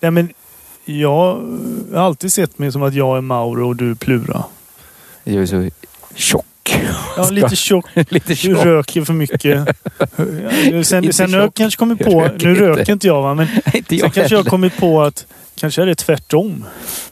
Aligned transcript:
Nej, 0.00 0.10
men 0.10 0.28
jag 0.84 1.10
har 1.94 2.00
alltid 2.00 2.32
sett 2.32 2.58
mig 2.58 2.72
som 2.72 2.82
att 2.82 2.94
jag 2.94 3.16
är 3.16 3.20
Mauro 3.20 3.68
och 3.68 3.76
du 3.76 3.90
är 3.90 3.94
Plura. 3.94 4.44
Jag 5.24 5.42
är 5.42 5.46
så 5.46 5.68
tjock. 6.14 6.44
Ja, 7.16 7.28
lite 7.30 7.56
tjock. 7.56 7.86
Lite 7.94 8.28
Du 8.28 8.36
tjock. 8.36 8.64
röker 8.64 9.02
för 9.04 9.12
mycket. 9.12 9.68
Sen, 10.86 11.04
Inte 11.04 11.12
sen 11.16 11.34
har 11.34 11.40
jag 11.40 11.54
kanske 11.54 11.78
kommit 11.78 11.98
på... 12.04 12.20
röker 12.20 12.46
Nu 12.46 12.50
inte. 12.52 12.62
röker 12.68 12.92
inte 12.92 13.06
jag 13.06 13.22
va, 13.22 13.34
men 13.34 13.48
Inte 13.74 13.88
sen 13.88 13.98
jag 13.98 14.14
kanske 14.14 14.34
jag 14.34 14.42
har 14.42 14.50
kommit 14.50 14.76
på 14.76 15.02
att 15.02 15.26
kanske 15.56 15.82
är 15.82 15.86
det 15.86 15.94
tvärtom. 15.94 16.64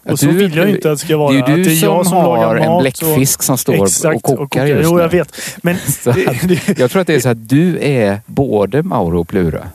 Och 0.05 0.19
så 0.19 0.27
du- 0.27 0.33
vill 0.33 0.57
jag 0.57 0.71
inte 0.71 0.93
att 0.93 0.99
det 0.99 1.05
ska 1.05 1.17
vara. 1.17 1.33
Det 1.33 1.39
är 1.39 1.49
ju 1.49 1.57
du 1.57 1.63
det 1.65 1.71
är 1.71 1.85
jag 1.85 1.95
som, 1.95 2.05
som 2.05 2.17
har 2.17 2.57
en 2.57 2.69
och- 2.69 2.81
bläckfisk 2.81 3.43
som 3.43 3.59
står 3.59 3.85
Exakt, 3.85 4.17
och 4.17 4.23
kokar 4.39 4.67
just 4.67 4.81
Jo, 4.85 4.97
nu. 4.97 5.03
jag 5.03 5.09
vet. 5.09 5.41
Men 5.63 5.77
att- 5.77 6.79
Jag 6.79 6.91
tror 6.91 7.01
att 7.01 7.07
det 7.07 7.15
är 7.15 7.21
så 7.21 7.29
att 7.29 7.49
du 7.49 7.79
är 7.81 8.21
både 8.27 8.83
Mauro 8.83 9.21
och 9.21 9.29
Plura. 9.29 9.69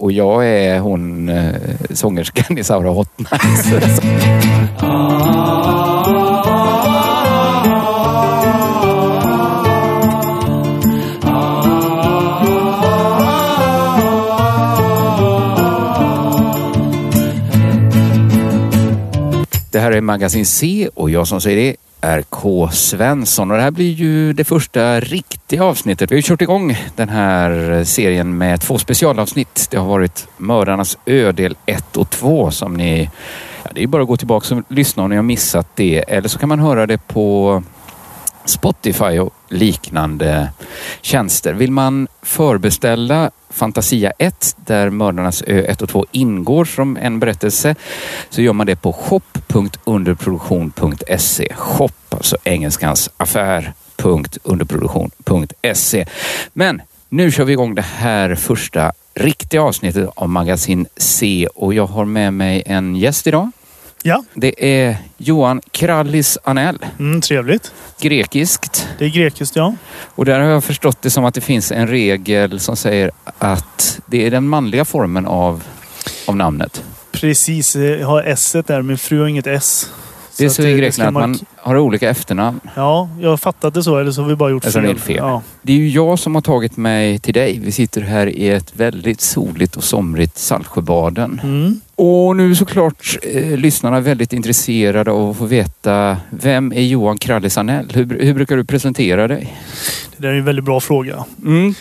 Och 0.00 0.12
jag 0.12 0.46
är 0.46 0.80
hon 0.80 1.28
eh, 1.28 1.54
sångerskan 1.90 2.58
i 2.58 2.64
Saura 2.64 2.90
Hot 2.90 3.18
Nights. 3.18 4.00
Det 19.70 19.78
här 19.78 19.92
är 19.92 20.00
Magasin 20.00 20.46
C 20.46 20.88
och 20.94 21.10
jag 21.10 21.28
som 21.28 21.40
säger 21.40 21.56
det 21.56 21.76
är 22.00 22.22
K. 22.22 22.68
Svensson 22.72 23.50
och 23.50 23.56
det 23.56 23.62
här 23.62 23.70
blir 23.70 23.92
ju 23.92 24.32
det 24.32 24.44
första 24.44 25.00
riktiga 25.00 25.64
avsnittet. 25.64 26.10
Vi 26.10 26.14
har 26.14 26.18
ju 26.18 26.22
kört 26.22 26.42
igång 26.42 26.76
den 26.96 27.08
här 27.08 27.84
serien 27.84 28.38
med 28.38 28.60
två 28.60 28.78
specialavsnitt. 28.78 29.68
Det 29.70 29.76
har 29.76 29.86
varit 29.86 30.28
Mördarnas 30.36 30.98
ö 31.06 31.32
del 31.32 31.56
1 31.66 31.96
och 31.96 32.10
2 32.10 32.50
som 32.50 32.74
ni... 32.74 33.10
Ja, 33.62 33.70
det 33.74 33.82
är 33.82 33.86
bara 33.86 34.02
att 34.02 34.08
gå 34.08 34.16
tillbaka 34.16 34.54
och 34.54 34.62
lyssna 34.68 35.02
om 35.02 35.10
ni 35.10 35.16
har 35.16 35.22
missat 35.22 35.66
det. 35.74 36.04
Eller 36.08 36.28
så 36.28 36.38
kan 36.38 36.48
man 36.48 36.60
höra 36.60 36.86
det 36.86 36.98
på 37.06 37.62
Spotify 38.50 39.18
och 39.18 39.34
liknande 39.48 40.50
tjänster. 41.00 41.52
Vill 41.52 41.72
man 41.72 42.08
förbeställa 42.22 43.30
Fantasia 43.50 44.12
1 44.18 44.56
där 44.66 44.90
Mördarnas 44.90 45.42
ö 45.46 45.62
1 45.62 45.82
och 45.82 45.88
2 45.88 46.06
ingår 46.12 46.64
som 46.64 46.96
en 46.96 47.20
berättelse 47.20 47.74
så 48.30 48.42
gör 48.42 48.52
man 48.52 48.66
det 48.66 48.76
på 48.76 48.92
shop.underproduktion.se. 48.92 51.54
Shop, 51.54 51.90
alltså 52.08 52.36
engelskans 52.44 53.10
affär.underproduktion.se. 53.16 56.06
Men 56.52 56.82
nu 57.08 57.30
kör 57.30 57.44
vi 57.44 57.52
igång 57.52 57.74
det 57.74 57.82
här 57.82 58.34
första 58.34 58.92
riktiga 59.14 59.62
avsnittet 59.62 60.10
av 60.14 60.28
Magasin 60.28 60.86
C 60.96 61.48
och 61.54 61.74
jag 61.74 61.86
har 61.86 62.04
med 62.04 62.32
mig 62.32 62.62
en 62.66 62.96
gäst 62.96 63.26
idag 63.26 63.50
ja, 64.02 64.24
Det 64.34 64.82
är 64.82 64.96
Johan 65.16 65.60
Krallis 65.70 66.38
Anell, 66.44 66.78
mm, 66.98 67.20
trevligt. 67.20 67.72
grekiskt. 68.00 68.88
Det 68.98 69.04
är 69.04 69.08
grekiskt 69.08 69.56
ja. 69.56 69.74
Och 70.14 70.24
där 70.24 70.40
har 70.40 70.48
jag 70.48 70.64
förstått 70.64 71.02
det 71.02 71.10
som 71.10 71.24
att 71.24 71.34
det 71.34 71.40
finns 71.40 71.72
en 71.72 71.86
regel 71.88 72.60
som 72.60 72.76
säger 72.76 73.10
att 73.38 74.00
det 74.06 74.26
är 74.26 74.30
den 74.30 74.48
manliga 74.48 74.84
formen 74.84 75.26
av, 75.26 75.62
av 76.26 76.36
namnet. 76.36 76.84
Precis, 77.12 77.76
jag 77.76 78.06
har 78.06 78.22
S 78.22 78.56
där. 78.66 78.82
Min 78.82 78.98
fru 78.98 79.20
har 79.20 79.26
inget 79.28 79.46
S. 79.46 79.90
Det 80.40 80.44
är 80.44 80.48
att 80.48 80.54
så 80.54 80.62
i 80.62 80.74
Grekland 80.74 81.08
att 81.08 81.22
man 81.22 81.38
har 81.56 81.78
olika 81.78 82.10
efternamn. 82.10 82.60
Ja, 82.76 83.08
jag 83.20 83.30
har 83.30 83.36
fattat 83.36 83.74
det 83.74 83.82
så. 83.82 83.98
Eller 83.98 84.12
så 84.12 84.22
har 84.22 84.28
vi 84.28 84.36
bara 84.36 84.50
gjort 84.50 84.64
fel. 84.64 84.82
det 84.82 84.94
fel. 84.94 85.16
Ja. 85.16 85.42
Det 85.62 85.72
är 85.72 85.76
ju 85.76 85.88
jag 85.88 86.18
som 86.18 86.34
har 86.34 86.42
tagit 86.42 86.76
mig 86.76 87.18
till 87.18 87.34
dig. 87.34 87.60
Vi 87.64 87.72
sitter 87.72 88.00
här 88.00 88.26
i 88.26 88.50
ett 88.50 88.72
väldigt 88.76 89.20
soligt 89.20 89.76
och 89.76 89.84
somrigt 89.84 90.38
Saltsjöbaden. 90.38 91.40
Mm. 91.44 91.80
Och 91.94 92.36
nu 92.36 92.50
är 92.50 92.54
såklart 92.54 93.16
eh, 93.22 93.58
lyssnarna 93.58 94.00
väldigt 94.00 94.32
intresserade 94.32 95.10
av 95.10 95.30
att 95.30 95.36
få 95.36 95.44
veta 95.44 96.16
vem 96.30 96.72
är 96.72 96.82
Johan 96.82 97.18
Krallis 97.18 97.58
Anell? 97.58 97.88
Hur, 97.94 98.20
hur 98.20 98.34
brukar 98.34 98.56
du 98.56 98.64
presentera 98.64 99.28
dig? 99.28 99.56
Det 100.16 100.26
där 100.26 100.34
är 100.34 100.38
en 100.38 100.44
väldigt 100.44 100.64
bra 100.64 100.80
fråga. 100.80 101.24
Mm. 101.44 101.74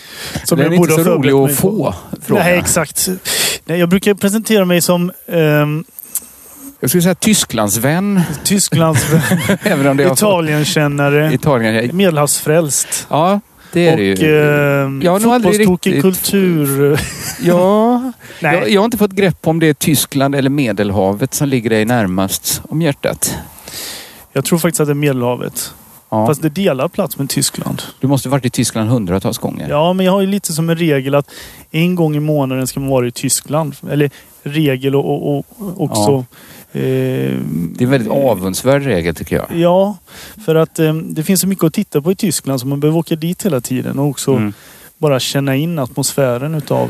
Som 0.44 0.58
Den 0.58 0.74
är 0.74 0.76
inte 0.76 0.92
så 0.92 1.04
rolig 1.04 1.34
att 1.34 1.56
få. 1.56 1.96
Fråga. 2.22 2.44
Nej, 2.44 2.58
exakt. 2.58 3.10
Nej, 3.66 3.80
jag 3.80 3.90
brukar 3.90 4.14
presentera 4.14 4.66
mig 4.66 4.82
som 4.82 5.12
ehm, 5.28 5.84
Jag 6.80 6.90
skulle 6.90 7.02
säga 7.02 7.16
Tysklandsvän. 7.16 8.22
Tysklands 8.44 9.06
även 9.64 9.88
om 9.88 9.98
det 9.98 10.04
Italienkännare, 10.14 11.34
Italien. 11.34 11.98
Medelhavsfrälst. 11.98 13.08
Ja, 13.10 13.40
det 13.74 13.88
är 13.88 13.92
och 13.92 13.98
det 13.98 14.04
ju. 14.04 14.84
ehm, 14.84 15.02
Jag 15.04 15.12
har 15.12 15.20
nog 15.20 15.34
aldrig 15.34 15.54
fotbollstokig 15.56 15.90
riktigt- 15.96 16.02
kultur. 16.02 17.00
Ja, 17.42 17.98
Nej, 18.40 18.56
jag, 18.56 18.70
jag 18.70 18.82
har 18.82 18.86
inte 18.86 18.98
fått 18.98 19.12
grepp 19.12 19.48
om 19.48 19.60
det 19.60 19.68
är 19.68 19.74
Tyskland 19.74 20.36
eller 20.36 20.50
Medelhavet 20.50 21.34
som 21.34 21.48
ligger 21.50 21.70
dig 21.70 21.86
närmast 21.86 22.62
om 22.70 22.82
hjärtat. 22.82 23.36
jag 24.34 24.46
tror 24.46 24.60
faktiskt 24.60 24.80
att 24.80 24.88
det 24.88 24.94
är 24.94 24.96
Medelhavet. 24.96 25.74
Ja. 26.10 26.28
Fast 26.28 26.42
det 26.42 26.50
delar 26.50 26.88
plats 26.88 27.18
med 27.18 27.30
Tyskland. 27.30 27.82
Du 28.00 28.08
måste 28.08 28.30
varit 28.30 28.46
i 28.46 28.50
Tyskland 28.50 28.90
hundratals 28.90 29.38
gånger. 29.38 29.70
Ja, 29.70 29.94
men 29.94 30.06
jag 30.06 30.14
har 30.14 30.22
ju 30.22 30.28
lite 30.28 30.54
som 30.54 30.70
en 30.70 30.78
regel 30.78 31.16
att 31.16 31.30
en 31.72 31.96
gång 31.96 32.16
i 32.16 32.20
månaden 32.20 32.68
ska 32.68 32.80
man 32.80 32.90
vara 32.90 33.08
i 33.08 33.12
Tyskland. 33.12 33.76
Eller 33.92 34.10
regel 34.44 34.96
och, 34.96 35.06
och, 35.38 35.46
och 35.58 35.82
också... 35.84 36.12
Eh, 36.12 36.24
Det 36.72 36.80
är 37.80 37.84
en 37.84 37.90
väldigt 37.90 38.12
avundsvärd 38.12 38.84
regel 38.84 39.16
tycker 39.16 39.36
jag. 39.36 39.60
Ja, 39.60 39.98
för 40.46 40.56
att 40.56 40.80
eh, 40.80 40.94
det 40.94 41.24
finns 41.24 41.42
så 41.42 41.48
mycket 41.48 41.64
att 41.64 41.74
titta 41.74 42.02
på 42.02 42.12
i 42.12 42.16
Tyskland 42.16 42.62
så 42.62 42.68
man 42.68 42.80
behöver 42.80 43.00
åka 43.00 43.16
dit 43.16 43.46
hela 43.46 43.62
tiden 43.62 44.00
och 44.00 44.06
också 44.08 44.32
Mm. 44.32 44.54
bara 44.98 45.20
känna 45.20 45.56
in 45.56 45.80
atmosfären 45.80 46.56
utav... 46.56 46.90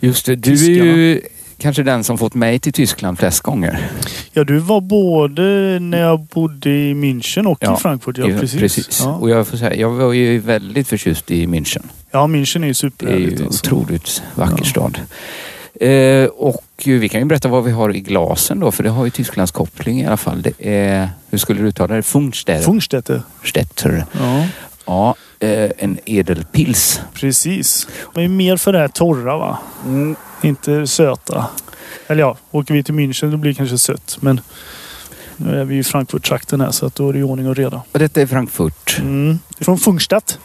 Just 0.00 0.26
det, 0.26 0.36
du 0.36 0.52
är 0.52 0.84
ju 0.96 1.20
kanske 1.58 1.82
den 1.82 2.04
som 2.04 2.18
fått 2.18 2.34
mig 2.34 2.58
till 2.58 2.72
Tyskland 2.72 3.18
flest 3.18 3.40
gånger. 3.40 3.90
Ja, 4.32 4.44
du 4.44 4.58
var 4.58 4.80
både 4.80 5.42
när 5.80 5.98
jag 6.00 6.20
bodde 6.20 6.70
i 6.70 6.94
München 6.94 7.46
och 7.46 7.58
Ja, 7.60 7.76
i 7.76 7.80
Frankfurt. 7.80 8.18
Ja, 8.18 8.28
I- 8.28 8.38
precis. 8.58 9.00
Ja. 9.04 9.14
Och 9.14 9.30
jag 9.30 9.48
får 9.48 9.56
säga, 9.56 9.74
jag 9.76 9.90
var 9.90 10.12
ju 10.12 10.38
väldigt 10.38 10.88
förtjust 10.88 11.30
i 11.30 11.46
München. 11.46 11.82
ja, 12.10 12.26
München 12.26 12.56
är 12.56 12.60
ju 12.60 12.60
Det 12.66 12.68
är 12.70 12.72
superhärligt. 12.72 13.40
ju 13.40 13.44
Alltså. 13.46 13.66
otroligt 13.74 14.22
vacker 14.34 14.58
Ja. 14.58 14.64
stad. 14.64 15.00
Eh, 15.80 16.24
och 16.24 16.64
vi 16.84 17.08
kan 17.08 17.20
ju 17.20 17.24
berätta 17.26 17.48
vad 17.48 17.64
vi 17.64 17.70
har 17.70 17.96
i 17.96 18.00
glasen 18.00 18.60
då, 18.60 18.72
för 18.72 18.82
det 18.82 18.90
har 18.90 19.04
ju 19.04 19.10
Tysklands 19.10 19.52
koppling 19.52 20.00
i 20.00 20.06
alla 20.06 20.16
fall. 20.16 20.42
Det 20.42 20.52
är, 20.58 21.10
hur 21.30 21.38
skulle 21.38 21.60
du 21.62 21.68
uttala 21.68 21.94
det? 21.94 22.02
Funkstäder. 22.02 22.62
Funkstätte. 22.62 23.22
Stätter. 23.44 24.04
Ja, 24.12 24.46
Ja, 24.86 25.14
eh, 25.46 25.70
en 25.78 25.98
edelpils. 26.04 27.00
precis. 27.14 27.88
Man 28.14 28.24
är 28.24 28.28
mer 28.28 28.56
för 28.56 28.72
det 28.72 28.78
här 28.78 28.88
torra 28.88 29.36
va? 29.38 29.58
Mm. 29.84 30.16
Inte 30.42 30.86
söta. 30.86 31.46
Eller 32.06 32.20
ja, 32.20 32.36
åker 32.50 32.74
vi 32.74 32.82
till 32.82 32.94
München 32.94 33.30
då 33.30 33.36
blir 33.36 33.50
det 33.52 33.56
kanske 33.56 33.78
sött. 33.78 34.18
Men 34.20 34.40
nu 35.36 35.60
är 35.60 35.64
vi 35.64 35.78
i 35.78 35.82
Frankfurt-trakten 35.84 36.60
här 36.60 36.70
så 36.70 36.86
att 36.86 36.94
då 36.94 37.08
är 37.08 37.12
det 37.12 37.22
ordning 37.22 37.48
och 37.48 37.56
reda. 37.56 37.82
Och 37.92 37.98
detta 37.98 38.20
är 38.22 38.26
Frankfurt. 38.26 38.96
Mm. 38.98 39.38
Från 39.60 39.78
Funkstadt. 39.78 40.38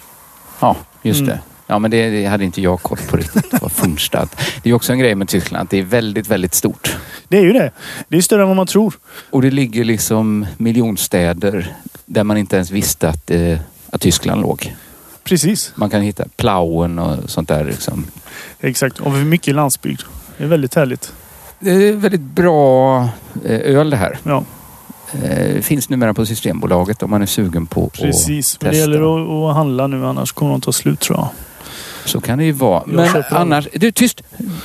Ja, 0.59 0.75
just 1.03 1.19
Mm. 1.21 1.29
det. 1.29 1.39
Ja, 1.67 1.79
men 1.79 1.91
det, 1.91 2.09
det 2.09 2.25
hade 2.25 2.43
inte 2.43 2.61
jag 2.61 2.81
koll 2.81 2.97
på 3.09 3.17
riktigt. 3.17 3.61
Vad 3.61 3.71
Funkstad. 3.71 4.27
Det 4.63 4.69
är 4.69 4.73
också 4.73 4.93
en 4.93 4.99
grej 4.99 5.15
med 5.15 5.27
Tyskland. 5.27 5.63
att 5.63 5.69
Det 5.69 5.79
är 5.79 5.83
väldigt, 5.83 6.27
väldigt 6.27 6.53
stort. 6.53 6.97
Det 7.27 7.37
är 7.37 7.41
ju 7.41 7.53
det. 7.53 7.71
Det 8.07 8.17
är 8.17 8.21
större 8.21 8.41
än 8.41 8.47
vad 8.47 8.57
man 8.57 8.67
tror. 8.67 8.93
Och 9.29 9.41
det 9.41 9.51
ligger 9.51 9.83
liksom 9.83 10.45
miljonstäder 10.57 11.75
där 12.05 12.23
man 12.23 12.37
inte 12.37 12.55
ens 12.55 12.71
visste 12.71 13.09
att, 13.09 13.31
eh, 13.31 13.57
att 13.89 14.01
Tyskland 14.01 14.41
låg. 14.41 14.75
Precis. 15.23 15.71
Man 15.75 15.89
kan 15.89 16.01
hitta 16.01 16.25
Plauen 16.35 16.99
och 16.99 17.29
sånt 17.29 17.47
där. 17.47 17.65
Liksom. 17.65 18.05
Exakt. 18.59 18.99
Och 18.99 19.11
mycket 19.11 19.55
landsbygd. 19.55 20.01
Det 20.37 20.43
är 20.43 20.47
väldigt 20.47 20.75
härligt. 20.75 21.13
Det 21.59 21.71
är 21.71 21.93
väldigt 21.93 22.21
bra 22.21 23.01
eh, 23.45 23.75
öl 23.75 23.89
det 23.89 23.97
här. 23.97 24.17
Ja, 24.23 24.43
Eh, 25.21 25.61
finns 25.61 25.89
numera 25.89 26.13
på 26.13 26.25
Systembolaget 26.25 27.03
om 27.03 27.09
man 27.09 27.21
är 27.21 27.25
sugen 27.25 27.65
på 27.65 27.89
precis. 27.89 28.57
Men 28.61 28.65
det 28.69 28.71
testa. 28.77 28.91
gäller 28.91 29.23
att, 29.23 29.49
att 29.49 29.55
handla 29.55 29.87
nu 29.87 30.05
annars 30.05 30.31
kommer 30.31 30.51
de 30.51 30.61
ta 30.61 30.71
slut 30.71 30.99
tror 30.99 31.19
jag. 31.19 31.29
Så 32.05 32.21
kan 32.21 32.37
det 32.37 32.45
ju 32.45 32.51
vara. 32.51 32.83
Jag 32.87 32.95
Men 32.95 33.23
annars... 33.29 33.67
Du, 33.73 33.91
tyst! 33.91 34.21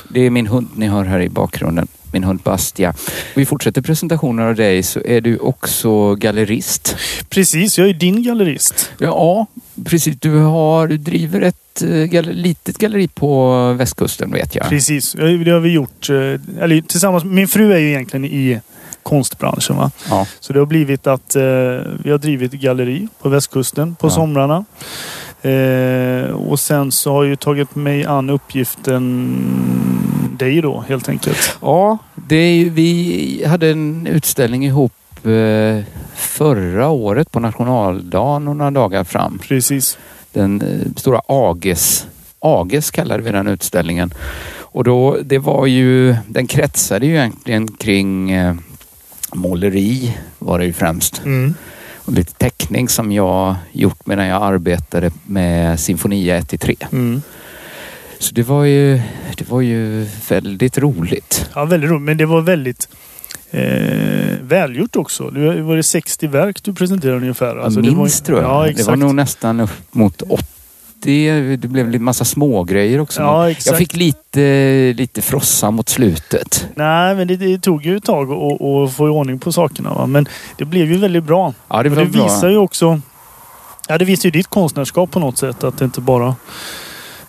Det 0.09 0.19
är 0.25 0.29
min 0.29 0.47
hund 0.47 0.67
ni 0.75 0.87
hör 0.87 1.03
här 1.03 1.19
i 1.21 1.29
bakgrunden. 1.29 1.87
Min 2.13 2.23
hund 2.23 2.39
Bastia. 2.43 2.93
Vi 3.35 3.45
fortsätter 3.45 3.81
presentationen 3.81 4.47
av 4.47 4.55
dig 4.55 4.83
så 4.83 5.01
är 5.05 5.21
du 5.21 5.37
också 5.37 6.15
gallerist. 6.15 6.95
Precis, 7.29 7.77
jag 7.77 7.89
är 7.89 7.93
din 7.93 8.23
gallerist. 8.23 8.91
Ja, 8.97 9.45
precis. 9.85 10.15
Du, 10.19 10.35
har, 10.37 10.87
du 10.87 10.97
driver 10.97 11.41
ett 11.41 11.81
eh, 11.81 11.89
galler, 11.89 12.33
litet 12.33 12.77
galleri 12.77 13.07
på 13.07 13.53
västkusten 13.73 14.31
vet 14.31 14.55
jag. 14.55 14.69
Precis, 14.69 15.11
det 15.13 15.51
har 15.51 15.59
vi 15.59 15.69
gjort. 15.69 16.09
eh, 16.09 16.15
Eller 16.63 16.81
tillsammans. 16.81 17.23
Min 17.23 17.47
fru 17.47 17.73
är 17.73 17.77
ju 17.77 17.89
egentligen 17.89 18.25
i 18.25 18.59
konstbranschen. 19.03 19.75
Va? 19.77 19.91
Ja. 20.09 20.27
Så 20.39 20.53
det 20.53 20.59
har 20.59 20.65
blivit 20.65 21.07
att 21.07 21.35
eh, 21.35 21.41
vi 22.03 22.11
har 22.11 22.17
drivit 22.17 22.51
galleri 22.51 23.07
på 23.21 23.29
västkusten 23.29 23.95
på 23.95 24.07
Ja. 24.07 24.11
somrarna. 24.11 24.65
Eh, 25.41 26.31
och 26.31 26.59
sen 26.59 26.91
så 26.91 27.11
har 27.13 27.23
jag 27.23 27.29
ju 27.29 27.35
tagit 27.35 27.75
mig 27.75 28.05
an 28.05 28.29
uppgiften 28.29 29.35
dig 30.39 30.61
då 30.61 30.83
helt 30.87 31.09
enkelt. 31.09 31.57
Ja, 31.61 31.97
det 32.15 32.69
vi 32.71 33.43
hade 33.47 33.69
en 33.69 34.07
utställning 34.07 34.65
ihop 34.65 34.93
eh, 35.25 35.83
förra 36.15 36.89
året 36.89 37.31
på 37.31 37.39
nationaldagen 37.39 38.47
och 38.47 38.55
några 38.55 38.71
dagar 38.71 39.03
fram. 39.03 39.39
Precis. 39.39 39.97
Den 40.33 40.61
eh, 40.61 40.91
stora 40.95 41.21
Ages, 41.27 42.07
Ages 42.39 42.91
kallade 42.91 43.23
vi 43.23 43.31
den 43.31 43.47
utställningen. 43.47 44.13
Och 44.71 44.83
då, 44.83 45.17
det 45.23 45.37
var 45.37 45.65
ju, 45.65 46.15
den 46.27 46.47
kretsade 46.47 47.05
ju 47.05 47.15
egentligen 47.15 47.67
kring 47.67 48.31
eh, 48.31 48.55
måleri 49.33 50.17
var 50.39 50.59
det 50.59 50.65
ju 50.65 50.73
främst. 50.73 51.21
Mm. 51.25 51.53
Och 52.09 52.15
lite 52.15 52.33
teckning 52.33 52.89
som 52.89 53.11
jag 53.11 53.55
gjort 53.71 54.05
medan 54.05 54.27
jag 54.27 54.43
arbetade 54.43 55.11
med 55.25 55.79
Sinfonia 55.79 56.39
1-3. 56.39 56.85
Mm. 56.91 57.21
Så 58.19 58.35
det 58.35 58.43
var 58.43 58.63
ju, 58.63 59.01
det 59.37 59.49
var 59.49 59.61
ju 59.61 60.07
väldigt 60.29 60.77
roligt. 60.77 61.49
Ja, 61.55 61.65
väldigt 61.65 61.89
roligt. 61.89 62.01
Men 62.01 62.17
det 62.17 62.25
var 62.25 62.41
väldigt 62.41 62.87
eh, 63.51 63.61
välgjort 64.41 64.95
också. 64.95 65.29
Det 65.29 65.61
var 65.61 65.75
det 65.75 65.83
60 65.83 66.27
verk 66.27 66.63
du 66.63 66.73
presenterade 66.73 67.17
ungefär. 67.17 67.55
Alltså, 67.55 67.81
det 67.81 67.91
minst 67.91 68.21
var, 68.21 68.25
tror 68.25 68.41
jag. 68.41 68.67
Ja, 68.67 68.73
det 68.77 68.87
var 68.87 68.95
nog 68.95 69.15
nästan 69.15 69.59
upp 69.59 69.71
mot 69.91 70.21
80. 70.21 70.45
Det 71.01 71.57
blev 71.69 71.95
en 71.95 72.03
massa 72.03 72.25
små 72.25 72.63
grejer 72.63 72.99
också. 72.99 73.21
Ja, 73.21 73.49
exakt. 73.49 73.67
jag 73.67 73.77
fick 73.77 73.95
lite, 73.95 74.93
lite 74.97 75.21
frossa 75.21 75.71
mot 75.71 75.89
slutet. 75.89 76.67
Nej, 76.75 77.15
men 77.15 77.27
det, 77.27 77.35
det 77.35 77.59
tog 77.59 77.85
ju 77.85 77.97
ett 77.97 78.03
tag 78.03 78.31
att- 78.31 78.93
få 78.93 79.07
i 79.07 79.09
ordning 79.09 79.39
på 79.39 79.51
sakerna. 79.51 79.93
Va? 79.93 80.05
Men 80.05 80.27
det 80.57 80.65
blev 80.65 80.91
ju 80.91 80.97
väldigt 80.97 81.23
bra. 81.23 81.53
Ja, 81.67 81.83
det 81.83 81.89
var 81.89 82.03
det 82.03 82.05
bra. 82.05 82.23
visar 82.23 82.49
ju 82.49 82.57
också... 82.57 83.01
Ja, 83.87 83.97
det 83.97 84.05
visar 84.05 84.27
ju 84.27 84.31
ditt 84.31 84.47
konstnärskap 84.47 85.11
på 85.11 85.19
något 85.19 85.37
sätt. 85.37 85.63
Att 85.63 85.77
det 85.77 85.85
inte 85.85 86.01
bara... 86.01 86.27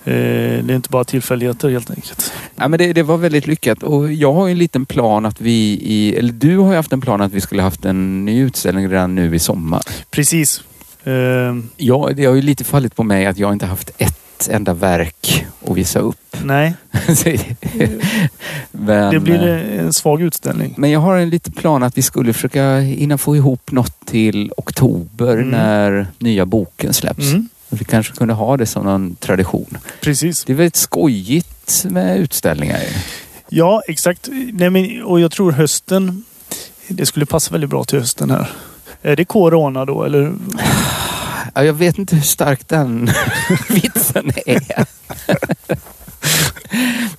Eh, 0.05 0.65
det 0.65 0.73
är 0.73 0.77
inte 0.77 0.89
bara 0.89 1.05
tillfälligheter 1.05 1.69
helt 1.71 1.91
enkelt. 1.91 2.33
Ja, 2.57 2.69
men 2.69 2.79
det, 2.79 2.93
det 2.93 3.03
var 3.03 3.17
väldigt 3.17 3.47
lyckat 3.47 3.83
och 3.83 4.13
jag 4.13 4.33
har 4.33 4.47
ju 4.47 4.53
en 4.53 4.59
liten 4.59 4.87
plan 4.87 5.27
att 5.27 5.41
vi 5.41 5.79
i, 5.83 6.15
eller 6.19 6.33
du 6.33 6.59
har 6.59 6.71
ju 6.71 6.77
haft 6.77 6.93
en 6.93 7.01
plan 7.01 7.21
att 7.21 7.33
vi 7.33 7.41
skulle 7.41 7.63
haft 7.63 7.85
en 7.85 8.25
ny 8.25 8.41
utställning 8.41 8.89
redan 8.89 9.15
nu 9.15 9.35
i 9.35 9.39
sommar. 9.39 9.83
Precis. 10.11 10.63
Eh, 11.05 11.57
Ja, 11.77 12.11
det 12.15 12.25
har 12.25 12.35
ju 12.35 12.43
lite 12.43 12.65
fallit 12.65 12.97
på 12.97 13.03
mig 13.03 13.27
att 13.27 13.39
jag 13.39 13.53
inte 13.53 13.67
haft 13.67 13.91
ett 13.99 14.49
enda 14.51 14.75
verk 14.75 15.47
att 15.69 15.77
visa 15.77 15.99
upp. 15.99 16.37
nej, 16.45 16.75
men, 18.73 19.15
det 19.15 19.21
blir 19.21 19.39
en 19.79 19.93
svag 19.93 20.23
utställning. 20.23 20.75
men 20.77 20.91
jag 20.91 21.01
har 21.01 21.17
en 21.17 21.31
liten 21.31 21.53
plan 21.53 21.83
att 21.83 21.99
vi 21.99 22.03
skulle 22.03 22.33
försöka 22.33 22.79
hinna 22.79 23.19
få 23.19 23.37
ihop 23.37 23.71
något 23.73 24.07
till 24.07 24.53
oktober 24.57 25.33
Mm. 25.33 25.49
när 25.49 26.07
nya 26.19 26.47
boken 26.47 26.95
släpps. 26.95 27.33
Mm, 27.33 27.49
Vi 27.69 27.85
kanske 27.85 28.13
kunde 28.15 28.35
ha 28.35 28.57
det 28.57 28.67
som 28.67 28.85
någon 28.85 29.15
tradition. 29.17 29.79
precis. 30.01 30.45
Det 30.45 30.53
är 30.53 30.57
väldigt 30.57 30.77
skojigt 30.77 31.85
med 31.91 32.19
utställningar. 32.21 32.81
Ja, 33.49 33.83
exakt. 33.89 34.29
Nej, 34.53 34.71
men, 34.71 35.03
och 35.03 35.21
jag 35.21 35.31
tror 35.33 35.53
hösten... 35.53 36.25
Det 36.89 37.07
skulle 37.07 37.27
passa 37.27 37.53
väldigt 37.53 37.71
bra 37.71 37.85
till 37.85 37.99
hösten 37.99 38.31
här. 38.31 38.51
Är 39.03 39.17
det 39.17 39.25
corona 39.25 39.85
då 39.85 40.05
eller? 40.05 40.33
Ja, 41.55 41.65
jag 41.65 41.73
vet 41.73 41.99
inte 41.99 42.17
hur 42.17 42.23
stark 42.23 42.69
den 42.69 43.11
vitsen 43.69 44.33
är. 44.47 44.87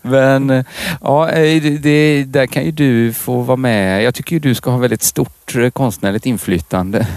Men 0.02 0.64
ja, 1.02 1.30
eh, 1.30 1.64
det, 1.64 2.24
där 2.24 2.46
kan 2.46 2.64
ju 2.66 2.72
du 2.72 3.14
få 3.14 3.42
vara 3.42 3.58
med. 3.58 4.04
Jag 4.04 4.16
tycker 4.16 4.36
ju 4.36 4.40
du 4.40 4.56
ska 4.56 4.70
ha 4.70 4.78
väldigt 4.78 5.04
stort 5.04 5.56
eh, 5.56 5.70
konstnärligt 5.70 6.26
inflytande. 6.26 7.08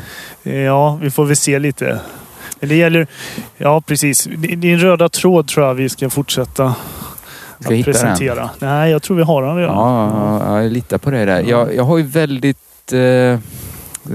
Ja, 0.42 0.98
vi 1.02 1.10
får 1.10 1.24
väl 1.24 1.36
se 1.36 1.58
lite. 1.58 2.00
Det 2.60 2.76
gäller... 2.76 3.06
Ja, 3.56 3.80
precis. 3.80 4.24
Din 4.56 4.78
röda 4.78 5.08
tråd 5.08 5.48
tror 5.48 5.66
jag 5.66 5.74
vi 5.74 5.88
ska 5.88 6.10
fortsätta 6.10 6.74
Ska 7.60 7.68
att 7.68 7.74
hitta 7.78 7.92
den? 7.92 8.00
presentera. 8.00 8.50
Nej, 8.58 8.90
jag 8.90 9.02
tror 9.02 9.16
vi 9.16 9.22
har 9.22 9.42
den 9.42 9.56
redan. 9.56 9.74
Ja, 9.74 10.40
ja, 10.46 10.62
jag 10.62 10.72
litar 10.72 10.98
på 10.98 11.10
dig 11.10 11.26
där. 11.26 11.40
Ja. 11.40 11.48
Jag, 11.48 11.74
jag 11.74 11.84
har 11.84 11.98
ju 11.98 12.04
väldigt, 12.04 12.92
eh, 12.92 13.38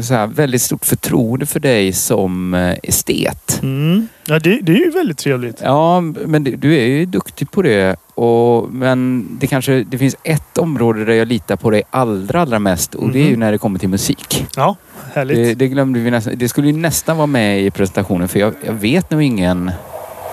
så 0.01 0.13
här, 0.13 0.27
väldigt 0.27 0.61
stort 0.61 0.85
förtroende 0.85 1.45
för 1.45 1.59
dig 1.59 1.93
som 1.93 2.53
eh, 2.53 2.75
estet. 2.83 3.59
Mm. 3.63 4.07
Ja, 4.27 4.39
det, 4.39 4.59
det 4.61 4.71
är 4.71 4.85
ju 4.85 4.89
väldigt 4.91 5.17
trevligt. 5.17 5.61
Ja, 5.63 6.01
men 6.01 6.43
du, 6.43 6.55
du 6.55 6.75
är 6.77 6.85
ju 6.85 7.05
duktig 7.05 7.51
på 7.51 7.61
det. 7.61 7.95
Och, 8.15 8.73
men 8.73 9.27
det 9.39 9.47
kanske 9.47 9.83
det 9.83 9.97
finns 9.97 10.15
ett 10.23 10.57
område 10.57 11.05
där 11.05 11.13
jag 11.13 11.27
litar 11.27 11.55
på 11.55 11.69
dig 11.71 11.83
allra, 11.89 12.41
allra 12.41 12.59
mest 12.59 12.95
och 12.95 13.11
det 13.11 13.19
är 13.19 13.23
ju 13.23 13.29
Mhm. 13.29 13.39
när 13.39 13.51
det 13.51 13.57
kommer 13.57 13.79
till 13.79 13.89
musik. 13.89 14.45
Ja, 14.55 14.75
härligt. 15.13 15.37
Det, 15.37 15.53
det 15.53 15.67
glömde 15.67 15.99
vi 15.99 16.11
nästan. 16.11 16.33
Det 16.37 16.49
skulle 16.49 16.67
ju 16.67 16.73
nästan 16.77 17.17
vara 17.17 17.27
med 17.27 17.61
i 17.61 17.71
presentationen 17.71 18.27
för 18.27 18.39
jag, 18.39 18.53
jag 18.65 18.73
vet 18.73 19.11
nog 19.11 19.21
ingen... 19.23 19.71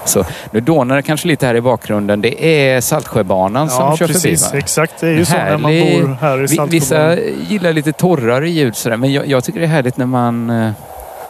Så, 0.09 0.25
nu 0.51 0.61
dånar 0.61 0.97
det 0.97 1.03
kanske 1.03 1.29
lite 1.29 1.47
här 1.47 1.55
i 1.55 1.61
bakgrunden. 1.61 2.21
Det 2.21 2.45
är 2.45 2.81
Saltsjöbanan 2.81 3.71
som 3.71 3.85
ja, 3.85 3.97
kör 3.97 4.07
precis. 4.07 4.45
förbi. 4.45 4.57
va? 4.57 4.59
Exakt. 4.59 5.01
Det 5.01 5.09
är 5.09 5.13
ju 5.13 5.25
så 5.25 5.37
när 5.37 5.59
man 5.59 5.71
bor 5.73 6.17
här 6.21 6.43
i 6.43 6.49
Saltsjöbaden. 6.49 6.71
Vissa 6.71 7.19
gillar 7.49 7.73
lite 7.73 7.93
torrare 7.93 8.51
ljud 8.51 8.77
sådär, 8.77 8.97
men 8.97 9.13
jag, 9.13 9.27
jag 9.27 9.45
tycker 9.45 9.61
det 9.61 9.67
är 9.67 9.71
härligt 9.71 9.97
när 9.97 10.07
man, 10.07 10.51
eh, 10.51 10.71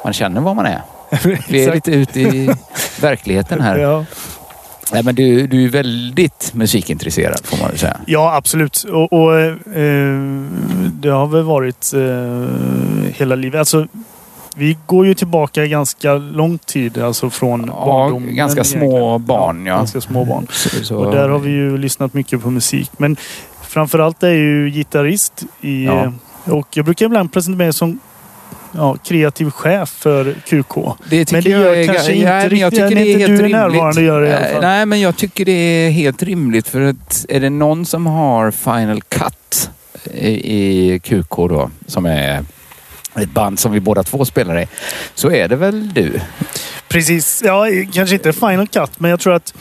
man 0.04 0.12
känner 0.12 0.40
var 0.40 0.54
man 0.54 0.66
är. 0.66 0.82
Vi 1.48 1.64
är 1.64 1.74
lite 1.74 1.90
ute 1.90 2.20
i 2.20 2.50
verkligheten 3.00 3.60
här. 3.60 3.78
Ja. 3.78 4.04
Nej, 4.92 5.02
men 5.02 5.14
du, 5.14 5.46
du 5.46 5.64
är 5.64 5.68
väldigt 5.68 6.50
musikintresserad 6.54 7.40
får 7.44 7.56
man 7.56 7.68
väl 7.68 7.78
säga. 7.78 7.96
ja, 8.06 8.36
absolut. 8.36 8.84
Och, 8.92 9.12
och 9.12 9.40
eh, 9.40 9.54
det 10.92 11.08
har 11.08 11.26
väl 11.26 11.42
varit 11.42 11.92
eh, 11.94 13.14
hela 13.18 13.34
livet. 13.34 13.58
Alltså, 13.58 13.86
vi 14.58 14.76
går 14.86 15.06
ju 15.06 15.14
tillbaka 15.14 15.66
ganska 15.66 16.14
lång 16.14 16.58
tid. 16.58 16.98
Alltså 16.98 17.30
från 17.30 17.64
Ja, 17.76 17.84
barndomen. 17.86 18.36
ganska 18.36 18.64
små 18.64 19.18
barn, 19.18 19.66
ja. 19.66 19.76
Ganska 19.76 20.00
små 20.00 20.24
barn. 20.24 20.46
Så, 20.50 20.68
så, 20.84 20.96
Och 20.96 21.12
där 21.12 21.28
har 21.28 21.38
vi 21.38 21.50
ju 21.50 21.78
lyssnat 21.78 22.14
mycket 22.14 22.42
på 22.42 22.50
musik. 22.50 22.90
Men 22.98 23.16
framförallt 23.62 24.22
är 24.22 24.26
jag 24.28 24.36
ju 24.36 24.70
gitarrist 24.70 25.42
i... 25.60 25.84
Ja. 25.84 26.12
Och 26.44 26.66
jag 26.70 26.84
brukar 26.84 27.06
ibland 27.06 27.32
presentera 27.32 27.56
mig 27.64 27.72
som 27.72 27.98
ja, 28.72 28.96
kreativ 29.04 29.50
chef 29.50 29.88
för 29.88 30.32
QK. 30.46 30.74
Det 31.10 31.32
Men 31.32 31.42
det 31.42 31.50
jag 31.50 31.60
gör 31.60 31.74
är, 31.76 31.86
kanske 31.86 32.12
ja, 32.12 32.42
inte 32.42 32.48
men 32.50 32.58
jag 32.58 32.72
tycker 32.72 32.94
det 32.94 33.00
är 33.00 33.06
inte 33.06 33.18
helt 33.18 33.26
du 33.28 33.34
är 33.34 33.38
rimligt. 33.38 33.52
närvarande 33.52 34.02
gör 34.02 34.20
det 34.20 34.28
i 34.28 34.32
alla 34.34 34.46
fall. 34.46 34.60
Nej, 34.62 34.86
men 34.86 35.00
jag 35.00 35.16
tycker 35.16 35.44
det 35.44 35.52
är 35.52 35.90
helt 35.90 36.22
rimligt 36.22 36.68
för 36.68 36.80
att 36.80 37.26
är 37.28 37.40
det 37.40 37.50
någon 37.50 37.86
som 37.86 38.06
har 38.06 38.50
Final 38.50 39.02
Cut 39.02 39.70
i, 40.14 40.28
i 40.94 40.98
QK 40.98 41.36
då, 41.36 41.70
som 41.86 42.06
är 42.06 42.44
ett 43.22 43.30
band 43.30 43.58
som 43.58 43.72
vi 43.72 43.80
båda 43.80 44.02
två 44.02 44.24
spelar 44.24 44.60
i, 44.62 44.66
så 45.14 45.30
är 45.30 45.48
det 45.48 45.56
väl 45.56 45.94
du? 45.94 46.20
Precis. 46.88 47.42
Ja, 47.44 47.66
kanske 47.92 48.14
inte 48.14 48.32
Final 48.32 48.68
Cut, 48.68 49.00
men 49.00 49.10
jag 49.10 49.20
tror 49.20 49.34
att... 49.34 49.54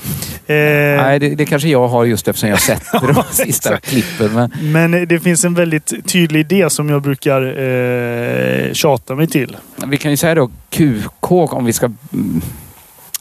Eh, 0.47 0.55
Nej, 0.55 1.19
det, 1.19 1.35
det 1.35 1.45
kanske 1.45 1.69
jag 1.69 1.87
har 1.87 2.05
just 2.05 2.27
eftersom 2.27 2.49
jag 2.49 2.61
sätter 2.61 3.13
de 3.13 3.23
sista 3.45 3.77
klippen. 3.77 4.33
Men, 4.33 4.51
Men 4.91 5.07
det 5.07 5.19
finns 5.19 5.45
en 5.45 5.53
väldigt 5.53 6.07
tydlig 6.07 6.39
idé 6.39 6.69
som 6.69 6.89
jag 6.89 7.01
brukar 7.01 7.41
eh, 7.59 8.73
tjata 8.73 9.15
mig 9.15 9.27
till. 9.27 9.57
vi 9.87 9.97
kan 9.97 10.11
ju 10.11 10.17
säga 10.17 10.35
då 10.35 10.49
QK 10.69 11.31
om 11.31 11.65
vi 11.65 11.73
ska 11.73 11.91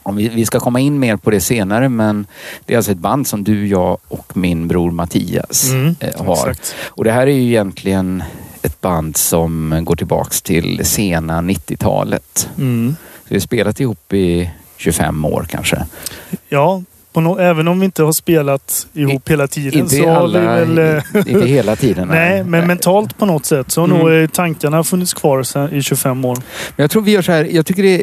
om 0.03 0.15
vi, 0.15 0.29
vi 0.29 0.45
ska 0.45 0.59
komma 0.59 0.79
in 0.79 0.99
mer 0.99 1.15
på 1.17 1.31
det 1.31 1.41
senare 1.41 1.89
men 1.89 2.27
det 2.65 2.73
är 2.73 2.77
alltså 2.77 2.91
ett 2.91 2.97
band 2.97 3.27
som 3.27 3.43
du, 3.43 3.67
jag 3.67 3.97
och 4.07 4.37
min 4.37 4.67
bror 4.67 4.91
Mattias 4.91 5.69
Mm, 5.69 5.95
eh, 5.99 6.25
har. 6.25 6.49
Exakt. 6.49 6.75
Och 6.85 7.03
det 7.03 7.11
här 7.11 7.27
är 7.27 7.31
ju 7.31 7.41
egentligen 7.43 8.23
ett 8.65 8.81
band 8.81 9.17
som 9.17 9.79
går 9.83 9.95
tillbaks 9.95 10.41
till 10.41 10.85
sena 10.85 11.41
90-talet. 11.41 12.49
Mm. 12.57 12.95
Så 13.23 13.27
vi 13.27 13.35
har 13.35 13.39
spelat 13.39 13.79
ihop 13.79 14.13
i 14.13 14.51
25 14.77 15.25
år 15.25 15.47
kanske. 15.49 15.85
Ja, 16.49 16.83
nå- 17.21 17.37
även 17.37 17.67
om 17.67 17.79
vi 17.79 17.85
inte 17.85 18.03
har 18.03 18.11
spelat 18.11 18.87
ihop 18.93 19.29
hela 19.29 19.47
tiden 19.47 19.79
Inte, 19.79 19.95
så 19.95 20.09
har 20.09 20.27
vi 20.27 20.37
alla, 20.37 20.39
väl... 20.65 20.77
eh, 20.77 21.03
inte 21.33 21.47
hela 21.47 21.75
tiden. 21.75 22.07
Nej, 22.11 22.43
men 22.43 22.67
mentalt 22.67 23.17
på 23.17 23.25
något 23.25 23.45
sätt 23.45 23.71
så 23.71 23.81
har 23.81 23.87
Mm. 23.87 23.99
nog 23.99 24.11
eh, 24.23 24.27
tankarna 24.29 24.83
funnits 24.83 25.13
kvar 25.13 25.43
sen, 25.43 25.73
i 25.73 25.81
25 25.81 26.25
år. 26.25 26.35
Men 26.75 26.83
jag 26.83 26.91
tror 26.91 27.01
vi 27.01 27.11
gör 27.11 27.21
så 27.21 27.31
här. 27.31 27.45
Jag 27.51 27.65
tycker 27.65 27.83
det, 27.83 27.97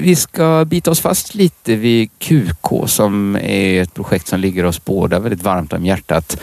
vi- 0.00 0.16
ska 0.16 0.64
bita 0.64 0.90
oss 0.90 1.00
fast 1.00 1.34
lite 1.34 1.76
vid 1.76 2.10
QK 2.18 2.68
som 2.86 3.36
är 3.36 3.82
ett 3.82 3.94
projekt 3.94 4.28
som 4.28 4.40
ligger 4.40 4.64
oss 4.64 4.84
båda 4.84 5.18
väldigt 5.18 5.42
varmt 5.42 5.72
om 5.72 5.86
hjärtat. 5.86 6.40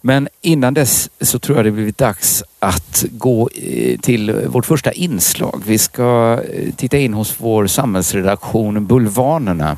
Men 0.00 0.28
innan 0.40 0.74
dess 0.74 1.10
så 1.20 1.38
tror 1.38 1.58
jag 1.58 1.64
det 1.66 1.70
blivit 1.70 1.98
dags 1.98 2.44
att 2.58 3.04
gå 3.10 3.48
eh, 3.62 3.98
till 4.00 4.32
vårt 4.46 4.66
första 4.66 4.92
inslag. 4.92 5.62
Vi 5.66 5.78
ska 5.78 6.40
titta 6.76 6.98
in 6.98 7.14
hos 7.14 7.34
vår 7.38 7.66
samhällsredaktion 7.66 8.86
Bulvanerna 8.86 9.76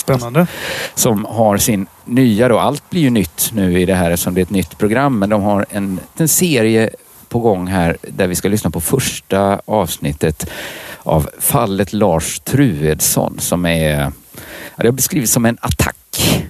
Spännande. 0.00 0.46
som 0.94 1.24
har 1.24 1.56
sin 1.56 1.86
nya 2.04 2.48
då, 2.48 2.58
allt 2.58 2.90
blir 2.90 3.00
ju 3.02 3.10
nytt 3.10 3.50
nu 3.52 3.80
i 3.80 3.86
det 3.86 3.94
här 3.94 4.10
eftersom 4.10 4.34
det 4.34 4.40
är 4.40 4.42
ett 4.42 4.50
nytt 4.50 4.78
program, 4.78 5.18
men 5.18 5.30
de 5.30 5.42
har 5.42 5.66
en, 5.70 6.00
en 6.16 6.28
serie 6.28 6.90
på 7.28 7.38
gång 7.38 7.66
här 7.66 7.96
där 8.08 8.26
vi 8.26 8.34
ska 8.34 8.48
lyssna 8.48 8.70
på 8.70 8.80
första 8.80 9.60
avsnittet 9.64 10.50
av 11.02 11.30
fallet 11.38 11.92
Lars 11.92 12.40
Truedsson 12.40 13.38
som 13.38 13.66
är, 13.66 14.12
det 14.76 14.86
har 14.86 14.92
beskrivits 14.92 15.32
som 15.32 15.46
en 15.46 15.58
attack. 15.60 15.96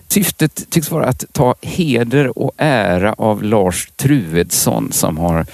Syftet 0.08 0.70
tycks 0.70 0.90
vara 0.90 1.06
att 1.06 1.24
ta 1.32 1.54
heder 1.62 2.38
och 2.38 2.52
ära 2.56 3.12
av 3.12 3.42
Lars 3.42 3.90
Truedsson 3.96 4.92
som 4.92 5.18
har 5.18 5.46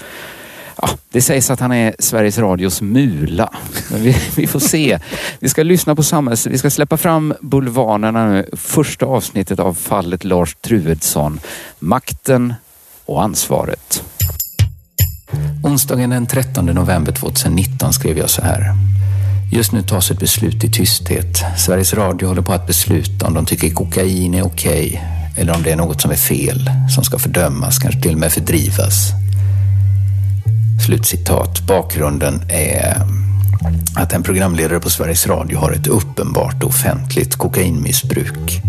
Ja, 0.82 0.88
det 1.10 1.22
sägs 1.22 1.50
att 1.50 1.60
han 1.60 1.72
är 1.72 1.94
Sveriges 1.98 2.38
Radios 2.38 2.80
mula. 2.82 3.52
Men 3.90 4.02
vi, 4.02 4.16
vi 4.36 4.46
får 4.46 4.60
se. 4.60 4.98
Vi 5.40 5.48
ska 5.48 5.62
lyssna 5.62 5.94
på 5.94 6.02
samhälls... 6.02 6.46
Vi 6.46 6.58
ska 6.58 6.70
släppa 6.70 6.96
fram 6.96 7.34
bulvanerna 7.40 8.26
nu. 8.26 8.50
Första 8.52 9.06
avsnittet 9.06 9.60
av 9.60 9.74
fallet 9.74 10.24
Lars 10.24 10.56
Truedsson. 10.60 11.40
Makten 11.78 12.54
och 13.04 13.22
ansvaret. 13.22 14.02
Onsdagen 15.64 16.10
den 16.10 16.26
13 16.26 16.66
november 16.66 17.12
2019 17.12 17.92
skrev 17.92 18.18
jag 18.18 18.30
så 18.30 18.42
här. 18.42 18.74
Just 19.52 19.72
nu 19.72 19.82
tas 19.82 20.10
ett 20.10 20.18
beslut 20.18 20.64
i 20.64 20.70
tysthet. 20.72 21.44
Sveriges 21.58 21.94
Radio 21.94 22.28
håller 22.28 22.42
på 22.42 22.52
att 22.52 22.66
besluta 22.66 23.26
om 23.26 23.34
de 23.34 23.46
tycker 23.46 23.70
kokain 23.70 24.34
är 24.34 24.46
okej 24.46 25.02
eller 25.36 25.54
om 25.54 25.62
det 25.62 25.72
är 25.72 25.76
något 25.76 26.00
som 26.00 26.10
är 26.10 26.16
fel, 26.16 26.70
som 26.94 27.04
ska 27.04 27.18
fördömas, 27.18 27.78
kanske 27.78 28.00
till 28.00 28.12
och 28.12 28.18
med 28.18 28.32
fördrivas. 28.32 29.12
Slutcitat. 30.84 31.60
Bakgrunden 31.66 32.42
är 32.48 32.96
att 33.96 34.12
en 34.12 34.22
programledare 34.22 34.80
på 34.80 34.90
Sveriges 34.90 35.26
Radio 35.26 35.58
har 35.58 35.72
ett 35.72 35.86
uppenbart 35.86 36.64
offentligt 36.64 37.36
kokainmissbruk 37.36 38.62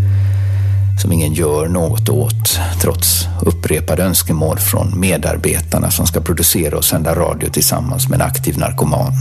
som 1.02 1.12
ingen 1.12 1.34
gör 1.34 1.68
något 1.68 2.10
åt 2.10 2.60
trots 2.82 3.28
upprepade 3.42 4.04
önskemål 4.04 4.58
från 4.58 5.00
medarbetarna 5.00 5.92
som 5.92 6.08
ska 6.08 6.22
producera 6.22 6.78
och 6.78 6.86
sända 6.86 7.16
radio 7.16 7.50
tillsammans 7.50 8.10
med 8.10 8.22
en 8.22 8.28
aktiv 8.28 8.58
narkoman. 8.58 9.14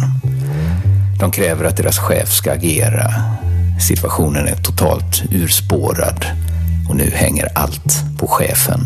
De 1.21 1.31
kräver 1.31 1.65
att 1.65 1.77
deras 1.77 1.99
chef 1.99 2.33
ska 2.33 2.53
agera. 2.53 3.15
Situationen 3.89 4.47
är 4.47 4.57
totalt 4.57 5.23
urspårad 5.31 6.27
och 6.89 6.97
nu 6.97 7.11
hänger 7.15 7.49
allt 7.55 8.03
på 8.19 8.27
chefen. 8.27 8.81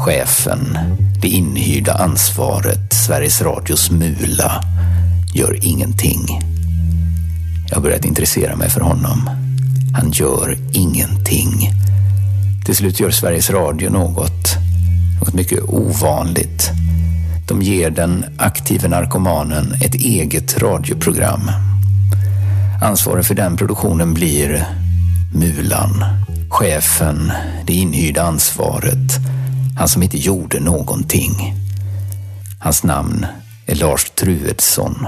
Chefen, 0.00 0.78
det 1.20 1.28
inhyrda 1.28 1.92
ansvaret, 1.92 2.92
Sveriges 2.92 3.42
Radios 3.42 3.90
mula, 3.90 4.64
gör 5.34 5.58
ingenting. 5.62 6.40
Jag 7.68 7.76
har 7.76 7.82
börjat 7.82 8.04
intressera 8.04 8.56
mig 8.56 8.70
för 8.70 8.80
honom. 8.80 9.30
Han 9.94 10.10
gör 10.10 10.58
ingenting. 10.72 11.70
Till 12.64 12.76
slut 12.76 13.00
gör 13.00 13.10
Sveriges 13.10 13.50
Radio 13.50 13.90
något, 13.90 14.56
något 15.20 15.34
mycket 15.34 15.62
ovanligt. 15.62 16.70
De 17.48 17.62
ger 17.62 17.90
den 17.90 18.24
aktive 18.38 18.88
narkomanen 18.88 19.74
ett 19.80 19.94
eget 19.94 20.62
radioprogram. 20.62 21.50
Ansvarig 22.82 23.24
för 23.24 23.34
den 23.34 23.56
produktionen 23.56 24.14
blir 24.14 24.66
Mulan, 25.34 26.04
chefen, 26.48 27.32
det 27.66 27.72
inhyrda 27.72 28.22
ansvaret, 28.22 29.20
han 29.80 29.88
som 29.88 30.02
inte 30.02 30.18
gjorde 30.18 30.60
någonting. 30.60 31.54
Hans 32.60 32.84
namn 32.84 33.26
är 33.66 33.74
Lars 33.74 34.10
Truedsson. 34.10 35.06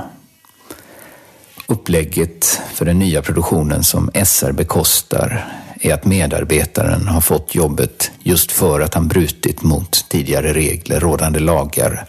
Upplägget 1.67 2.61
för 2.75 2.85
den 2.85 2.99
nya 2.99 3.23
produktionen 3.23 3.85
som 3.85 4.11
SR 4.25 4.53
bekostar 4.53 5.45
är 5.81 5.95
att 5.95 6.05
medarbetaren 6.05 7.09
har 7.09 7.21
fått 7.21 7.55
jobbet 7.55 8.11
just 8.23 8.53
för 8.53 8.81
att 8.81 8.95
han 8.95 9.09
brutit 9.09 9.63
mot 9.63 10.07
tidigare 10.09 10.53
regler, 10.53 11.01
rådande 11.01 11.41
lagar 11.41 12.07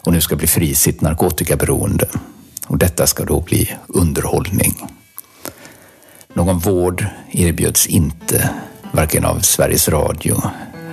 och 0.00 0.12
nu 0.12 0.20
ska 0.20 0.36
bli 0.36 0.46
fri 0.46 0.74
sitt 0.74 1.00
narkotikaberoende. 1.00 2.08
Och 2.66 2.78
detta 2.78 3.06
ska 3.06 3.24
då 3.24 3.40
bli 3.40 3.70
underhållning. 3.86 4.74
Någon 6.34 6.58
vård 6.58 7.06
erbjöds 7.30 7.86
inte, 7.86 8.50
varken 8.92 9.24
av 9.24 9.40
Sveriges 9.40 9.88
Radio 9.88 10.42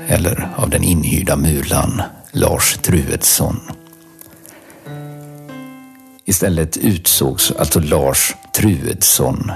eller 0.08 0.50
av 0.56 0.70
den 0.70 0.84
inhyrda 0.84 1.36
mulan 1.36 2.02
Lars 2.32 2.78
Truedsson. 2.82 3.60
Istället 6.26 6.78
utsågs 6.78 7.52
alltså 7.52 7.80
Lars 7.80 8.36
Truedsson 8.56 9.52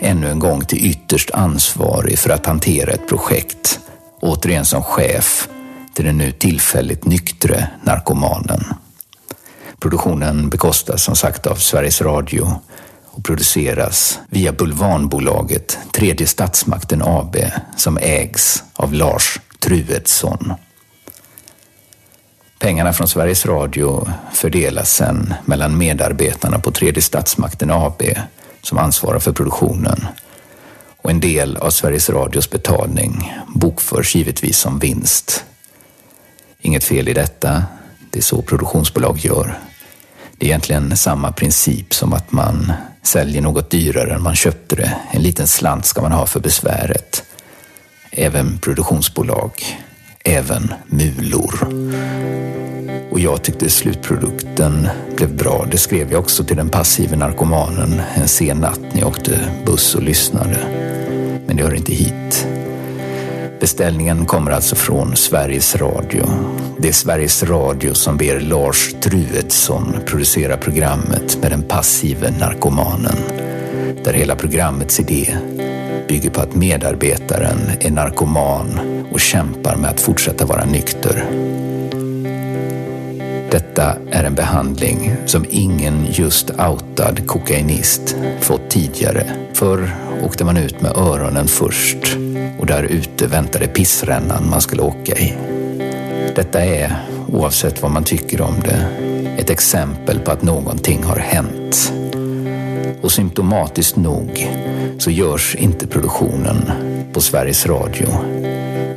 ännu 0.00 0.30
en 0.30 0.38
gång 0.38 0.64
till 0.64 0.86
ytterst 0.86 1.30
ansvarig 1.30 2.18
för 2.18 2.30
att 2.30 2.46
hantera 2.46 2.92
ett 2.92 3.08
projekt, 3.08 3.80
återigen 4.20 4.64
som 4.64 4.82
chef 4.82 5.48
till 5.94 6.04
den 6.04 6.18
nu 6.18 6.32
tillfälligt 6.32 7.04
nyktre 7.04 7.68
narkomanen. 7.82 8.64
Produktionen 9.78 10.50
bekostas 10.50 11.02
som 11.02 11.16
sagt 11.16 11.46
av 11.46 11.54
Sveriges 11.54 12.02
Radio 12.02 12.60
och 13.04 13.24
produceras 13.24 14.18
via 14.28 14.52
Bulvanbolaget 14.52 15.78
Tredje 15.92 16.26
Statsmakten 16.26 17.02
AB 17.04 17.36
som 17.76 17.98
ägs 17.98 18.64
av 18.74 18.92
Lars 18.92 19.40
Truedsson. 19.64 20.52
Pengarna 22.58 22.92
från 22.92 23.08
Sveriges 23.08 23.46
Radio 23.46 24.08
fördelas 24.32 24.94
sen 24.94 25.34
mellan 25.44 25.78
medarbetarna 25.78 26.58
på 26.58 26.70
Tredje 26.70 27.02
Statsmakten 27.02 27.70
AB 27.70 28.02
som 28.62 28.78
ansvarar 28.78 29.18
för 29.18 29.32
produktionen 29.32 30.06
och 31.02 31.10
en 31.10 31.20
del 31.20 31.56
av 31.56 31.70
Sveriges 31.70 32.10
Radios 32.10 32.50
betalning 32.50 33.34
bokförs 33.54 34.14
givetvis 34.14 34.58
som 34.58 34.78
vinst. 34.78 35.44
Inget 36.60 36.84
fel 36.84 37.08
i 37.08 37.12
detta, 37.12 37.64
det 38.10 38.18
är 38.18 38.22
så 38.22 38.42
produktionsbolag 38.42 39.18
gör. 39.18 39.58
Det 40.38 40.46
är 40.46 40.48
egentligen 40.48 40.96
samma 40.96 41.32
princip 41.32 41.94
som 41.94 42.12
att 42.12 42.32
man 42.32 42.72
säljer 43.02 43.42
något 43.42 43.70
dyrare 43.70 44.14
än 44.14 44.22
man 44.22 44.36
köpte 44.36 44.76
det. 44.76 44.96
En 45.10 45.22
liten 45.22 45.48
slant 45.48 45.86
ska 45.86 46.02
man 46.02 46.12
ha 46.12 46.26
för 46.26 46.40
besväret. 46.40 47.24
Även 48.16 48.58
produktionsbolag, 48.58 49.52
även 50.24 50.74
mulor. 50.86 51.54
Och 53.10 53.20
jag 53.20 53.42
tyckte 53.42 53.70
slutprodukten 53.70 54.88
blev 55.16 55.36
bra. 55.36 55.66
Det 55.70 55.78
skrev 55.78 56.12
jag 56.12 56.20
också 56.20 56.44
till 56.44 56.56
den 56.56 56.68
passive 56.68 57.16
narkomanen 57.16 58.02
en 58.14 58.28
sen 58.28 58.56
natt 58.56 58.80
när 58.92 59.00
jag 59.00 59.08
åkte 59.08 59.40
buss 59.66 59.94
och 59.94 60.02
lyssnade. 60.02 60.56
Men 61.46 61.56
det 61.56 61.62
hör 61.62 61.74
inte 61.74 61.94
hit. 61.94 62.46
Beställningen 63.60 64.26
kommer 64.26 64.50
alltså 64.50 64.76
från 64.76 65.16
Sveriges 65.16 65.76
Radio. 65.76 66.26
Det 66.78 66.88
är 66.88 66.92
Sveriges 66.92 67.42
Radio 67.42 67.94
som 67.94 68.16
ber 68.16 68.40
Lars 68.40 68.94
Truedsson 69.00 69.96
producera 70.06 70.56
programmet 70.56 71.38
med 71.42 71.50
den 71.50 71.62
passive 71.62 72.30
narkomanen. 72.40 73.16
Där 74.04 74.12
hela 74.12 74.36
programmets 74.36 75.00
idé 75.00 75.36
bygger 76.08 76.30
på 76.30 76.40
att 76.40 76.54
medarbetaren 76.54 77.58
är 77.80 77.90
narkoman 77.90 78.80
och 79.12 79.20
kämpar 79.20 79.76
med 79.76 79.90
att 79.90 80.00
fortsätta 80.00 80.46
vara 80.46 80.64
nykter. 80.64 81.24
Detta 83.50 83.96
är 84.10 84.24
en 84.24 84.34
behandling 84.34 85.12
som 85.26 85.44
ingen 85.50 86.06
just 86.10 86.50
outad 86.50 87.26
kokainist 87.26 88.16
fått 88.40 88.70
tidigare. 88.70 89.26
Förr 89.52 89.96
åkte 90.24 90.44
man 90.44 90.56
ut 90.56 90.80
med 90.80 90.96
öronen 90.96 91.46
först 91.46 92.16
och 92.58 92.66
där 92.66 92.82
ute 92.82 93.26
väntade 93.26 93.66
pissrännan 93.66 94.50
man 94.50 94.60
skulle 94.60 94.82
åka 94.82 95.14
i. 95.18 95.34
Detta 96.34 96.64
är, 96.64 96.96
oavsett 97.32 97.82
vad 97.82 97.90
man 97.90 98.04
tycker 98.04 98.40
om 98.40 98.54
det, 98.64 98.86
ett 99.38 99.50
exempel 99.50 100.18
på 100.18 100.30
att 100.30 100.42
någonting 100.42 101.02
har 101.02 101.16
hänt. 101.16 101.92
Och 103.02 103.12
symptomatiskt 103.12 103.96
nog 103.96 104.48
så 104.98 105.10
görs 105.10 105.54
inte 105.54 105.86
produktionen 105.86 106.70
på 107.12 107.20
Sveriges 107.20 107.66
Radio 107.66 108.08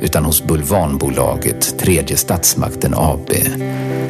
utan 0.00 0.24
hos 0.24 0.42
Bulvanbolaget 0.42 1.78
Tredje 1.78 2.16
Statsmakten 2.16 2.94
AB 2.96 3.30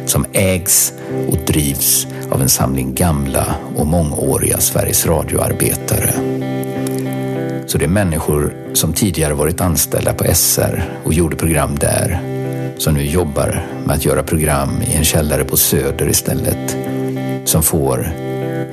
som 0.05 0.25
ägs 0.33 0.93
och 1.27 1.37
drivs 1.47 2.07
av 2.31 2.41
en 2.41 2.49
samling 2.49 2.95
gamla 2.95 3.55
och 3.75 3.87
mångåriga 3.87 4.57
Sveriges 4.57 5.05
Radio-arbetare. 5.05 6.13
Så 7.67 7.77
det 7.77 7.85
är 7.85 7.89
människor 7.89 8.53
som 8.73 8.93
tidigare 8.93 9.33
varit 9.33 9.61
anställda 9.61 10.13
på 10.13 10.23
SR 10.33 10.83
och 11.03 11.13
gjorde 11.13 11.35
program 11.35 11.75
där 11.75 12.19
som 12.77 12.93
nu 12.93 13.05
jobbar 13.05 13.67
med 13.85 13.95
att 13.95 14.05
göra 14.05 14.23
program 14.23 14.81
i 14.81 14.95
en 14.95 15.05
källare 15.05 15.43
på 15.43 15.57
Söder 15.57 16.09
istället 16.09 16.77
som 17.45 17.63
får 17.63 18.11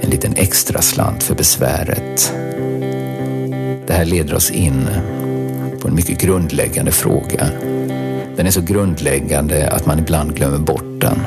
en 0.00 0.10
liten 0.10 0.34
extra 0.36 0.82
slant 0.82 1.22
för 1.22 1.34
besväret. 1.34 2.32
Det 3.86 3.92
här 3.92 4.04
leder 4.04 4.34
oss 4.34 4.50
in 4.50 4.88
på 5.80 5.88
en 5.88 5.94
mycket 5.94 6.20
grundläggande 6.20 6.90
fråga. 6.90 7.48
Den 8.36 8.46
är 8.46 8.50
så 8.50 8.60
grundläggande 8.60 9.70
att 9.70 9.86
man 9.86 9.98
ibland 9.98 10.36
glömmer 10.36 10.58
bort 10.58 11.00
den. 11.00 11.18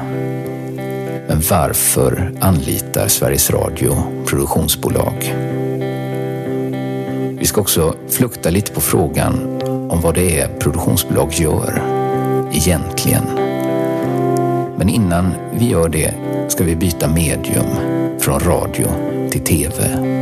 Men 1.28 1.42
varför 1.50 2.32
anlitar 2.40 3.08
Sveriges 3.08 3.52
Radio 3.52 4.04
produktionsbolag? 4.26 5.36
Vi 7.40 7.46
ska 7.46 7.62
också 7.62 7.96
flukta 8.10 8.50
lite 8.50 8.72
på 8.72 8.82
frågan 8.82 9.62
om 9.92 10.02
vad 10.02 10.16
det 10.16 10.40
är 10.40 10.48
produktionsbolag 10.48 11.34
gör 11.34 11.82
egentligen. 12.54 13.24
Men 14.78 14.90
innan 14.90 15.34
vi 15.54 15.70
gör 15.70 15.90
det 15.90 16.14
ska 16.48 16.64
vi 16.64 16.76
byta 16.76 17.08
medium 17.08 17.68
från 18.20 18.40
radio 18.40 18.88
till 19.32 19.42
TV. 19.42 20.19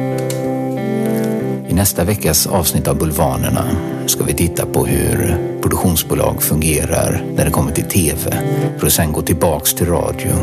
I 1.77 1.79
nästa 1.79 2.03
veckas 2.03 2.47
avsnitt 2.47 2.87
av 2.87 2.97
Bulvanerna 2.97 3.65
ska 4.05 4.23
vi 4.23 4.33
titta 4.33 4.65
på 4.65 4.85
hur 4.85 5.37
produktionsbolag 5.61 6.43
fungerar 6.43 7.23
när 7.35 7.45
det 7.45 7.51
kommer 7.51 7.71
till 7.71 7.83
TV 7.83 8.37
för 8.77 8.87
att 8.87 8.93
sen 8.93 9.11
gå 9.11 9.21
tillbaks 9.21 9.73
till 9.73 9.87
radio 9.87 10.33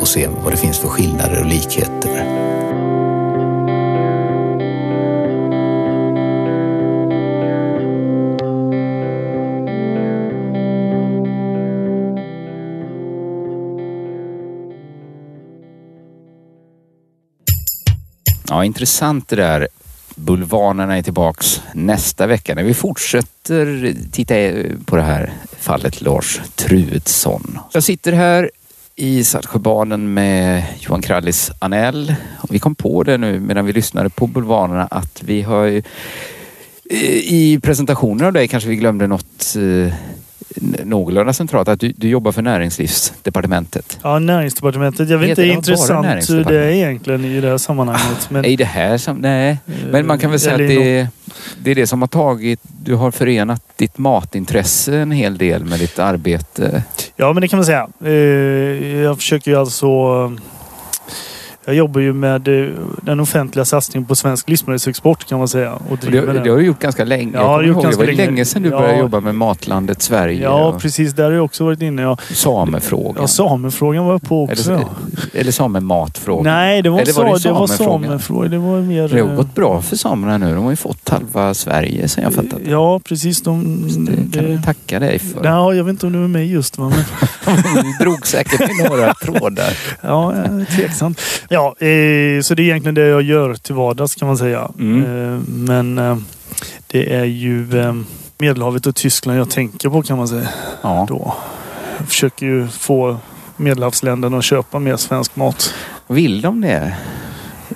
och 0.00 0.08
se 0.08 0.28
vad 0.44 0.52
det 0.52 0.56
finns 0.56 0.78
för 0.78 0.88
skillnader 0.88 1.40
och 1.40 1.46
likheter. 1.46 2.24
Ja, 18.48 18.64
intressant 18.64 19.28
det 19.28 19.36
där 19.36 19.68
Bulvanerna 20.16 20.96
är 20.96 21.02
tillbaks 21.02 21.62
nästa 21.74 22.26
vecka 22.26 22.54
när 22.54 22.62
vi 22.62 22.74
fortsätter 22.74 23.94
titta 24.12 24.34
på 24.84 24.96
det 24.96 25.02
här 25.02 25.32
fallet 25.58 26.00
Lars 26.00 26.40
Truedsson. 26.54 27.58
Jag 27.72 27.82
sitter 27.82 28.12
här 28.12 28.50
i 28.96 29.24
Saltsjöbaden 29.24 30.14
med 30.14 30.64
Johan 30.78 31.02
Krallis 31.02 31.50
Anell. 31.58 32.14
Vi 32.50 32.58
kom 32.58 32.74
på 32.74 33.02
det 33.02 33.18
nu 33.18 33.40
medan 33.40 33.66
vi 33.66 33.72
lyssnade 33.72 34.10
på 34.10 34.26
Bulvanerna 34.26 34.86
att 34.90 35.22
vi 35.22 35.42
har 35.42 35.64
ju, 35.64 35.82
eh, 36.90 37.16
i 37.16 37.60
presentationen 37.62 38.26
av 38.26 38.32
dig 38.32 38.48
kanske 38.48 38.68
vi 38.68 38.76
glömde 38.76 39.06
något 39.06 39.56
eh, 39.56 39.94
någorlunda 40.84 41.32
centralt 41.32 41.68
att 41.68 41.80
du, 41.80 41.92
du 41.96 42.08
jobbar 42.08 42.32
för 42.32 42.42
Näringslivsdepartementet. 42.42 43.98
Ja, 44.02 44.18
Näringsdepartementet. 44.18 45.08
Jag 45.08 45.18
vet 45.18 45.28
inte, 45.28 45.46
intressant 45.46 46.30
hur 46.30 46.44
det 46.44 46.58
är 46.58 46.70
egentligen 46.70 47.24
i 47.24 47.40
det 47.40 47.48
här 47.48 47.58
sammanhanget. 47.58 48.30
Men... 48.30 48.44
I 48.44 48.56
det 48.56 48.64
här 48.64 48.98
sam 48.98 49.16
Nej, 49.16 49.58
men 49.90 50.06
man 50.06 50.18
kan 50.18 50.30
väl 50.30 50.40
säga 50.40 50.54
att 50.54 50.58
det 50.58 50.98
är, 50.98 51.08
det 51.62 51.70
är 51.70 51.74
det 51.74 51.86
som 51.86 52.00
har 52.00 52.08
tagit... 52.08 52.60
Du 52.84 52.94
har 52.94 53.10
förenat 53.10 53.62
ditt 53.76 53.98
matintresse 53.98 54.96
en 54.96 55.10
hel 55.10 55.38
del 55.38 55.64
med 55.64 55.78
ditt 55.78 55.98
arbete. 55.98 56.82
Ja, 57.16 57.32
men 57.32 57.40
det 57.40 57.48
kan 57.48 57.56
man 57.56 57.66
säga. 57.66 57.88
Eh, 58.04 58.12
jag 59.02 59.16
försöker 59.16 59.50
ju 59.50 59.56
alltså 59.56 59.86
jag 61.66 61.74
jobbar 61.74 62.00
ju 62.00 62.12
med 62.12 62.48
eh, 62.48 62.70
den 63.02 63.20
offentliga 63.20 63.64
satsningen 63.64 64.06
på 64.06 64.16
svensk 64.16 64.48
livsmedelsexport 64.48 65.28
kan 65.28 65.38
man 65.38 65.48
säga. 65.48 65.72
Och 65.72 65.98
det, 65.98 66.20
det 66.20 66.50
har 66.50 66.58
du 66.58 66.66
gjort 66.66 66.78
ganska 66.78 67.04
länge. 67.04 67.30
Ja, 67.34 67.52
jag 67.52 67.62
det, 67.62 67.66
ihåg, 67.68 67.90
det 67.90 67.96
var 67.96 68.04
länge, 68.04 68.26
länge 68.26 68.44
sedan 68.44 68.62
du 68.62 68.68
ja, 68.68 68.78
började 68.78 68.98
jobba 68.98 69.20
med 69.20 69.34
Matlandet 69.34 70.02
Sverige. 70.02 70.42
Ja, 70.42 70.66
och... 70.68 70.80
precis. 70.80 71.12
Där 71.12 71.24
har 71.24 71.32
jag 71.32 71.44
också 71.44 71.64
varit 71.64 71.82
inne. 71.82 72.02
Ja. 72.02 72.16
Samefrågan. 72.30 73.16
Ja, 73.20 73.26
samefrågan 73.26 74.04
var 74.04 74.12
jag 74.12 74.22
på 74.22 74.44
också. 74.44 74.72
Eller, 74.72 74.86
eller 75.32 75.52
samematfrågan. 75.52 76.44
Nej, 76.44 76.82
det 76.82 76.90
var, 76.90 77.00
eller 77.00 77.12
var, 77.12 77.24
det, 77.24 77.48
det 77.48 77.52
var 77.52 77.66
samefrågan. 77.66 78.50
Det 78.50 78.58
var 78.58 78.80
mer... 78.80 79.08
Det 79.08 79.20
har 79.20 79.36
gått 79.36 79.54
bra 79.54 79.82
för 79.82 79.96
samerna 79.96 80.38
nu. 80.38 80.54
De 80.54 80.64
har 80.64 80.70
ju 80.70 80.76
fått 80.76 81.08
halva 81.08 81.54
Sverige 81.54 82.08
sen 82.08 82.24
jag 82.24 82.34
fattat 82.34 82.58
Ja, 82.66 83.00
precis. 83.04 83.42
De, 83.42 83.82
det 84.06 84.38
kan 84.38 84.50
det... 84.50 84.62
tacka 84.62 84.98
dig 84.98 85.18
för. 85.18 85.44
Ja, 85.44 85.74
jag 85.74 85.84
vet 85.84 85.90
inte 85.90 86.06
om 86.06 86.12
du 86.12 86.18
var 86.18 86.28
med 86.28 86.46
just. 86.46 86.78
Va? 86.78 86.92
Men... 87.44 87.64
du 87.74 88.04
drog 88.04 88.26
säkert 88.26 88.60
i 88.60 88.88
några 88.88 89.14
trådar. 89.14 89.72
Ja, 90.00 90.34
tveksamt. 90.76 91.20
Ja, 91.56 91.86
eh, 91.86 92.40
så 92.40 92.54
det 92.54 92.62
är 92.62 92.64
egentligen 92.64 92.94
det 92.94 93.06
jag 93.06 93.22
gör 93.22 93.54
till 93.54 93.74
vardags 93.74 94.14
kan 94.14 94.28
man 94.28 94.38
säga. 94.38 94.70
Mm. 94.78 95.04
Eh, 95.04 95.40
men 95.48 95.98
eh, 95.98 96.16
det 96.86 97.14
är 97.14 97.24
ju 97.24 97.80
eh, 97.80 97.94
Medelhavet 98.38 98.86
och 98.86 98.94
Tyskland 98.96 99.38
jag 99.38 99.50
tänker 99.50 99.88
på 99.88 100.02
kan 100.02 100.16
man 100.18 100.28
säga. 100.28 100.48
Ja. 100.82 101.06
Då. 101.08 101.34
Jag 101.98 102.08
försöker 102.08 102.46
ju 102.46 102.68
få 102.68 103.16
Medelhavsländerna 103.56 104.38
att 104.38 104.44
köpa 104.44 104.78
mer 104.78 104.96
svensk 104.96 105.36
mat. 105.36 105.74
Vill 106.06 106.40
de 106.40 106.60
det? 106.60 106.96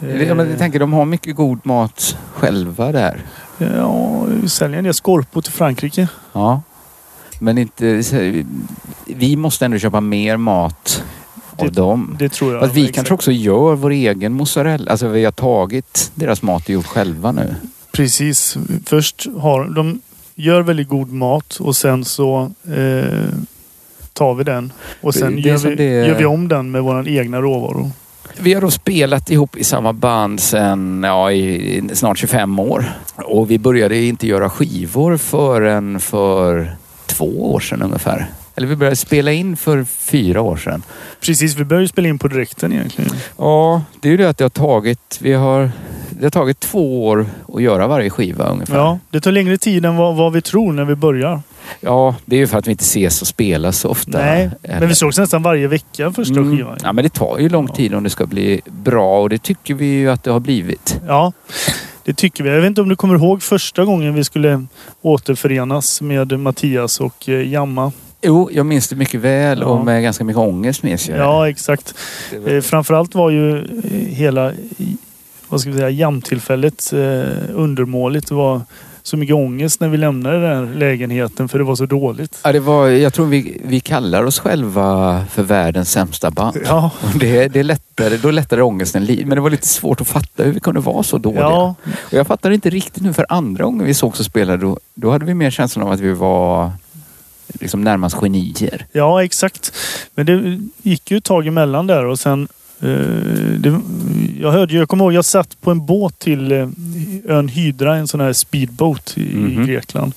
Jag 0.00 0.58
tänker 0.58 0.78
de 0.78 0.92
har 0.92 1.04
mycket 1.04 1.36
god 1.36 1.66
mat 1.66 2.16
själva 2.34 2.92
där. 2.92 3.20
Ja, 3.58 4.24
vi 4.42 4.48
säljer 4.48 4.78
en 4.78 4.84
del 4.84 4.94
skorpor 4.94 5.42
till 5.42 5.52
Frankrike. 5.52 6.08
Ja. 6.32 6.62
Men 7.38 7.58
inte... 7.58 8.02
Vi 9.06 9.36
måste 9.36 9.64
ändå 9.64 9.78
köpa 9.78 10.00
mer 10.00 10.36
mat 10.36 11.04
av 11.60 11.72
dem. 11.72 12.16
Det 12.18 12.28
tror 12.28 12.54
jag. 12.54 12.64
Att 12.64 12.74
vi 12.74 12.88
kanske 12.88 13.14
också 13.14 13.32
gör 13.32 13.74
vår 13.74 13.90
egen 13.90 14.32
mozzarella. 14.32 14.90
Alltså 14.90 15.08
vi 15.08 15.24
har 15.24 15.32
tagit 15.32 16.10
deras 16.14 16.42
mat 16.42 16.64
och 16.64 16.70
gjort 16.70 16.86
själva 16.86 17.32
nu. 17.32 17.54
Precis. 17.92 18.56
Först 18.86 19.26
har 19.38 19.64
de 19.64 20.00
gör 20.34 20.62
väldigt 20.62 20.88
god 20.88 21.12
mat 21.12 21.56
och 21.60 21.76
sen 21.76 22.04
så 22.04 22.50
eh, 22.64 23.28
tar 24.12 24.34
vi 24.34 24.44
den. 24.44 24.72
Och 25.00 25.14
sen 25.14 25.38
gör 25.38 25.58
vi, 25.58 25.74
det... 25.74 26.06
gör 26.06 26.18
vi 26.18 26.24
om 26.24 26.48
den 26.48 26.70
med 26.70 26.82
våra 26.82 27.04
egna 27.06 27.40
råvaror. 27.40 27.90
Vi 28.38 28.54
har 28.54 28.60
då 28.60 28.70
spelat 28.70 29.30
ihop 29.30 29.56
i 29.56 29.64
samma 29.64 29.92
band 29.92 30.40
sedan 30.40 31.02
ja, 31.02 31.32
i 31.32 31.82
snart 31.92 32.18
25 32.18 32.58
år. 32.58 32.84
Och 33.16 33.50
vi 33.50 33.58
började 33.58 34.02
inte 34.02 34.26
göra 34.26 34.50
skivor 34.50 35.16
förrän 35.16 36.00
för 36.00 36.76
två 37.06 37.52
år 37.52 37.60
sedan 37.60 37.82
ungefär. 37.82 38.26
Eller 38.60 38.68
vi 38.68 38.76
började 38.76 38.96
spela 38.96 39.32
in 39.32 39.56
för 39.56 39.84
fyra 39.84 40.40
år 40.40 40.56
sedan. 40.56 40.82
Precis, 41.20 41.56
vi 41.56 41.64
började 41.64 41.88
spela 41.88 42.08
in 42.08 42.18
på 42.18 42.28
direkten 42.28 42.72
egentligen. 42.72 43.10
Ja, 43.38 43.82
det 44.00 44.08
är 44.08 44.10
ju 44.10 44.16
det 44.16 44.28
att 44.28 44.38
det 44.38 44.44
har 44.44 44.48
tagit... 44.48 45.18
Vi 45.20 45.32
har, 45.32 45.70
det 46.10 46.24
har 46.24 46.30
tagit 46.30 46.60
två 46.60 47.06
år 47.06 47.26
att 47.54 47.62
göra 47.62 47.86
varje 47.86 48.10
skiva 48.10 48.48
ungefär. 48.48 48.76
Ja, 48.76 48.98
det 49.10 49.20
tar 49.20 49.32
längre 49.32 49.58
tid 49.58 49.84
än 49.84 49.96
vad, 49.96 50.16
vad 50.16 50.32
vi 50.32 50.42
tror 50.42 50.72
när 50.72 50.84
vi 50.84 50.94
börjar. 50.94 51.42
Ja, 51.80 52.14
det 52.24 52.36
är 52.36 52.40
ju 52.40 52.46
för 52.46 52.58
att 52.58 52.66
vi 52.66 52.70
inte 52.70 52.82
ses 52.82 53.22
och 53.22 53.28
spelar 53.28 53.72
så 53.72 53.88
ofta. 53.88 54.18
Nej, 54.18 54.50
men 54.62 54.88
vi 54.88 54.94
sågs 54.94 55.18
nästan 55.18 55.42
varje 55.42 55.66
vecka 55.66 56.12
första 56.12 56.40
mm. 56.40 56.56
skivan. 56.56 56.78
Ja, 56.82 56.92
men 56.92 57.04
det 57.04 57.10
tar 57.10 57.38
ju 57.38 57.48
lång 57.48 57.68
tid 57.68 57.94
om 57.94 58.04
det 58.04 58.10
ska 58.10 58.26
bli 58.26 58.60
bra 58.66 59.20
och 59.20 59.28
det 59.28 59.42
tycker 59.42 59.74
vi 59.74 59.86
ju 59.86 60.10
att 60.10 60.24
det 60.24 60.30
har 60.30 60.40
blivit. 60.40 61.00
Ja, 61.06 61.32
det 62.04 62.14
tycker 62.14 62.44
vi. 62.44 62.50
Jag 62.50 62.60
vet 62.60 62.66
inte 62.66 62.80
om 62.80 62.88
du 62.88 62.96
kommer 62.96 63.14
ihåg 63.14 63.42
första 63.42 63.84
gången 63.84 64.14
vi 64.14 64.24
skulle 64.24 64.66
återförenas 65.02 66.00
med 66.00 66.40
Mattias 66.40 67.00
och 67.00 67.28
eh, 67.28 67.48
Jamma. 67.48 67.92
Jo, 68.22 68.50
jag 68.52 68.66
minns 68.66 68.88
det 68.88 68.96
mycket 68.96 69.20
väl 69.20 69.60
ja. 69.60 69.66
och 69.66 69.84
med 69.84 70.02
ganska 70.02 70.24
mycket 70.24 70.38
ångest 70.38 70.82
minns 70.82 71.08
jag. 71.08 71.18
Ja, 71.18 71.48
exakt. 71.48 71.94
Var... 72.44 72.52
Eh, 72.52 72.60
framförallt 72.60 73.14
var 73.14 73.30
ju 73.30 73.58
eh, 73.58 73.64
hela 73.92 74.52
vad 75.48 75.60
ska 75.60 75.70
vi 75.70 75.76
säga, 75.76 75.90
jamtillfället 75.90 76.92
eh, 76.92 76.98
undermåligt. 77.54 78.28
Det 78.28 78.34
var 78.34 78.60
så 79.02 79.16
mycket 79.16 79.34
ångest 79.34 79.80
när 79.80 79.88
vi 79.88 79.96
lämnade 79.96 80.40
den 80.40 80.68
här 80.68 80.74
lägenheten 80.74 81.48
för 81.48 81.58
det 81.58 81.64
var 81.64 81.74
så 81.76 81.86
dåligt. 81.86 82.38
Ja, 82.44 82.52
det 82.52 82.60
var, 82.60 82.88
jag 82.88 83.14
tror 83.14 83.26
vi, 83.26 83.60
vi 83.64 83.80
kallar 83.80 84.24
oss 84.24 84.38
själva 84.38 85.24
för 85.30 85.42
världens 85.42 85.90
sämsta 85.90 86.30
band. 86.30 86.56
Ja. 86.64 86.90
Det, 87.20 87.48
det 87.48 87.62
lättare, 87.62 88.16
då 88.16 88.30
lättade 88.30 88.62
ångesten 88.62 89.04
lite. 89.04 89.26
Men 89.26 89.36
det 89.36 89.40
var 89.40 89.50
lite 89.50 89.68
svårt 89.68 90.00
att 90.00 90.08
fatta 90.08 90.42
hur 90.42 90.52
vi 90.52 90.60
kunde 90.60 90.80
vara 90.80 91.02
så 91.02 91.18
dåliga. 91.18 91.40
Ja. 91.40 91.74
Och 91.98 92.12
jag 92.12 92.26
fattar 92.26 92.50
inte 92.50 92.70
riktigt 92.70 93.02
nu 93.02 93.12
för 93.12 93.26
andra 93.28 93.64
gången 93.64 93.86
vi 93.86 93.94
såg 93.94 94.16
så 94.16 94.24
spelade 94.24 94.58
då, 94.58 94.78
då 94.94 95.10
hade 95.10 95.24
vi 95.24 95.34
mer 95.34 95.50
känslan 95.50 95.86
av 95.86 95.92
att 95.92 96.00
vi 96.00 96.12
var 96.12 96.72
liksom 97.60 97.84
närmast 97.84 98.16
genier. 98.16 98.86
Ja, 98.92 99.24
exakt. 99.24 99.72
Men 100.14 100.26
det 100.26 100.60
gick 100.82 101.10
ju 101.10 101.16
ett 101.16 101.24
tag 101.24 101.46
emellan 101.46 101.86
där 101.86 102.04
och 102.04 102.18
sen 102.18 102.48
eh, 102.80 102.88
det, 103.58 103.80
jag 104.40 104.52
hörde 104.52 104.74
jag 104.74 104.88
kommer 104.88 105.04
ihåg, 105.04 105.12
jag 105.12 105.24
satt 105.24 105.60
på 105.60 105.70
en 105.70 105.86
båt 105.86 106.18
till 106.18 106.52
eh, 106.52 106.68
ön 107.28 107.48
Hydra, 107.48 107.96
en 107.96 108.08
sån 108.08 108.20
här 108.20 108.32
speedboat 108.32 109.14
i, 109.16 109.32
mm 109.32 109.50
-hmm. 109.50 109.66
Grekland. 109.66 110.12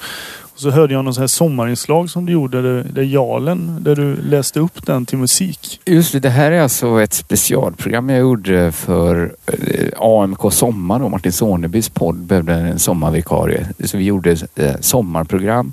Och 0.53 0.59
så 0.59 0.69
hörde 0.69 0.93
jag 0.93 1.05
någon 1.05 1.13
sån 1.13 1.21
här 1.21 1.27
sommarinslag 1.27 2.09
som 2.09 2.25
du 2.25 2.33
gjorde, 2.33 2.61
där, 2.61 2.83
där 2.93 3.03
Jalen, 3.03 3.77
där 3.83 3.95
du 3.95 4.15
läste 4.15 4.59
upp 4.59 4.85
den 4.85 5.05
till 5.05 5.17
musik. 5.17 5.81
Just 5.85 6.11
det, 6.11 6.19
det 6.19 6.29
här 6.29 6.51
är 6.51 6.61
alltså 6.61 7.01
ett 7.01 7.13
specialprogram 7.13 8.09
jag 8.09 8.19
gjorde 8.19 8.71
för 8.71 9.35
eh, 9.45 9.87
AMK 9.97 10.53
Sommar 10.53 11.03
och 11.03 11.11
Martin 11.11 11.31
Sonebys 11.31 11.89
podd 11.89 12.15
behövde 12.15 12.53
en 12.53 12.79
sommarvikarie. 12.79 13.67
Så 13.83 13.97
vi 13.97 14.03
gjorde 14.03 14.31
eh, 14.55 14.75
sommarprogram 14.79 15.71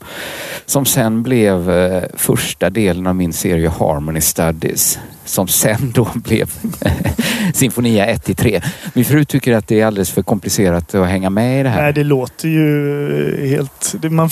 som 0.67 0.85
sen 0.85 1.23
blev 1.23 1.71
eh, 1.71 2.03
första 2.15 2.71
delen 2.71 3.07
av 3.07 3.17
min 3.17 3.33
serie 3.33 3.69
Harmony 3.69 4.21
Studies 4.21 4.99
som 5.31 5.49
sen 5.49 5.93
då 5.95 6.09
blev 6.15 6.51
Sinfonia 7.55 8.07
1 8.07 8.25
till 8.25 8.37
3. 8.37 8.61
Min 8.95 9.05
fru 9.05 9.25
tycker 9.25 9.57
att 9.57 9.69
det 9.69 9.81
är 9.81 9.87
alldeles 9.87 10.11
för 10.11 10.23
komplicerat 10.23 10.95
att 10.95 11.09
hänga 11.09 11.31
med 11.31 11.61
i 11.61 11.63
det 11.63 11.69
här. 11.69 11.83
Nej, 11.83 11.93
det 11.93 12.05
låter 12.05 12.49
ju 12.49 13.49
helt... 13.49 13.95
Det, 14.01 14.11
man, 14.11 14.31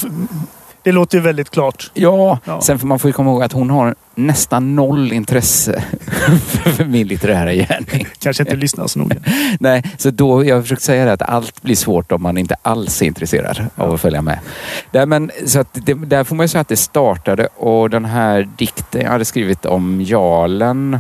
det 0.89 0.93
låter 0.93 1.19
ju 1.19 1.23
väldigt 1.23 1.51
klart. 1.51 1.91
Ja, 1.95 2.39
ja. 2.45 2.61
sen 2.61 2.79
får 2.79 2.87
man 2.87 2.99
får 2.99 3.09
ju 3.09 3.13
komma 3.13 3.31
ihåg 3.31 3.43
att 3.43 3.53
hon 3.53 3.71
har 3.71 3.95
nästan 4.15 4.75
noll 4.75 5.13
intresse 5.13 5.85
för 6.77 6.85
min 6.85 7.07
litterära 7.07 7.53
gärning. 7.53 8.07
Kanske 8.19 8.43
inte 8.43 8.57
lyssnar 8.57 8.87
så 8.87 8.99
noga. 8.99 9.17
Nej, 9.61 9.83
så 9.99 10.11
då, 10.11 10.45
jag 10.45 10.55
har 10.55 10.63
försökt 10.63 10.83
säga 10.83 11.05
det 11.05 11.13
att 11.13 11.23
allt 11.23 11.63
blir 11.63 11.77
svårt 11.77 12.13
om 12.13 12.23
man 12.23 12.39
inte 12.39 12.57
alls 12.63 13.03
är 13.03 13.07
intresserad 13.07 13.67
ja. 13.75 13.85
av 13.85 13.95
att 13.95 14.01
följa 14.01 14.23
med. 14.23 14.39
Där, 14.91 15.07
men, 15.07 15.31
så 15.47 15.61
att 15.61 15.69
det, 15.73 15.95
där 15.95 16.25
får 16.25 16.37
man 16.37 16.45
ju 16.45 16.49
säga 16.49 16.61
att 16.61 16.69
det 16.69 16.77
startade 16.77 17.49
och 17.57 17.91
den 17.91 18.05
här 18.05 18.49
dikten 18.57 19.01
jag 19.01 19.11
hade 19.11 19.25
skrivit 19.25 19.65
om 19.65 20.01
Jarlen 20.01 20.99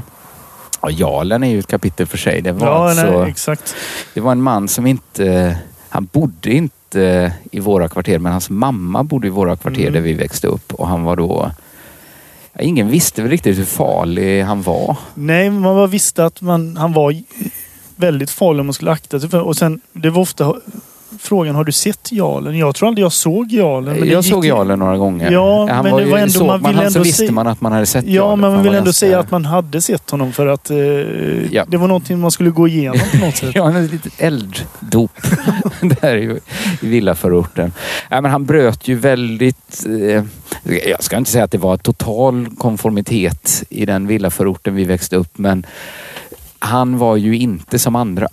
Ja, 0.82 0.90
Jarlen 0.90 1.44
är 1.44 1.50
ju 1.50 1.58
ett 1.58 1.66
kapitel 1.66 2.06
för 2.06 2.18
sig. 2.18 2.42
Det 2.42 2.52
var, 2.52 2.66
ja, 2.66 2.88
alltså, 2.90 3.20
nej, 3.20 3.30
exakt. 3.30 3.74
Det 4.14 4.20
var 4.20 4.32
en 4.32 4.42
man 4.42 4.68
som 4.68 4.86
inte... 4.86 5.58
Han 5.88 6.08
bodde 6.12 6.52
inte 6.52 6.77
i 7.50 7.60
våra 7.60 7.88
kvarter 7.88 8.18
men 8.18 8.32
hans 8.32 8.50
mamma 8.50 9.04
bodde 9.04 9.26
i 9.26 9.30
våra 9.30 9.56
kvarter 9.56 9.80
mm. 9.80 9.92
där 9.92 10.00
vi 10.00 10.12
växte 10.12 10.46
upp 10.46 10.74
och 10.74 10.88
han 10.88 11.04
var 11.04 11.16
då 11.16 11.50
Ingen 12.60 12.88
visste 12.88 13.22
väl 13.22 13.30
riktigt 13.30 13.58
hur 13.58 13.64
farlig 13.64 14.42
han 14.42 14.62
var. 14.62 14.96
Nej, 15.14 15.50
man 15.50 15.62
bara 15.62 15.86
visste 15.86 16.24
att 16.24 16.40
man, 16.40 16.76
han 16.76 16.92
var 16.92 17.22
väldigt 17.96 18.30
farlig 18.30 18.60
om 18.60 18.66
man 18.66 18.74
skulle 18.74 18.90
akta 18.90 19.20
sig 19.20 19.30
för. 19.30 19.40
Och 19.40 19.56
sen, 19.56 19.80
det 19.92 20.10
var 20.10 20.22
ofta 20.22 20.54
frågan, 21.18 21.54
har 21.54 21.64
du 21.64 21.72
sett 21.72 22.12
Jarlen? 22.12 22.58
Jag 22.58 22.74
tror 22.74 22.88
aldrig 22.88 23.04
jag 23.04 23.12
såg 23.12 23.52
Jarlen. 23.52 23.98
Men 23.98 24.08
jag 24.08 24.24
såg 24.24 24.46
Jarlen 24.46 24.78
några 24.78 24.96
gånger. 24.96 25.30
Ja, 25.30 25.68
han 25.70 25.84
men 25.84 25.96
det 25.96 26.04
var 26.04 26.18
ändå, 26.18 26.32
så, 26.32 26.46
man 26.46 26.62
ville 26.62 26.78
ändå 26.78 26.90
så 26.90 26.98
visste 26.98 27.32
man 27.32 27.46
att 27.46 27.60
man 27.60 27.72
hade 27.72 27.86
sett 27.86 28.04
Ja, 28.06 28.12
Jarlen, 28.12 28.40
men 28.40 28.52
man 28.52 28.62
vill 28.62 28.74
ändå 28.74 28.84
ganska... 28.84 29.06
säga 29.06 29.18
att 29.18 29.30
man 29.30 29.44
hade 29.44 29.82
sett 29.82 30.10
honom 30.10 30.32
för 30.32 30.46
att 30.46 30.70
eh, 30.70 30.76
ja. 30.76 31.64
det 31.68 31.76
var 31.76 31.88
någonting 31.88 32.20
man 32.20 32.30
skulle 32.30 32.50
gå 32.50 32.68
igenom 32.68 33.00
på 33.12 33.26
något 33.26 33.36
sätt. 33.36 33.50
ja, 33.54 33.78
ett 33.78 33.92
litet 33.92 34.12
elddop 34.18 35.12
där 36.00 36.16
i, 36.16 36.40
i 36.82 36.88
villaförorten. 36.88 37.72
Ja, 38.08 38.20
men 38.20 38.30
han 38.30 38.44
bröt 38.44 38.88
ju 38.88 38.94
väldigt... 38.94 39.86
Eh, 39.86 40.24
jag 40.88 41.02
ska 41.02 41.16
inte 41.16 41.30
säga 41.30 41.44
att 41.44 41.50
det 41.50 41.58
var 41.58 41.76
total 41.76 42.48
konformitet 42.58 43.64
i 43.68 43.86
den 43.86 44.06
villaförorten 44.06 44.74
vi 44.74 44.84
växte 44.84 45.16
upp, 45.16 45.38
men 45.38 45.66
han 46.58 46.98
var 46.98 47.16
ju 47.16 47.36
inte 47.36 47.78
som 47.78 47.96
andra. 47.96 48.28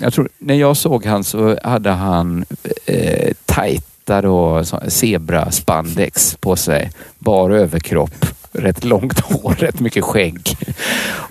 Jag 0.00 0.12
tror, 0.12 0.28
när 0.38 0.54
jag 0.54 0.76
såg 0.76 1.06
han 1.06 1.24
så 1.24 1.58
hade 1.64 1.90
han 1.90 2.44
eh, 2.86 3.32
tajta 3.46 4.22
då, 4.22 4.64
zebra-spandex 4.88 6.36
på 6.40 6.56
sig. 6.56 6.90
Bar 7.18 7.50
överkropp, 7.50 8.26
rätt 8.52 8.84
långt 8.84 9.20
hår, 9.20 9.54
rätt 9.58 9.80
mycket 9.80 10.04
skägg. 10.04 10.56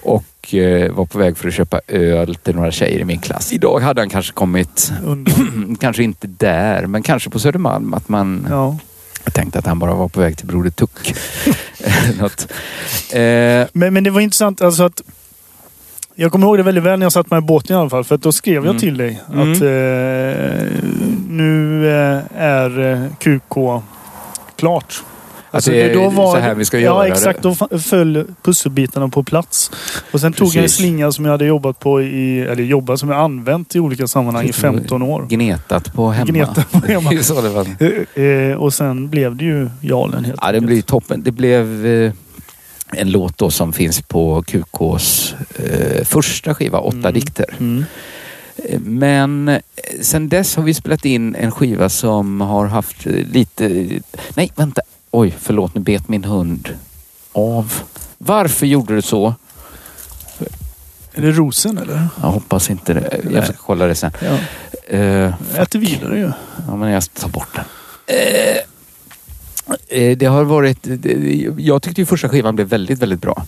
Och 0.04 0.54
eh, 0.54 0.92
var 0.92 1.06
på 1.06 1.18
väg 1.18 1.38
för 1.38 1.48
att 1.48 1.54
köpa 1.54 1.82
öl 1.88 2.36
till 2.36 2.56
några 2.56 2.72
tjejer 2.72 3.00
i 3.00 3.06
min 3.06 3.20
klass. 3.20 3.54
Idag 3.54 3.80
hade 3.80 4.02
han 4.02 4.10
kanske 4.10 4.34
kommit, 4.34 4.92
kanske 5.80 6.04
inte 6.04 6.28
där, 6.28 6.86
men 6.86 7.04
kanske 7.04 7.30
på 7.30 7.40
Södermalm. 7.40 7.94
Att 7.94 8.10
man 8.10 8.48
ja. 8.50 8.78
tänkte 9.32 9.60
att 9.60 9.66
han 9.66 9.80
bara 9.80 9.94
var 9.94 10.10
på 10.10 10.20
väg 10.20 10.38
till 10.38 10.48
Broder 10.48 10.70
Tuck. 10.70 11.14
Eh, 13.12 13.68
men, 13.74 13.94
men 13.94 14.04
det 14.04 14.10
var 14.10 14.22
intressant 14.22 14.62
alltså 14.62 14.84
att 14.84 15.02
jag 16.20 16.32
kommer 16.32 16.48
ihåg 16.48 16.58
det 16.58 16.64
väldigt 16.64 16.84
väl 16.84 17.00
när 17.00 17.06
jag 17.06 17.12
satt 17.14 17.32
med 17.32 17.38
i 17.38 17.46
båten 17.46 17.76
i 17.76 17.80
alla 17.80 17.90
fall. 17.90 18.04
För 18.04 18.16
att 18.16 18.22
då 18.22 18.32
skrev 18.32 18.56
jag 18.56 18.66
Mm. 18.66 18.80
till 18.80 18.98
dig 18.98 19.22
Mm. 19.34 19.52
att 19.52 19.62
eh, 19.62 20.68
nu 21.30 21.88
eh, 21.90 22.22
är 22.44 22.80
eh, 22.80 23.02
QK 23.20 23.82
klart. 24.56 25.04
Alltså, 25.52 25.72
det 25.72 25.82
är 25.94 26.12
så 26.12 26.38
här 26.38 26.56
vi 26.56 26.66
ska 26.66 26.80
göra 26.80 26.96
Ja, 26.96 27.04
det. 27.04 27.10
exakt. 27.10 27.42
Då 27.42 27.56
föll 27.80 28.26
pusselbitarna 28.42 29.08
på 29.10 29.24
plats. 29.24 29.72
Och 30.12 30.22
sen 30.22 30.34
tog 30.34 30.48
jag 30.48 30.56
en 30.56 30.62
Precis. 30.62 30.78
slinga 30.78 31.12
som 31.12 31.26
jag 31.26 31.32
hade 31.32 31.46
jobbat 31.46 31.80
på 31.80 32.02
i, 32.02 32.40
eller 32.42 32.64
jobbat 32.64 33.00
som 33.00 33.10
jag 33.10 33.20
använt 33.20 33.76
i 33.76 33.80
olika 33.80 34.08
sammanhang 34.08 34.44
i 34.44 34.48
Lite 34.48 34.60
15 34.60 35.02
år. 35.02 35.26
gnetat 35.30 35.94
på 35.94 36.10
hemma. 36.10 36.26
Gnetat 36.32 36.72
på 36.72 36.78
hemma. 36.88 37.10
Det 37.10 37.42
det 37.42 37.50
var. 37.50 38.52
Eh, 38.52 38.58
och 38.58 38.74
sen 38.74 39.10
blev 39.10 39.36
det 39.36 39.46
ju 39.46 39.70
Jarlen 39.82 40.26
helt 40.26 40.40
Ja, 40.42 40.52
det 40.52 40.62
blev 40.62 40.82
toppen. 40.82 41.24
Det 41.24 41.32
blev 41.32 41.86
en 42.94 43.12
låt 43.12 43.38
då 43.38 43.52
som 43.52 43.74
finns 43.74 44.02
på 44.02 44.44
QKs 44.44 45.36
eh, 45.56 46.04
första 46.06 46.56
skiva, 46.56 46.80
Åtta 46.80 46.98
Mm. 46.98 47.14
dikter. 47.14 47.46
Mm. 47.60 47.86
Eh, 48.56 48.80
Men 48.80 49.48
eh, 49.48 49.60
sen 50.02 50.30
dess 50.30 50.56
har 50.56 50.64
vi 50.64 50.74
spelat 50.74 51.06
in 51.06 51.36
en 51.36 51.52
skiva 51.52 51.90
som 51.90 52.42
har 52.42 52.66
haft 52.66 53.06
eh, 53.06 53.14
lite... 53.14 53.90
Nej, 54.36 54.52
vänta. 54.56 54.82
Oj, 55.12 55.36
förlåt. 55.40 55.76
Nu 55.76 55.82
bet 55.82 56.10
min 56.10 56.24
hund 56.24 56.70
av. 57.32 57.74
Varför 58.18 58.66
gjorde 58.66 58.96
du 58.96 59.02
så? 59.02 59.36
Är 61.14 61.22
det 61.22 61.32
rosen 61.32 61.78
eller? 61.78 62.08
Jag 62.22 62.28
hoppas 62.28 62.70
inte 62.70 62.94
det. 62.94 63.22
Jag 63.34 63.44
ska 63.44 63.54
kolla 63.54 63.86
det 63.88 63.96
sen. 63.96 64.12
Ja. 64.22 64.38
Eh, 64.98 65.34
Äter 65.56 65.80
vidare 65.80 66.18
ju. 66.20 66.32
Ja, 66.68 66.76
men 66.76 66.90
jag 66.92 67.14
tar 67.14 67.30
bort 67.30 67.48
den. 67.56 67.66
Eh, 68.08 68.48
eh, 68.48 68.58
det 70.18 70.26
har 70.26 70.44
varit... 70.44 70.88
Jag 71.58 71.82
tyckte 71.82 72.02
ju 72.02 72.06
första 72.06 72.30
skivan 72.30 72.56
blev 72.56 72.68
väldigt, 72.68 73.00
väldigt 73.00 73.22
bra. 73.22 73.46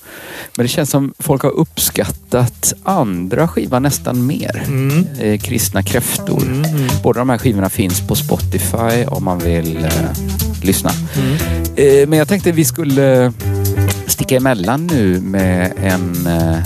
Men 0.55 0.63
det 0.63 0.67
känns 0.67 0.89
som 0.89 1.13
folk 1.19 1.41
har 1.41 1.49
uppskattat 1.51 2.73
andra 2.83 3.47
skivan 3.47 3.83
nästan 3.83 4.25
mer. 4.25 4.63
Mm. 4.67 5.05
Eh, 5.19 5.39
Kristna 5.39 5.83
kräftor. 5.83 6.41
Mm. 6.41 6.63
Mm. 6.63 6.87
Båda 7.03 7.19
de 7.19 7.29
här 7.29 7.37
skivorna 7.37 7.69
finns 7.69 8.07
på 8.07 8.15
Spotify 8.15 9.05
om 9.07 9.23
man 9.23 9.39
vill 9.39 9.77
eh, 9.77 9.91
lyssna. 10.63 10.91
Mm. 11.15 11.37
Eh, 11.75 12.07
men 12.07 12.19
jag 12.19 12.27
tänkte 12.27 12.51
vi 12.51 12.65
skulle 12.65 13.33
sticka 14.07 14.35
emellan 14.35 14.87
nu 14.87 15.21
med 15.21 15.73
en, 15.83 16.27
eh, 16.27 16.57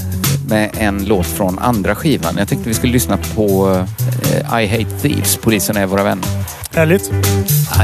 med 0.47 0.69
en 0.77 1.05
låt 1.05 1.27
från 1.27 1.59
andra 1.59 1.95
skivan. 1.95 2.35
Jag 2.37 2.47
tänkte 2.47 2.69
vi 2.69 2.75
skulle 2.75 2.93
lyssna 2.93 3.17
på 3.35 3.77
eh, 4.49 4.63
I 4.63 4.67
Hate 4.67 4.99
Thieves, 5.01 5.37
Polisen 5.37 5.77
är 5.77 5.85
våra 5.85 6.03
vänner. 6.03 6.27
Härligt. 6.71 7.11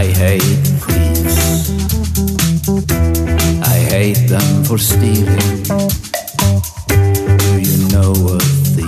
I 0.04 0.12
hate 0.12 0.40
thieves. 0.88 1.09
Hate 3.90 4.28
them 4.28 4.64
for 4.64 4.78
stealing. 4.78 5.64
Do 6.88 7.60
you 7.60 7.88
know 7.90 8.14
a 8.14 8.40
thief? 8.74 8.88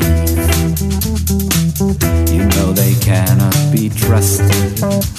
You 2.32 2.46
know 2.46 2.72
they 2.72 2.94
cannot 3.02 3.56
be 3.72 3.90
trusted. 3.90 5.11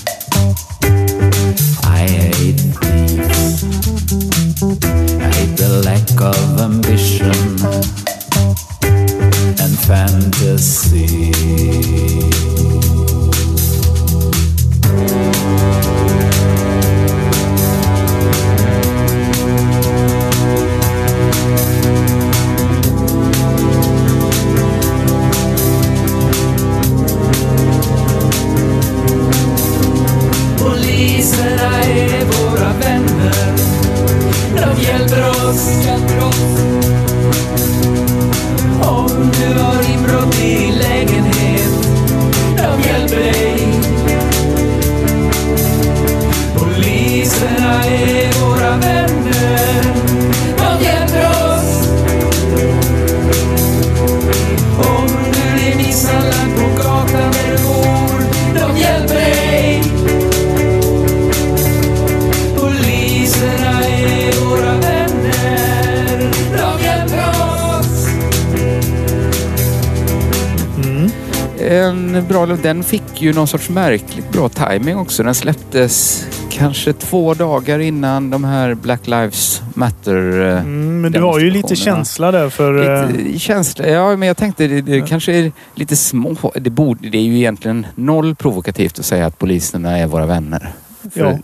Ju 73.23 73.33
någon 73.33 73.47
sorts 73.49 73.69
märkligt 73.71 74.33
bra 74.33 74.49
timing 74.49 74.97
också. 74.97 75.23
Den 75.23 75.35
släpptes 75.35 76.27
kanske 76.51 76.93
två 76.93 77.35
dagar 77.35 77.79
innan 77.79 78.31
de 78.31 78.45
här 78.45 78.75
Black 78.75 79.07
Lives 79.07 79.63
Matter... 79.75 80.41
eh, 80.41 80.59
Mm, 80.59 81.01
men 81.01 81.13
du 81.13 81.21
har 81.21 81.39
ju 81.39 81.51
lite 81.51 81.77
känsla 81.77 82.31
där 82.31 82.49
för... 82.49 83.03
eh, 83.05 83.11
Lite 83.17 83.39
känsla. 83.39 83.87
Ja, 83.87 84.17
men 84.17 84.29
jag 84.29 84.37
tänkte 84.37 84.67
det, 84.67 84.81
det 84.81 85.01
kanske 85.01 85.33
är 85.33 85.53
lite 85.75 85.97
små... 85.97 86.53
Det, 86.55 86.71
borde, 86.71 87.09
det 87.11 87.19
är 87.19 87.23
ju 87.23 87.37
egentligen 87.39 87.87
noll 87.95 88.35
provokativt 88.35 88.99
att 88.99 89.05
säga 89.05 89.27
att 89.27 89.39
poliserna 89.39 89.99
är 89.99 90.07
våra 90.07 90.27
vänner. 90.27 90.73
För 91.15 91.21
Ja. 91.21 91.39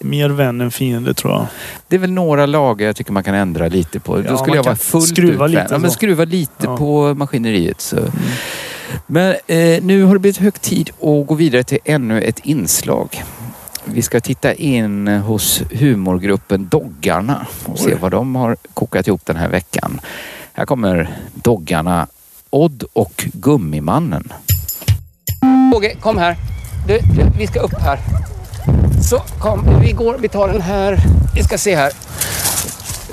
mer 0.00 0.28
vän 0.28 0.60
än 0.60 0.70
fiende 0.70 1.14
tror 1.14 1.32
jag. 1.32 1.46
Det 1.88 1.96
är 1.96 2.00
väl 2.00 2.12
några 2.12 2.46
lagar 2.46 2.86
jag 2.86 2.96
tycker 2.96 3.12
man 3.12 3.22
kan 3.24 3.34
ändra 3.34 3.68
lite 3.68 4.00
på. 4.00 4.22
Ja, 4.24 4.30
Då 4.30 4.36
skulle 4.36 4.56
jag 4.56 4.64
vara 4.64 4.76
fullt 4.76 5.08
skruva 5.08 5.44
ut 5.44 5.50
lite. 5.50 5.66
Ja, 5.70 5.78
men 5.78 5.90
skruva 5.90 6.24
lite 6.24 6.52
Ja. 6.64 6.76
på 6.76 7.14
maskineriet. 7.14 7.80
Så. 7.80 7.96
Men 9.06 9.36
eh, 9.46 9.82
nu 9.82 10.02
har 10.02 10.14
det 10.14 10.18
blivit 10.18 10.38
hög 10.38 10.60
tid 10.60 10.90
att 10.90 11.26
gå 11.26 11.34
vidare 11.34 11.64
till 11.64 11.78
ännu 11.84 12.22
ett 12.22 12.38
inslag. 12.38 13.22
Vi 13.84 14.02
ska 14.02 14.20
titta 14.20 14.54
in 14.54 15.08
hos 15.08 15.62
humorgruppen 15.70 16.68
Doggarna 16.68 17.46
och 17.64 17.78
se 17.78 17.94
vad 17.94 18.10
de 18.10 18.34
har 18.34 18.56
kokat 18.74 19.06
ihop 19.06 19.26
den 19.26 19.36
här 19.36 19.48
veckan. 19.48 20.00
Här 20.52 20.66
kommer 20.66 21.16
Doggarna 21.34 22.06
Odd 22.50 22.84
och 22.92 23.24
Gummimannen. 23.32 24.32
Åge, 25.74 25.94
kom 26.00 26.18
här. 26.18 26.36
Du, 26.86 26.98
du, 26.98 27.38
vi 27.38 27.46
ska 27.46 27.60
upp 27.60 27.80
här. 27.80 27.98
Så, 29.02 29.18
kom. 29.38 29.80
Vi 29.80 29.92
går, 29.92 30.18
vi 30.18 30.28
tar 30.28 30.48
den 30.48 30.60
här. 30.60 30.98
Vi 31.34 31.42
ska 31.42 31.58
se 31.58 31.76
här. 31.76 31.92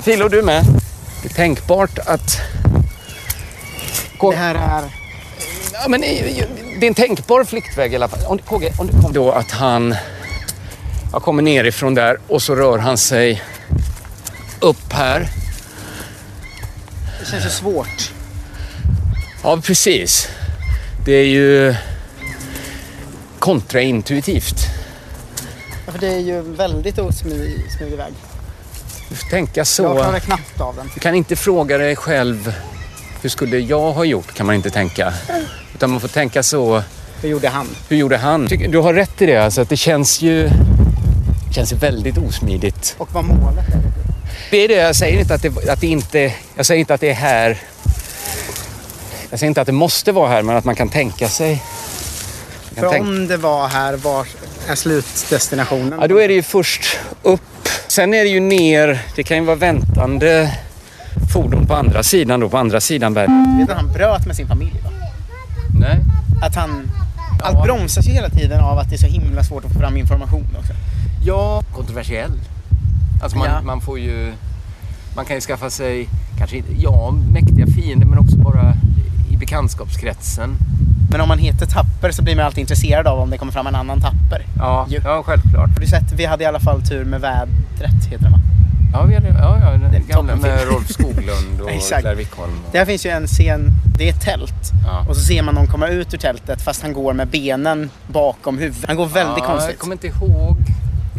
Filo, 0.02 0.28
du 0.28 0.42
med? 0.42 0.64
Det 1.22 1.28
är 1.28 1.34
tänkbart 1.34 1.98
att... 1.98 2.40
Det 4.20 4.36
här 4.36 4.54
är... 4.54 4.99
Ja, 5.82 5.88
men 5.88 6.02
eh, 6.02 6.46
det 6.80 6.86
är 6.86 6.88
en 6.88 6.94
tänkbar 6.94 7.44
flyktväg 7.44 7.92
i 7.92 7.96
alla 7.96 8.08
fall. 8.08 8.20
Om, 8.26 8.38
KG, 8.38 8.72
om 8.78 8.86
du 8.86 9.02
kom 9.02 9.12
då 9.12 9.32
att 9.32 9.50
han 9.50 9.94
ja, 11.12 11.20
kommer 11.20 11.42
nerifrån 11.42 11.94
där 11.94 12.18
och 12.28 12.42
så 12.42 12.54
rör 12.54 12.78
han 12.78 12.98
sig 12.98 13.42
upp 14.60 14.92
här. 14.92 15.28
Det 17.20 17.26
känns 17.30 17.44
ju 17.46 17.50
svårt. 17.50 18.12
Ja, 19.42 19.60
precis. 19.64 20.28
Det 21.04 21.12
är 21.12 21.26
ju 21.26 21.74
kontraintuitivt. 23.38 24.56
Ja, 25.86 25.92
för 25.92 25.98
det 25.98 26.08
är 26.08 26.18
ju 26.18 26.38
en 26.38 26.54
väldigt 26.54 26.98
osmidig 26.98 27.72
smidig 27.78 27.96
väg. 27.96 28.12
Du 29.08 29.14
får 29.16 29.28
tänka 29.28 29.60
Jag 29.60 29.66
så. 29.66 29.82
klarar 29.94 30.18
knappt 30.18 30.60
av 30.60 30.76
den. 30.76 30.90
Du 30.94 31.00
kan 31.00 31.14
inte 31.14 31.36
fråga 31.36 31.78
dig 31.78 31.96
själv 31.96 32.54
hur 33.22 33.28
skulle 33.28 33.58
jag 33.58 33.92
ha 33.92 34.04
gjort, 34.04 34.34
kan 34.34 34.46
man 34.46 34.54
inte 34.54 34.70
tänka. 34.70 35.14
Utan 35.80 35.90
man 35.90 36.00
får 36.00 36.08
tänka 36.08 36.42
så, 36.42 36.82
Hur 37.22 37.28
gjorde 37.28 37.48
han? 37.48 37.66
hur 37.88 37.96
gjorde 37.96 38.16
han? 38.16 38.46
Du 38.46 38.78
har 38.78 38.94
rätt 38.94 39.22
i 39.22 39.26
det, 39.26 39.36
alltså 39.36 39.60
att 39.60 39.68
det 39.68 39.76
känns 39.76 40.22
ju 40.22 40.48
det 41.48 41.54
känns 41.54 41.72
ju 41.72 41.76
väldigt 41.76 42.18
osmidigt. 42.18 42.94
Och 42.98 43.08
vad 43.12 43.24
målet 43.24 43.68
är. 43.68 43.82
Det 44.50 44.56
är 44.56 44.68
det, 44.68 44.74
jag 44.74 44.96
säger 44.96 45.20
inte 45.20 45.34
att 45.34 45.42
det, 45.42 45.68
att 45.68 45.80
det 45.80 45.86
inte, 45.86 46.32
jag 46.56 46.66
säger 46.66 46.80
inte 46.80 46.94
att 46.94 47.00
det 47.00 47.10
är 47.10 47.14
här 47.14 47.58
Jag 49.30 49.38
säger 49.38 49.48
inte 49.48 49.60
att 49.60 49.66
det 49.66 49.72
måste 49.72 50.12
vara 50.12 50.28
här, 50.28 50.42
men 50.42 50.56
att 50.56 50.64
man 50.64 50.74
kan 50.74 50.88
tänka 50.88 51.28
sig. 51.28 51.62
För 52.74 52.90
tänka- 52.90 53.00
om 53.00 53.26
det 53.26 53.36
var 53.36 53.68
här, 53.68 53.96
var 53.96 54.26
är 54.68 54.74
slutdestinationen? 54.74 55.98
Ja, 56.00 56.06
då 56.08 56.20
är 56.20 56.28
det 56.28 56.34
ju 56.34 56.42
först 56.42 56.98
upp. 57.22 57.68
Sen 57.88 58.14
är 58.14 58.24
det 58.24 58.30
ju 58.30 58.40
ner. 58.40 59.02
Det 59.16 59.22
kan 59.22 59.36
ju 59.36 59.44
vara 59.44 59.56
väntande 59.56 60.52
fordon 61.32 61.66
på 61.66 61.74
andra 61.74 62.02
sidan 62.02 62.40
då, 62.40 62.48
på 62.48 62.58
andra 62.58 62.80
sidan 62.80 63.14
berget. 63.14 63.66
Du 63.66 63.72
att 63.72 63.78
han 63.78 63.92
bröt 63.92 64.26
med 64.26 64.36
sin 64.36 64.48
familj? 64.48 64.80
Va? 64.84 64.89
Nej. 65.80 65.98
Att 66.42 66.54
han... 66.54 66.90
Allt 67.42 67.62
bromsas 67.62 68.08
ju 68.08 68.12
hela 68.12 68.28
tiden 68.28 68.60
av 68.60 68.78
att 68.78 68.88
det 68.90 68.96
är 68.96 68.98
så 68.98 69.06
himla 69.06 69.42
svårt 69.44 69.64
att 69.64 69.72
få 69.72 69.78
fram 69.78 69.96
information 69.96 70.46
också. 70.58 70.72
Ja, 71.24 71.62
kontroversiell. 71.74 72.32
Alltså 73.22 73.38
man, 73.38 73.46
Ja. 73.48 73.62
man 73.62 73.80
får 73.80 73.98
ju... 73.98 74.32
Man 75.16 75.24
kan 75.24 75.36
ju 75.36 75.40
skaffa 75.40 75.70
sig, 75.70 76.08
kanske 76.38 76.56
inte, 76.56 76.72
ja, 76.78 77.10
mäktiga 77.32 77.66
fiender 77.66 78.06
men 78.06 78.18
också 78.18 78.36
bara 78.36 78.74
i 79.30 79.36
bekantskapskretsen. 79.36 80.50
Men 81.10 81.20
om 81.20 81.28
man 81.28 81.38
heter 81.38 81.66
Tapper 81.66 82.10
så 82.10 82.22
blir 82.22 82.36
man 82.36 82.44
alltid 82.44 82.60
intresserad 82.60 83.06
av 83.06 83.18
om 83.18 83.30
det 83.30 83.38
kommer 83.38 83.52
fram 83.52 83.66
en 83.66 83.74
annan 83.74 84.00
Tapper. 84.00 84.46
Ja, 84.58 84.86
Ju. 84.88 85.00
ja 85.04 85.22
självklart. 85.26 85.70
Har 85.74 85.80
du 85.80 85.86
sett, 85.86 86.12
vi 86.12 86.24
hade 86.24 86.44
i 86.44 86.46
alla 86.46 86.60
fall 86.60 86.82
tur 86.82 87.04
med 87.04 87.20
vädret, 87.20 88.04
heter 88.10 88.24
det 88.24 88.30
va? 88.30 88.40
Ja, 88.92 89.02
vi 89.02 89.14
hade, 89.14 89.28
ja, 89.28 89.58
ja 89.60 89.88
den 89.92 90.06
gamla 90.08 90.36
med 90.36 90.60
Rolf 90.68 90.88
Skoglund 90.90 91.60
och. 91.60 91.70
Claire 91.88 92.14
Wickholm. 92.14 92.52
Och, 92.66 92.72
Där 92.72 92.84
finns 92.84 93.06
ju 93.06 93.10
en 93.10 93.26
scen, 93.26 93.70
det 94.00 94.08
är 94.08 94.12
ett 94.12 94.20
tält. 94.20 94.70
ja. 94.86 95.04
Och 95.08 95.16
så 95.16 95.22
ser 95.22 95.42
man 95.42 95.54
någon 95.54 95.66
komma 95.66 95.88
ut 95.88 96.14
ur 96.14 96.18
tältet 96.18 96.62
fast 96.62 96.82
han 96.82 96.92
går 96.92 97.12
med 97.12 97.28
benen 97.28 97.90
bakom 98.06 98.58
huvudet. 98.58 98.84
Han 98.86 98.96
går 98.96 99.06
väldigt 99.06 99.38
ja, 99.38 99.46
konstigt. 99.46 99.70
Jag 99.70 99.78
kommer 99.78 99.94
inte 99.94 100.06
ihåg. 100.06 100.56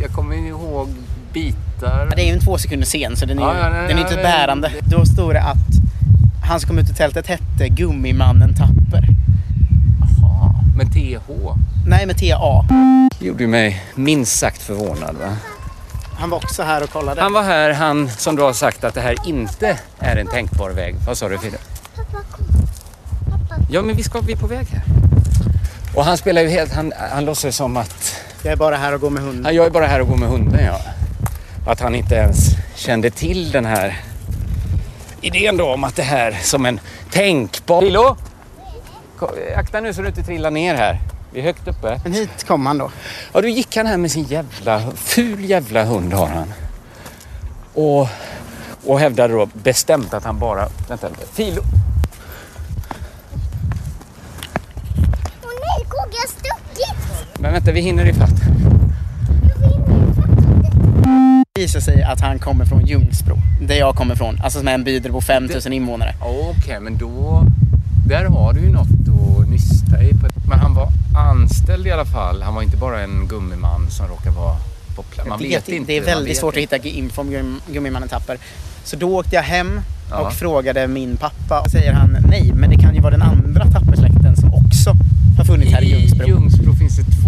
Jag 0.01 0.11
kommer 0.11 0.35
ihåg 0.35 0.89
bitar. 1.33 2.07
Ja, 2.09 2.15
Det 2.15 2.21
är 2.21 2.25
ju 2.25 2.33
en 2.33 2.39
två 2.39 2.57
sekunders 2.57 2.87
scen 2.89 3.15
så 3.15 3.25
den 3.25 3.39
är, 3.39 3.41
ju- 3.41 3.47
nej, 3.71 3.71
den 3.71 3.85
är 3.85 3.89
ja, 3.89 3.99
inte 3.99 4.15
det- 4.15 4.23
bärande. 4.23 4.71
Då 4.79 5.05
står 5.05 5.33
det 5.33 5.41
att 5.41 5.57
han 6.47 6.59
som 6.59 6.67
kom 6.67 6.79
ut 6.79 6.89
ur 6.89 6.93
tältet 6.93 7.27
hette 7.27 7.67
Gummimannen 7.69 8.53
Tapper. 8.55 9.07
Jaha, 10.21 10.55
med 10.77 10.93
TH. 10.93 11.31
Nej, 11.87 12.05
med 12.05 12.17
TA. 12.17 12.65
Det 13.19 13.25
gjorde 13.25 13.47
mig 13.47 13.83
minst 13.95 14.39
sagt 14.39 14.61
förvånad. 14.61 15.15
Va? 15.15 15.35
Han 16.19 16.29
var 16.29 16.37
också 16.37 16.63
här 16.63 16.83
och 16.83 16.89
kollade. 16.89 17.21
Han 17.21 17.33
var 17.33 17.43
här, 17.43 17.73
han 17.73 18.09
som 18.09 18.35
då 18.35 18.43
har 18.45 18.53
sagt 18.53 18.83
att 18.83 18.93
det 18.93 19.01
här 19.01 19.15
inte 19.25 19.77
är 19.99 20.15
en 20.15 20.27
tänkbar 20.27 20.69
väg. 20.69 20.95
Vad 21.07 21.17
sa 21.17 21.29
du 21.29 21.37
Fille? 21.37 21.57
Ja, 23.73 23.81
men 23.81 23.95
vi, 23.95 24.03
ska, 24.03 24.19
vi 24.19 24.33
är 24.33 24.37
på 24.37 24.47
väg 24.47 24.67
här. 24.67 24.83
Och 25.95 26.05
han 26.05 26.17
spelar 26.17 26.41
ju 26.41 26.47
helt, 26.49 26.73
han, 26.73 26.93
han 27.11 27.25
låtsas 27.25 27.55
som 27.55 27.77
att 27.77 28.15
Jag 28.43 28.51
är 28.51 28.57
bara 28.57 28.75
här 28.77 28.93
och 28.93 29.01
går 29.01 29.09
med 29.09 29.23
hunden. 29.23 29.55
jag 29.55 29.65
är 29.65 29.69
bara 29.69 29.87
här 29.87 30.01
och 30.01 30.07
går 30.07 30.17
med 30.17 30.29
hunden. 30.29 30.65
Ja. 30.65 30.79
Att 31.71 31.79
han 31.79 31.95
inte 31.95 32.15
ens 32.15 32.37
kände 32.75 33.09
till 33.09 33.51
den 33.51 33.65
här 33.65 34.01
idén 35.21 35.57
då 35.57 35.73
om 35.73 35.83
att 35.83 35.95
det 35.95 36.03
här 36.03 36.39
som 36.41 36.65
en 36.65 36.79
tänkbar... 37.11 37.81
Lilo! 37.81 38.17
Akta 39.55 39.79
nu 39.79 39.93
så 39.93 40.01
du 40.01 40.07
inte 40.07 40.23
trillar 40.23 40.51
ner 40.51 40.75
här. 40.75 40.99
Vi 41.33 41.39
är 41.39 41.43
högt 41.43 41.67
uppe. 41.67 41.99
Men 42.03 42.13
hit 42.13 42.43
kom 42.47 42.65
han 42.65 42.77
då. 42.77 42.91
Ja, 43.33 43.41
då 43.41 43.47
gick 43.47 43.75
han 43.77 43.85
här 43.85 43.97
med 43.97 44.11
sin 44.11 44.23
jävla, 44.23 44.91
ful 44.95 45.49
jävla 45.49 45.83
hund 45.83 46.13
har 46.13 46.27
han. 46.27 46.53
Och, 47.73 48.07
och 48.85 48.99
hävdade 48.99 49.33
då 49.33 49.45
bestämt 49.53 50.13
att 50.13 50.23
han 50.23 50.39
bara... 50.39 50.67
Vänta, 50.87 51.07
Filo. 51.33 51.61
Åh 55.43 55.49
nej, 55.59 55.85
Kogge 55.89 56.17
har 56.17 56.27
stuckit! 56.27 57.40
Men 57.51 57.55
vänta, 57.63 57.71
vi 57.71 57.81
hinner 57.81 58.05
ifatt. 58.05 58.41
Det 61.53 61.61
visar 61.61 61.79
sig 61.79 62.03
att 62.03 62.21
han 62.21 62.39
kommer 62.39 62.65
från 62.65 62.85
Ljungsbro. 62.85 63.37
Där 63.67 63.75
jag 63.75 63.95
kommer 63.95 64.13
ifrån. 64.13 64.39
Alltså 64.43 64.59
som 64.59 64.67
är 64.67 64.73
en 64.73 64.83
by 64.83 64.93
där 64.99 64.99
det 65.09 65.13
bor 65.13 65.21
5000 65.21 65.73
invånare. 65.73 66.15
Okej, 66.21 66.79
men 66.79 66.97
då... 66.97 67.43
Där 68.07 68.25
har 68.25 68.53
du 68.53 68.59
ju 68.61 68.69
något 68.69 68.87
att 69.41 69.49
nysta 69.49 70.03
i. 70.03 70.13
Men 70.49 70.59
han 70.59 70.73
var 70.75 70.87
anställd 71.17 71.87
i 71.87 71.91
alla 71.91 72.05
fall. 72.05 72.41
Han 72.41 72.55
var 72.55 72.61
inte 72.61 72.77
bara 72.77 73.01
en 73.01 73.27
gummiman 73.29 73.87
som 73.89 74.07
råkar 74.07 74.31
vara 74.31 74.55
på 74.95 75.03
plats. 75.03 75.29
Man 75.29 75.39
Jag 75.43 75.49
vet 75.49 75.69
inte. 75.69 75.91
Det 75.91 75.97
är 75.97 76.01
väldigt 76.05 76.29
vet 76.29 76.37
svårt 76.37 76.53
att 76.53 76.61
inte. 76.61 76.75
hitta 76.75 76.87
info 76.87 77.21
om 77.21 77.29
Gum- 77.29 77.59
Gummimannen 77.73 78.09
Tapper. 78.09 78.37
Så 78.83 78.95
då 78.95 79.17
åkte 79.19 79.35
jag 79.35 79.43
hem 79.43 79.81
Ja. 80.09 80.17
och 80.19 80.33
frågade 80.33 80.87
min 80.87 81.17
pappa. 81.17 81.59
Och 81.59 81.71
säger 81.71 81.93
han 81.93 82.17
nej, 82.29 82.51
men 82.55 82.69
det 82.69 82.75
kan 82.77 82.95
ju 82.95 83.01
vara 83.01 83.11
den 83.11 83.21
andra 83.21 83.65
Tappersläkten 83.71 84.35
som 84.35 84.53
också 84.53 84.93
har 85.37 85.45
funnits 85.45 85.71
här 85.73 85.81
i 85.81 85.89
Ljungsbro. 85.89 86.25
I 86.25 86.29
Ljungsbro 86.29 86.73
finns 86.73 86.95
det 86.97 87.03
två. 87.03 87.20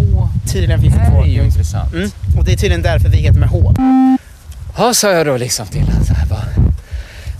Tydligen 0.52 0.80
finns 0.80 0.94
det 0.94 1.00
Det 1.00 1.10
två. 1.10 1.22
är 1.22 1.26
ju 1.26 1.44
intressant. 1.44 1.92
Mm. 1.92 2.10
Och 2.38 2.44
det 2.44 2.52
är 2.52 2.56
tydligen 2.56 2.82
därför 2.82 3.08
vi 3.08 3.16
heter 3.16 3.40
med 3.40 3.48
H. 3.48 3.74
Ja, 4.78 4.94
sa 4.94 5.10
jag 5.12 5.26
då 5.26 5.36
liksom 5.36 5.66
till 5.66 5.80
honom. 5.82 6.02
Vad, 6.30 6.40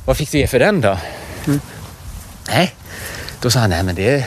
vad 0.05 0.17
fick 0.17 0.31
du 0.33 0.39
ge 0.39 0.47
för 0.47 0.59
den 0.59 0.81
då? 0.81 0.99
Mm. 1.47 1.61
Nej, 2.49 2.75
då 3.41 3.51
sa 3.51 3.59
han, 3.61 3.71
nej 3.71 3.83
men 3.83 3.95
det 3.95 4.15
är, 4.15 4.25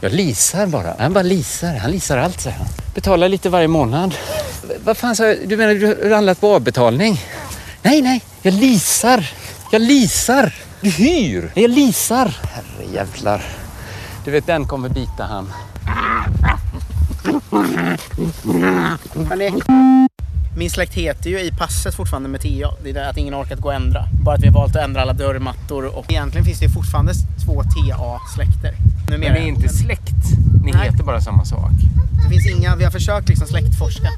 jag 0.00 0.12
leasar 0.12 0.66
bara. 0.66 0.94
Han 0.98 1.12
bara 1.12 1.22
leasar, 1.22 1.76
han 1.76 1.90
leasar 1.90 2.18
allt 2.18 2.40
säger 2.40 2.56
han. 2.56 2.66
Betalar 2.94 3.28
lite 3.28 3.48
varje 3.48 3.68
månad. 3.68 4.14
Vad 4.84 4.96
fan 4.96 5.16
sa 5.16 5.26
jag, 5.26 5.36
du 5.48 5.56
menar 5.56 5.74
du 5.74 5.86
har 6.08 6.14
handlat 6.14 6.40
på 6.40 6.54
avbetalning? 6.54 7.20
Nej, 7.82 8.02
nej, 8.02 8.20
jag 8.42 8.54
leasar. 8.54 9.30
Jag 9.72 9.82
leasar. 9.82 10.54
Du 10.80 10.90
hyr. 10.90 11.50
Jag 11.54 11.70
leasar. 11.70 12.34
Herre 12.52 12.92
jävlar. 12.94 13.42
Du 14.24 14.30
vet, 14.30 14.46
den 14.46 14.66
kommer 14.68 14.88
bita 14.88 15.24
han. 15.24 15.52
Min 20.56 20.70
släkt 20.70 20.94
heter 20.94 21.30
ju 21.30 21.40
i 21.40 21.50
passet 21.50 21.94
fortfarande 21.94 22.28
med 22.28 22.40
TA. 22.40 22.74
Det 22.82 22.90
är 22.90 22.94
det 22.94 23.08
att 23.08 23.16
ingen 23.16 23.34
orkat 23.34 23.58
gå 23.58 23.68
och 23.68 23.74
ändra. 23.74 24.04
Bara 24.24 24.34
att 24.34 24.42
vi 24.42 24.46
har 24.46 24.54
valt 24.54 24.76
att 24.76 24.82
ändra 24.82 25.02
alla 25.02 25.12
dörrmattor. 25.12 25.98
Och 25.98 26.04
egentligen 26.12 26.44
finns 26.44 26.60
det 26.60 26.68
fortfarande 26.68 27.12
två 27.44 27.62
TA-släkter. 27.62 28.74
Men 29.10 29.20
ni 29.20 29.26
är 29.26 29.36
inte 29.36 29.68
släkt. 29.68 30.24
Ni 30.64 30.72
Nej. 30.72 30.90
heter 30.90 31.04
bara 31.04 31.20
samma 31.20 31.44
sak. 31.44 31.70
Det 32.24 32.28
finns 32.30 32.46
inga, 32.46 32.76
vi 32.76 32.84
har 32.84 32.90
försökt 32.90 33.28
liksom 33.28 33.46
släktforska. 33.46 34.08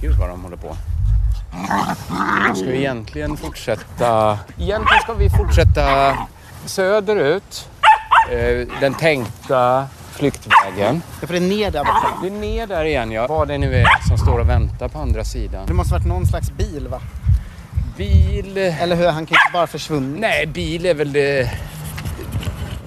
Gud 0.00 0.14
vad 0.18 0.28
de 0.28 0.42
håller 0.42 0.56
på. 0.56 0.76
Ska 2.56 2.64
vi 2.66 2.78
egentligen 2.78 3.36
fortsätta... 3.36 4.38
Egentligen 4.58 5.02
ska 5.02 5.14
vi 5.14 5.30
fortsätta 5.30 6.16
söderut. 6.64 7.68
Eh, 8.30 8.68
Den 8.80 8.94
tänkta 8.94 9.86
flyktvägen. 10.20 11.02
Ja, 11.20 11.26
för 11.26 11.34
det 11.34 11.38
är 11.38 11.48
ner 11.48 11.70
där 11.70 11.84
borta. 11.84 12.08
Det 12.22 12.26
är 12.28 12.30
ner 12.30 12.66
där 12.66 12.84
igen 12.84 13.12
ja. 13.12 13.26
Vad 13.26 13.48
det 13.48 13.58
nu 13.58 13.74
är 13.74 13.86
som 14.08 14.18
står 14.18 14.38
och 14.38 14.48
väntar 14.48 14.88
på 14.88 14.98
andra 14.98 15.24
sidan. 15.24 15.66
Det 15.66 15.72
måste 15.74 15.94
varit 15.94 16.06
någon 16.06 16.26
slags 16.26 16.50
bil 16.50 16.88
va? 16.88 17.00
Bil... 17.96 18.56
Eller 18.58 18.96
hur? 18.96 19.06
Han 19.06 19.26
kan 19.26 19.34
ju 19.34 19.40
inte 19.40 19.52
bara 19.52 19.66
försvunnit. 19.66 20.20
Nej, 20.20 20.46
bil 20.46 20.86
är 20.86 20.94
väl 20.94 21.12
det... 21.12 21.50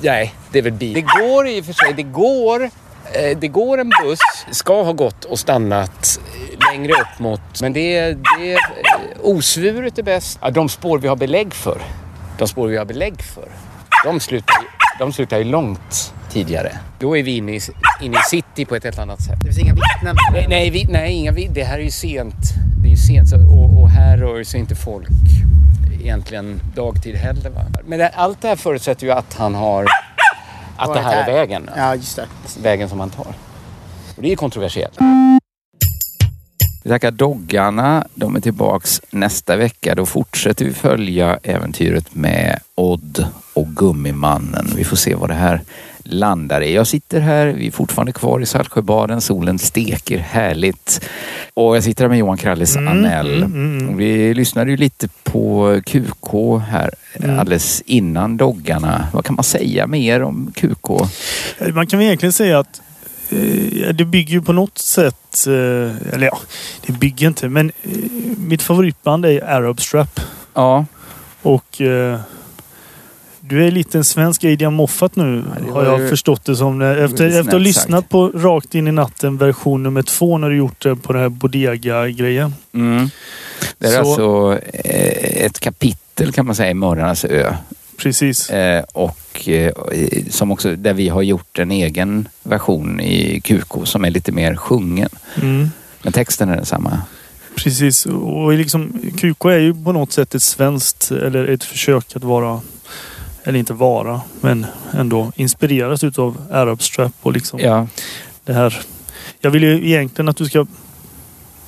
Nej, 0.01 0.33
det 0.51 0.59
är 0.59 0.63
väl 0.63 0.71
bil. 0.73 0.93
Det 0.93 1.01
går 1.21 1.47
i 1.47 1.61
och 1.61 1.65
för 1.65 1.73
sig, 1.73 1.93
det 1.93 2.03
går... 2.03 2.63
eh, 2.63 3.37
Det 3.37 3.47
går 3.47 3.77
en 3.77 3.91
buss, 4.03 4.19
ska 4.51 4.83
ha 4.83 4.91
gått 4.93 5.25
och 5.25 5.39
stannat 5.39 6.19
eh, 6.35 6.71
längre 6.71 6.93
upp 6.93 7.19
mot... 7.19 7.41
Men 7.61 7.73
det 7.73 7.97
är... 7.97 8.13
Det 8.37 8.51
är 8.53 8.55
eh, 8.55 8.59
osvuret 9.21 9.97
är 9.97 10.03
bäst. 10.03 10.39
Ja, 10.41 10.49
de 10.49 10.69
spår 10.69 10.99
vi 10.99 11.07
har 11.07 11.15
belägg 11.15 11.53
för. 11.53 11.81
De 12.37 12.47
spår 12.47 12.67
vi 12.67 12.77
har 12.77 12.85
belägg 12.85 13.21
för. 13.23 13.47
De 14.05 14.19
slutar, 14.19 14.55
de 14.99 15.13
slutar 15.13 15.37
ju 15.37 15.43
långt 15.43 16.13
tidigare. 16.33 16.71
Då 16.99 17.17
är 17.17 17.23
vi 17.23 17.37
inne 17.37 17.51
i, 17.51 17.59
inne 18.01 18.17
i 18.17 18.21
city 18.29 18.65
på 18.65 18.75
ett 18.75 18.83
helt 18.83 18.99
annat 18.99 19.21
sätt. 19.21 19.35
Det 19.39 19.45
finns 19.45 19.57
inga 19.57 19.73
vittnen. 19.73 20.15
Nej, 20.33 20.45
nej, 20.49 20.69
vi, 20.69 20.85
nej 20.85 21.13
inga, 21.13 21.31
det 21.31 21.63
här 21.63 21.79
är 21.79 21.83
ju 21.83 21.91
sent. 21.91 22.35
Det 22.81 22.87
är 22.87 22.91
ju 22.91 22.97
sent 22.97 23.29
så, 23.29 23.35
och, 23.35 23.81
och 23.81 23.89
här 23.89 24.17
rör 24.17 24.43
sig 24.43 24.59
inte 24.59 24.75
folk 24.75 25.07
egentligen 26.01 26.61
dagtid 26.75 27.15
heller. 27.15 27.49
Va? 27.49 27.61
Men 27.85 27.99
det, 27.99 28.09
allt 28.09 28.41
det 28.41 28.47
här 28.47 28.55
förutsätter 28.55 29.05
ju 29.05 29.11
att 29.11 29.33
han 29.33 29.55
har... 29.55 29.87
Att 30.75 30.93
det 30.93 30.99
här 30.99 31.23
är 31.23 31.33
vägen. 31.33 31.69
Ja, 31.77 31.95
just 31.95 32.15
det. 32.15 32.27
Vägen 32.61 32.89
som 32.89 32.99
han 32.99 33.09
tar. 33.09 33.33
Och 34.15 34.21
det 34.21 34.27
är 34.27 34.29
ju 34.29 34.35
kontroversiellt. 34.35 34.99
Vi 36.83 36.89
tackar 36.89 37.11
doggarna. 37.11 38.07
De 38.15 38.35
är 38.35 38.39
tillbaks 38.39 39.01
nästa 39.09 39.55
vecka. 39.55 39.95
Då 39.95 40.05
fortsätter 40.05 40.65
vi 40.65 40.73
följa 40.73 41.39
äventyret 41.43 42.15
med 42.15 42.59
Odd 42.75 43.25
och 43.53 43.67
Gummimannen. 43.67 44.73
Vi 44.75 44.83
får 44.83 44.95
se 44.95 45.15
vad 45.15 45.29
det 45.29 45.33
här 45.33 45.61
landar 46.03 46.61
i. 46.61 46.73
Jag 46.73 46.87
sitter 46.87 47.19
här, 47.19 47.47
vi 47.47 47.67
är 47.67 47.71
fortfarande 47.71 48.11
kvar 48.11 48.39
i 48.39 48.45
Saltsjöbaden. 48.45 49.21
Solen 49.21 49.59
steker 49.59 50.17
härligt. 50.17 51.09
Och 51.53 51.75
jag 51.75 51.83
sitter 51.83 52.03
här 52.03 52.09
med 52.09 52.17
Johan 52.17 52.37
Krallis 52.37 52.75
Anell. 52.77 53.43
Och 53.89 53.99
Vi 53.99 54.33
lyssnade 54.33 54.71
ju 54.71 54.77
lite 54.77 55.07
på 55.23 55.81
QK 55.85 56.61
här 56.67 56.89
alldeles 57.39 57.81
innan 57.85 58.37
doggarna. 58.37 59.07
Vad 59.13 59.25
kan 59.25 59.35
man 59.35 59.43
säga 59.43 59.87
mer 59.87 60.23
om 60.23 60.51
QK? 60.55 60.89
Man 61.73 61.87
kan 61.87 61.99
väl 61.99 62.05
egentligen 62.05 62.33
säga 62.33 62.59
att 62.59 62.81
eh, 63.29 63.89
det 63.93 64.05
bygger 64.05 64.33
ju 64.33 64.41
på 64.41 64.53
något 64.53 64.77
sätt, 64.77 65.47
eh, 65.47 66.13
eller 66.13 66.25
ja, 66.25 66.39
det 66.85 66.93
bygger 66.93 67.27
inte, 67.27 67.49
men 67.49 67.71
eh, 67.83 67.91
mitt 68.37 68.61
favoritband 68.61 69.25
är 69.25 69.43
Arab 69.43 69.81
Strap. 69.81 70.19
Ja, 70.53 70.85
Och 71.41 71.81
du 73.47 73.65
är 73.65 73.71
lite 73.71 73.97
en 73.97 74.03
svensk 74.03 74.43
Adrian 74.43 74.73
Moffat 74.73 75.15
nu, 75.15 75.43
det 75.65 75.71
har 75.71 75.85
jag 75.85 76.09
förstått 76.09 76.45
det 76.45 76.55
som. 76.55 76.81
Efter, 76.81 77.25
efter 77.27 77.39
att 77.39 77.51
ha 77.51 77.57
lyssnat 77.57 78.09
på 78.09 78.27
Rakt 78.27 78.75
in 78.75 78.87
i 78.87 78.91
natten 78.91 79.37
version 79.37 79.83
nummer 79.83 80.01
två 80.01 80.37
när 80.37 80.49
du 80.49 80.55
gjort 80.57 80.83
det 80.83 80.95
på 80.95 81.13
den 81.13 81.21
här 81.21 81.29
Bodega-grejen. 81.29 82.55
Mm. 82.73 83.09
Det 83.77 83.87
är 83.87 83.91
Så- 83.91 83.99
alltså 83.99 84.59
eh, 84.73 85.45
ett 85.45 85.59
kapitel 85.59 86.31
kan 86.31 86.45
man 86.45 86.55
säga 86.55 86.69
i 86.71 86.73
Mördarnas 86.73 87.25
ö. 87.25 87.55
Precis. 87.97 88.49
Eh, 88.49 88.83
och 88.93 89.49
eh, 89.49 89.71
som 90.29 90.51
också, 90.51 90.75
där 90.75 90.93
vi 90.93 91.09
har 91.09 91.21
gjort 91.21 91.59
en 91.59 91.71
egen 91.71 92.27
version 92.43 92.99
i 93.01 93.41
QK 93.41 93.71
som 93.87 94.05
är 94.05 94.09
lite 94.09 94.31
mer 94.31 94.55
sjungen. 94.55 95.09
Mm. 95.41 95.69
Men 96.01 96.13
texten 96.13 96.49
är 96.49 96.55
densamma. 96.55 97.01
Precis. 97.55 98.05
Och 98.05 98.53
liksom, 98.53 98.93
QK 99.17 99.45
är 99.45 99.59
ju 99.59 99.73
på 99.83 99.91
något 99.91 100.11
sätt 100.11 100.35
ett 100.35 100.43
svenskt, 100.43 101.11
eller 101.11 101.47
ett 101.47 101.63
försök 101.63 102.15
att 102.15 102.23
vara, 102.23 102.61
eller 103.43 103.59
inte 103.59 103.73
vara, 103.73 104.21
men 104.41 104.65
ändå 104.93 105.31
inspireras 105.35 106.03
utav 106.03 106.37
Arab 106.51 106.81
Strap 106.81 107.11
och 107.21 107.33
liksom 107.33 107.59
Ja, 107.59 107.87
det 108.45 108.53
här. 108.53 108.77
Jag 109.39 109.51
vill 109.51 109.63
ju 109.63 109.87
egentligen 109.89 110.29
att 110.29 110.37
du 110.37 110.45
ska 110.45 110.65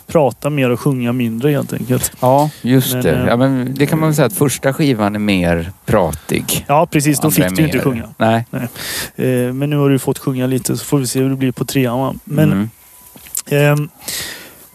prata 0.08 0.50
mer 0.50 0.70
och 0.70 0.80
sjunga 0.80 1.14
mindre 1.14 1.52
helt 1.52 1.74
enkelt. 1.74 2.12
ja 2.20 2.50
just 2.62 2.94
Men, 2.94 3.04
det. 3.04 3.12
eh, 3.12 3.26
Ja, 3.28 3.38
men 3.38 3.76
det 3.76 3.86
kan 3.86 4.00
man 4.00 4.10
väl 4.10 4.16
säga 4.16 4.26
att 4.26 4.34
första 4.34 4.74
skivan 4.74 5.16
är 5.16 5.20
mer 5.20 5.72
pratig. 5.86 6.66
Ja 6.68 6.86
precis, 6.86 7.20
då 7.20 7.32
fick 7.32 7.50
du 7.50 7.56
ju 7.56 7.66
inte 7.66 7.78
mer- 7.78 7.84
sjunga. 7.84 8.10
Nej. 8.18 8.46
Eh, 9.16 9.54
men 9.54 9.70
nu 9.70 9.76
har 9.78 9.90
du 9.90 10.00
fått 10.00 10.20
sjunga 10.20 10.48
lite 10.48 10.78
så 10.78 10.86
får 10.86 10.98
vi 10.98 11.08
se 11.08 11.20
hur 11.20 11.30
det 11.30 11.36
blir 11.36 11.52
på 11.52 11.66
trean. 11.66 12.20
Men 12.24 12.52
mm. 12.52 12.70
ehm, 13.50 13.90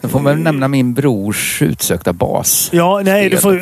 Jag 0.00 0.10
får 0.10 0.20
väl 0.20 0.38
nämna 0.38 0.68
min 0.68 0.94
brors 0.94 1.62
utsökta 1.62 2.12
bas. 2.12 2.68
Ja, 2.72 3.00
nej, 3.04 3.30
det 3.30 3.36
får, 3.36 3.60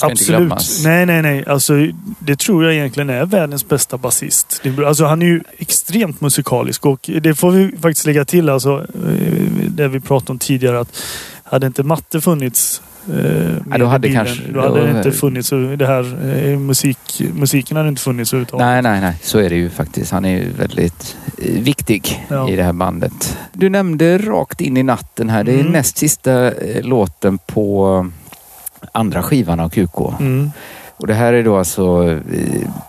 absolut. 0.00 0.52
Nej, 0.84 1.06
nej, 1.06 1.22
nej. 1.22 1.44
Alltså, 1.46 1.72
det 2.18 2.38
tror 2.38 2.64
jag 2.64 2.74
egentligen 2.74 3.10
är 3.10 3.24
världens 3.26 3.68
bästa 3.68 3.98
basist. 3.98 4.62
Alltså, 4.86 5.04
han 5.04 5.22
är 5.22 5.26
ju 5.26 5.40
extremt 5.58 6.20
musikalisk 6.20 6.86
och 6.86 7.10
det 7.22 7.34
får 7.34 7.50
vi 7.50 7.76
faktiskt 7.82 8.06
lägga 8.06 8.24
till. 8.24 8.48
Alltså, 8.48 8.78
eh, 8.78 9.42
det 9.68 9.88
vi 9.88 10.00
pratade 10.00 10.32
om 10.32 10.38
tidigare 10.38 10.80
att 10.80 11.02
hade 11.42 11.66
inte 11.66 11.82
matte 11.82 12.20
funnits 12.20 12.82
eh, 13.08 13.78
då 13.78 13.86
hade 13.86 14.12
kanske- 14.12 14.42
då 14.52 14.60
hade 14.60 14.80
det 14.86 14.90
då- 14.92 14.96
inte 14.98 15.12
funnits 15.12 15.50
det 15.76 15.86
här 15.86 16.28
eh, 16.52 16.58
musik, 16.58 17.22
musiken 17.34 17.76
hade 17.76 17.88
inte 17.88 18.02
funnits 18.02 18.32
överhuvudtaget. 18.32 18.66
Nej, 18.66 18.82
nej, 18.82 19.00
nej. 19.00 19.14
Så 19.22 19.38
är 19.38 19.50
det 19.50 19.56
ju 19.56 19.70
faktiskt. 19.70 20.12
Han 20.12 20.24
är 20.24 20.30
ju 20.30 20.50
väldigt 20.58 21.16
eh, 21.38 21.62
viktig 21.62 22.26
Ja. 22.28 22.48
i 22.48 22.56
det 22.56 22.62
här 22.62 22.72
bandet. 22.72 23.38
Du 23.52 23.68
nämnde 23.68 24.18
Rakt 24.18 24.60
in 24.60 24.76
i 24.76 24.82
natten 24.82 25.28
här. 25.28 25.44
Det 25.44 25.52
är 25.52 25.60
Mm. 25.60 25.72
näst 25.72 25.96
sista 25.98 26.46
eh, 26.52 26.82
låten 26.82 27.38
på 27.38 28.06
andra 28.92 29.22
skivan 29.22 29.60
av 29.60 29.68
QK. 29.68 30.20
Mm. 30.20 30.50
Och 30.96 31.06
det 31.06 31.14
här 31.14 31.32
är 31.32 31.42
då 31.42 31.56
alltså 31.58 32.10
eh, 32.10 32.18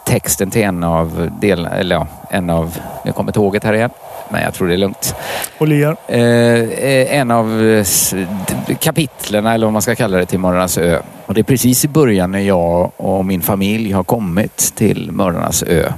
texten 0.05 0.51
till 0.51 0.61
en 0.63 0.83
av 0.83 1.29
del, 1.41 1.65
eller 1.65 1.95
ja, 1.95 2.07
en 2.31 2.49
av, 2.49 2.77
nu 3.05 3.11
kommer 3.11 3.31
tåget 3.31 3.63
här 3.63 3.73
igen, 3.73 3.89
men 4.31 4.43
jag 4.43 4.53
tror 4.53 4.67
det 4.67 4.73
är 4.73 4.77
lugnt. 4.77 5.15
Och 5.57 5.67
ler. 5.67 5.95
Eh, 6.07 6.19
eh, 6.19 7.19
en 7.19 7.31
av 7.31 7.61
eh, 7.61 7.85
kapitlerna, 8.79 9.53
eller 9.53 9.65
vad 9.65 9.73
man 9.73 9.81
ska 9.81 9.95
kalla 9.95 10.17
det, 10.17 10.25
till 10.25 10.39
Mördarnas 10.39 10.77
ö. 10.77 10.99
Och 11.25 11.33
det 11.33 11.41
är 11.41 11.43
precis 11.43 11.85
i 11.85 11.87
början 11.87 12.31
när 12.31 12.39
jag 12.39 12.91
och 12.97 13.25
min 13.25 13.41
familj 13.41 13.91
har 13.91 14.03
kommit 14.03 14.73
till 14.75 15.11
Mördarnas 15.11 15.63
ö. 15.63 15.93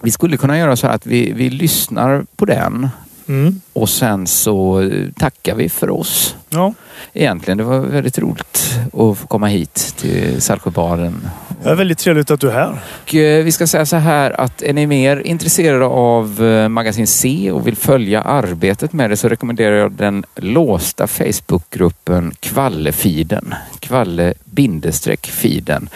Vi 0.00 0.10
skulle 0.10 0.36
kunna 0.36 0.58
göra 0.58 0.76
så 0.76 0.86
att 0.86 1.06
vi, 1.06 1.32
vi 1.32 1.50
lyssnar 1.50 2.24
på 2.36 2.44
den 2.44 2.88
Mm. 3.28 3.60
och 3.72 3.88
sen 3.88 4.26
så 4.26 4.90
tackar 5.16 5.54
vi 5.54 5.68
för 5.68 5.90
oss. 5.90 6.36
Ja. 6.48 6.74
Egentligen, 7.14 7.58
det 7.58 7.64
var 7.64 7.78
väldigt 7.78 8.18
roligt 8.18 8.78
att 8.86 9.18
få 9.18 9.26
komma 9.28 9.46
hit 9.46 9.94
till 9.98 10.42
Saltsjöbaden 10.42 11.28
Det 11.62 11.68
är 11.68 11.74
väldigt 11.74 11.98
trevligt 11.98 12.30
att 12.30 12.40
du 12.40 12.48
är 12.48 12.52
här. 12.52 12.78
och 13.02 13.14
eh, 13.14 13.44
vi 13.44 13.52
ska 13.52 13.66
säga 13.66 13.86
så 13.86 13.96
här 13.96 14.40
att 14.40 14.62
är 14.62 14.72
ni 14.72 14.86
mer 14.86 15.16
intresserade 15.24 15.84
av 15.84 16.44
eh, 16.44 16.68
Magasin 16.68 17.06
C 17.06 17.50
och 17.52 17.66
vill 17.66 17.76
följa 17.76 18.22
arbetet 18.22 18.92
med 18.92 19.10
det 19.10 19.16
så 19.16 19.28
rekommenderar 19.28 19.76
jag 19.76 19.92
den 19.92 20.24
låsta 20.36 21.06
Facebookgruppen 21.06 22.34
Kvallefiden. 22.40 23.54
Kvalle-fiden. 23.80 25.88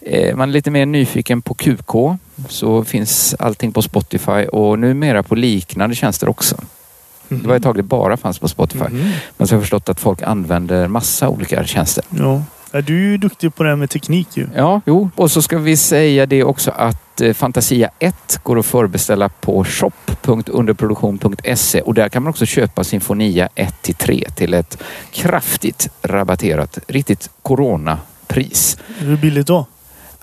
Eh, 0.00 0.36
Man 0.36 0.48
är 0.48 0.52
lite 0.52 0.70
mer 0.70 0.86
nyfiken 0.86 1.42
på 1.42 1.54
QK 1.54 2.18
så 2.48 2.84
finns 2.84 3.34
allting 3.38 3.72
på 3.72 3.82
Spotify 3.82 4.44
och 4.46 4.78
numera 4.78 5.22
på 5.22 5.34
liknande 5.34 5.96
tjänster 5.96 6.28
också. 6.28 6.56
Det 7.28 7.48
var 7.48 7.56
ett 7.56 7.62
tag 7.62 7.76
det 7.76 7.82
bara 7.82 8.16
fanns 8.16 8.38
på 8.38 8.48
Spotify. 8.48 8.84
Mhm. 8.90 9.10
Men 9.36 9.46
så 9.46 9.54
har 9.54 9.56
jag 9.56 9.62
förstått 9.62 9.88
att 9.88 10.00
folk 10.00 10.22
använder 10.22 10.88
massa 10.88 11.28
olika 11.28 11.64
tjänster. 11.64 12.04
Ja. 12.10 12.42
Ja, 12.72 12.80
Du 12.80 12.96
är 12.96 13.00
ju 13.10 13.18
duktig 13.18 13.54
på 13.54 13.62
det 13.62 13.68
här 13.68 13.76
med 13.76 13.90
teknik 13.90 14.28
ju. 14.36 14.46
Ja, 14.54 14.80
jo. 14.86 15.10
Och 15.16 15.30
så 15.30 15.42
ska 15.42 15.58
vi 15.58 15.76
säga 15.76 16.26
det 16.26 16.44
också 16.44 16.70
att 16.70 17.20
eh, 17.20 17.32
Fantasia 17.32 17.90
1 17.98 18.40
går 18.42 18.58
att 18.58 18.66
förbeställa 18.66 19.28
på 19.28 19.64
shop.underproduktion.se 19.64 21.80
och 21.80 21.94
där 21.94 22.08
kan 22.08 22.22
man 22.22 22.30
också 22.30 22.46
köpa 22.46 22.84
Sinfonia 22.84 23.48
1-3 23.56 24.30
till 24.34 24.54
ett 24.54 24.82
kraftigt 25.12 25.88
rabatterat, 26.02 26.78
riktigt 26.86 27.30
coronapris. 27.42 28.76
Hur 28.98 29.16
billigt 29.16 29.46
då? 29.46 29.66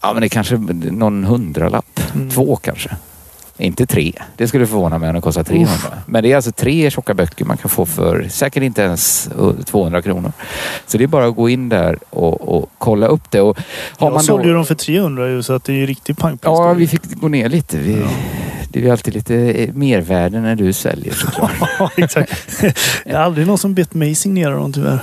Ja, 0.02 0.14
men 0.14 0.22
det 0.22 0.28
är 0.28 0.30
kanske 0.30 0.58
någon 0.92 1.24
hundralapp. 1.24 2.00
Mm. 2.16 2.30
Två 2.30 2.56
kanske. 2.56 2.90
Inte 3.58 3.86
tre. 3.86 4.14
Det 4.38 4.48
skulle 4.48 4.68
förvåna 4.68 4.98
mig 4.98 5.10
om 5.10 5.16
det 5.16 5.22
kostar 5.22 5.44
300. 5.44 5.74
Men 6.06 6.24
det 6.24 6.32
är 6.32 6.36
alltså 6.36 6.52
tre 6.52 6.92
tjocka 6.92 7.14
böcker 7.14 7.46
man 7.46 7.58
kan 7.58 7.70
få 7.70 7.86
för 7.86 8.28
säkert 8.30 8.64
inte 8.64 8.82
ens 8.82 9.28
eh, 9.28 9.52
200 9.66 10.02
kronor. 10.02 10.32
Så 10.88 10.98
det 10.98 11.04
är 11.04 11.08
bara 11.08 11.28
att 11.28 11.36
gå 11.36 11.50
in 11.50 11.70
där 11.70 12.00
och, 12.10 12.58
och 12.58 12.70
kolla 12.78 13.08
upp 13.08 13.32
det. 13.32 13.42
Och 13.42 13.58
har 13.98 14.08
Jag 14.08 14.14
man 14.14 14.24
sålde 14.24 14.48
då... 14.48 14.54
dem 14.54 14.66
för 14.66 14.76
300 14.76 15.28
ju 15.28 15.44
så 15.44 15.54
att 15.54 15.64
det 15.64 15.74
är 15.74 15.78
ju 15.78 15.86
riktigt 15.86 16.18
pangpris. 16.18 16.46
Ja, 16.46 16.74
vi 16.74 16.88
fick 16.88 17.02
gå 17.16 17.28
ner 17.28 17.50
lite. 17.50 17.78
Vi, 17.78 18.02
Ja. 18.02 18.08
Det 18.70 18.80
är 18.80 18.84
ju 18.84 18.92
alltid 18.92 19.14
lite 19.14 19.36
eh, 19.36 19.74
mervärde 19.74 20.42
när 20.42 20.56
du 20.56 20.74
säljer 20.74 21.14
såklart. 21.14 21.52
Ja, 21.80 21.92
exakt. 21.98 22.62
Det 22.62 23.12
är 23.12 23.16
aldrig 23.18 23.48
någon 23.48 23.58
som 23.58 23.74
bett 23.74 23.94
mig 23.94 24.16
signera 24.16 24.54
dem 24.54 24.74
tyvärr. 24.74 25.00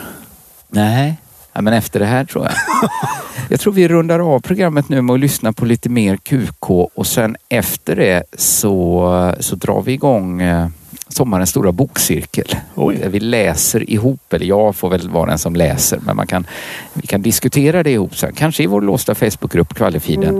Nej, 0.68 1.14
ja, 1.52 1.60
men 1.60 1.72
efter 1.74 2.00
det 2.00 2.06
här 2.06 2.24
tror 2.24 2.44
jag. 2.44 2.52
Jag 3.48 3.60
tror 3.60 3.72
vi 3.72 3.88
rundar 3.88 4.34
av 4.34 4.40
programmet 4.40 4.88
nu 4.88 5.02
med 5.02 5.14
att 5.14 5.20
lyssna 5.20 5.52
på 5.52 5.64
lite 5.64 5.88
mer 5.88 6.16
QK 6.16 6.70
och 6.70 7.06
sen 7.06 7.36
efter 7.48 7.96
det 7.96 8.22
så, 8.38 9.34
så 9.40 9.56
drar 9.56 9.82
vi 9.82 9.92
igång 9.92 10.42
eh, 10.42 10.68
sommarens 11.14 11.50
stora 11.50 11.72
bokcirkel. 11.72 12.46
Oj. 12.74 12.96
Där 12.96 13.08
vi 13.08 13.20
läser 13.20 13.90
ihop, 13.90 14.32
eller 14.32 14.46
jag 14.46 14.76
får 14.76 14.90
väl 14.90 15.08
vara 15.08 15.26
den 15.26 15.38
som 15.38 15.56
läser, 15.56 15.98
men 16.06 16.16
man 16.16 16.26
kan, 16.26 16.46
vi 16.94 17.06
kan 17.06 17.22
diskutera 17.22 17.82
det 17.82 17.90
ihop 17.90 18.16
sen. 18.16 18.32
Kanske 18.32 18.62
i 18.62 18.66
vår 18.66 18.80
låsta 18.80 19.14
Facebookgrupp 19.14 19.74
Kvallefiden. 19.74 20.36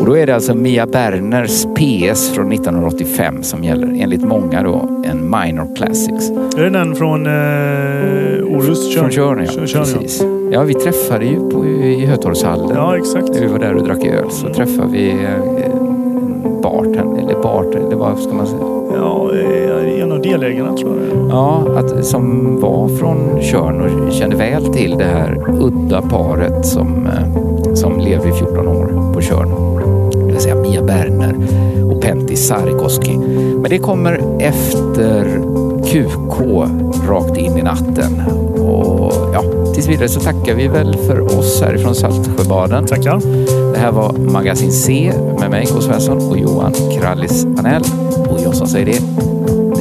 Och 0.00 0.06
då 0.06 0.18
är 0.18 0.26
det 0.26 0.34
alltså 0.34 0.54
Mia 0.54 0.86
Berners 0.86 1.62
PS 1.62 2.30
från 2.30 2.52
1985 2.52 3.42
som 3.42 3.64
gäller. 3.64 4.02
Enligt 4.02 4.22
många 4.22 4.62
då 4.62 5.02
en 5.06 5.30
minor 5.30 5.76
classics. 5.76 6.30
Är 6.30 6.62
det 6.62 6.70
den 6.70 6.96
från 6.96 7.26
eh, 7.26 8.44
Orust? 8.44 8.94
Från 8.94 9.10
Tjörn, 9.10 9.46
ja. 9.46 9.60
Precis. 9.60 10.22
Ja, 10.52 10.62
vi 10.62 10.74
träffade 10.74 11.24
ju 11.24 11.50
på, 11.50 11.66
i 11.66 12.06
Hötorgshallen. 12.06 12.76
Ja, 12.76 12.96
exakt. 12.96 13.28
När 13.28 13.40
vi 13.40 13.46
var 13.46 13.58
där 13.58 13.74
och 13.74 13.84
drack 13.84 14.04
öl 14.04 14.30
så 14.30 14.54
träffade 14.54 14.92
vi 14.92 15.10
eh, 15.10 15.64
en 15.64 16.60
bartender, 16.62 17.22
eller 17.22 17.42
bartender, 17.42 17.96
vad 17.96 18.18
ska 18.18 18.32
man 18.32 18.46
säga? 18.46 18.60
Ja, 18.96 19.30
eh, 19.34 19.75
av 20.16 20.22
delägarna 20.22 20.76
tror 20.76 20.96
jag. 20.96 21.28
Ja, 21.30 21.64
att, 21.76 22.06
som 22.06 22.56
var 22.60 22.88
från 22.88 23.42
Tjörn 23.42 23.80
och 23.80 24.12
kände 24.12 24.36
väl 24.36 24.66
till 24.66 24.98
det 24.98 25.04
här 25.04 25.44
udda 25.60 26.02
paret 26.02 26.66
som, 26.66 27.06
eh, 27.06 27.74
som 27.74 27.98
levde 28.00 28.28
i 28.28 28.32
14 28.32 28.68
år 28.68 29.12
på 29.14 29.20
Tjörn. 29.20 29.48
Det 30.12 30.32
vill 30.32 30.40
säga 30.40 30.54
Mia 30.54 30.82
Berner 30.82 31.34
och 31.90 32.02
Pentti 32.02 32.36
Sarikoski. 32.36 33.18
Men 33.60 33.70
det 33.70 33.78
kommer 33.78 34.20
efter 34.38 35.40
QK 35.84 36.68
rakt 37.08 37.36
in 37.36 37.58
i 37.58 37.62
natten. 37.62 38.22
Och 38.60 39.12
ja, 39.34 39.42
tills 39.74 39.88
vidare 39.88 40.08
så 40.08 40.20
tackar 40.20 40.54
vi 40.54 40.68
väl 40.68 40.96
för 40.96 41.38
oss 41.38 41.62
härifrån 41.62 41.94
Saltsjöbaden. 41.94 42.86
Tackar. 42.86 43.20
Det 43.72 43.78
här 43.78 43.92
var 43.92 44.12
Magasin 44.12 44.72
C 44.72 45.12
med 45.40 45.50
mig, 45.50 45.66
K. 45.66 45.80
Svensson 45.80 46.30
och 46.30 46.38
Johan 46.38 46.72
Krallis 46.72 47.44
Anell. 47.44 47.82
Och 48.28 48.40
jag 48.44 48.54
som 48.54 48.66
säger 48.66 48.86
det, 48.86 49.00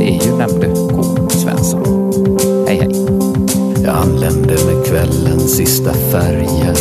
det 0.05 0.11
är 0.11 0.25
ju 0.25 0.37
nämnde 0.37 0.67
K. 0.95 1.29
Svensson. 1.29 2.11
Hej 2.67 2.77
hej! 2.77 3.05
Jag 3.83 3.95
anlände 3.95 4.53
med 4.65 4.85
kvällens 4.85 5.57
sista 5.57 5.93
färja. 5.93 6.73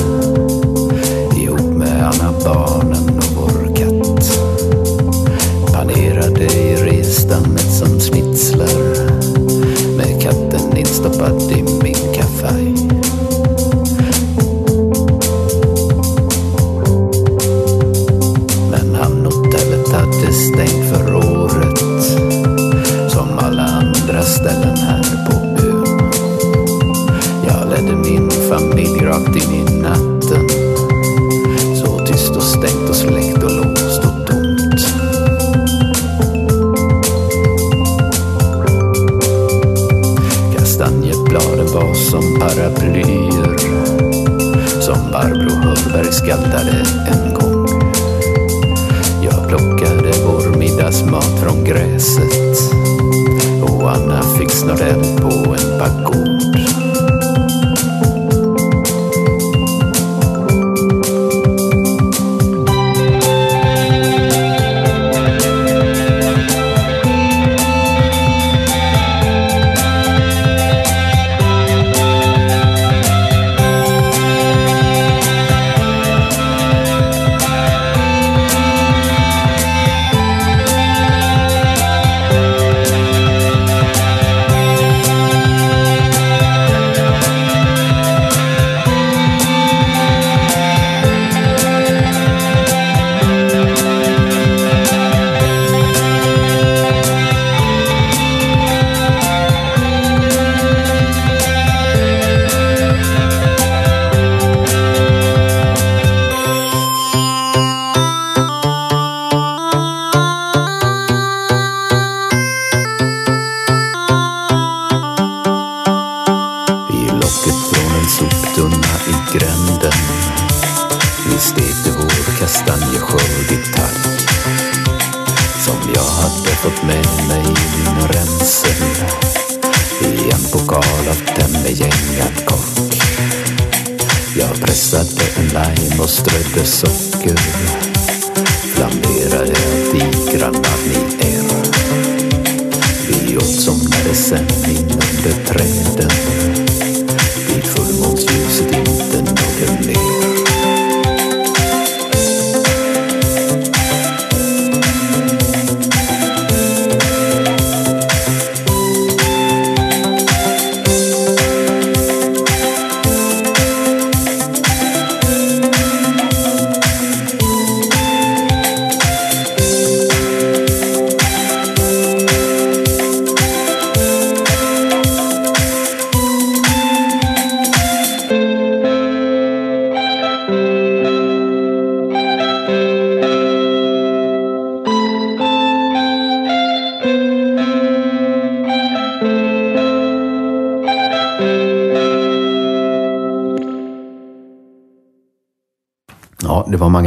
ihop 1.37 1.61
med 1.61 2.07
alla 2.07 2.35
barnen 2.45 3.14
skrattade 46.15 46.85
en 47.07 47.35
gång. 47.35 47.67
Jag 49.23 49.49
plockade 49.49 50.13
vår 50.27 50.59
middagsmat 50.59 51.41
från 51.43 51.65
gräset 51.65 52.59
och 53.63 53.91
Anna 53.91 54.23
fick 54.23 54.51
snart 54.51 54.79
snorrätt 54.79 55.21
på 55.21 55.55
en 55.55 55.79
packås 55.79 56.24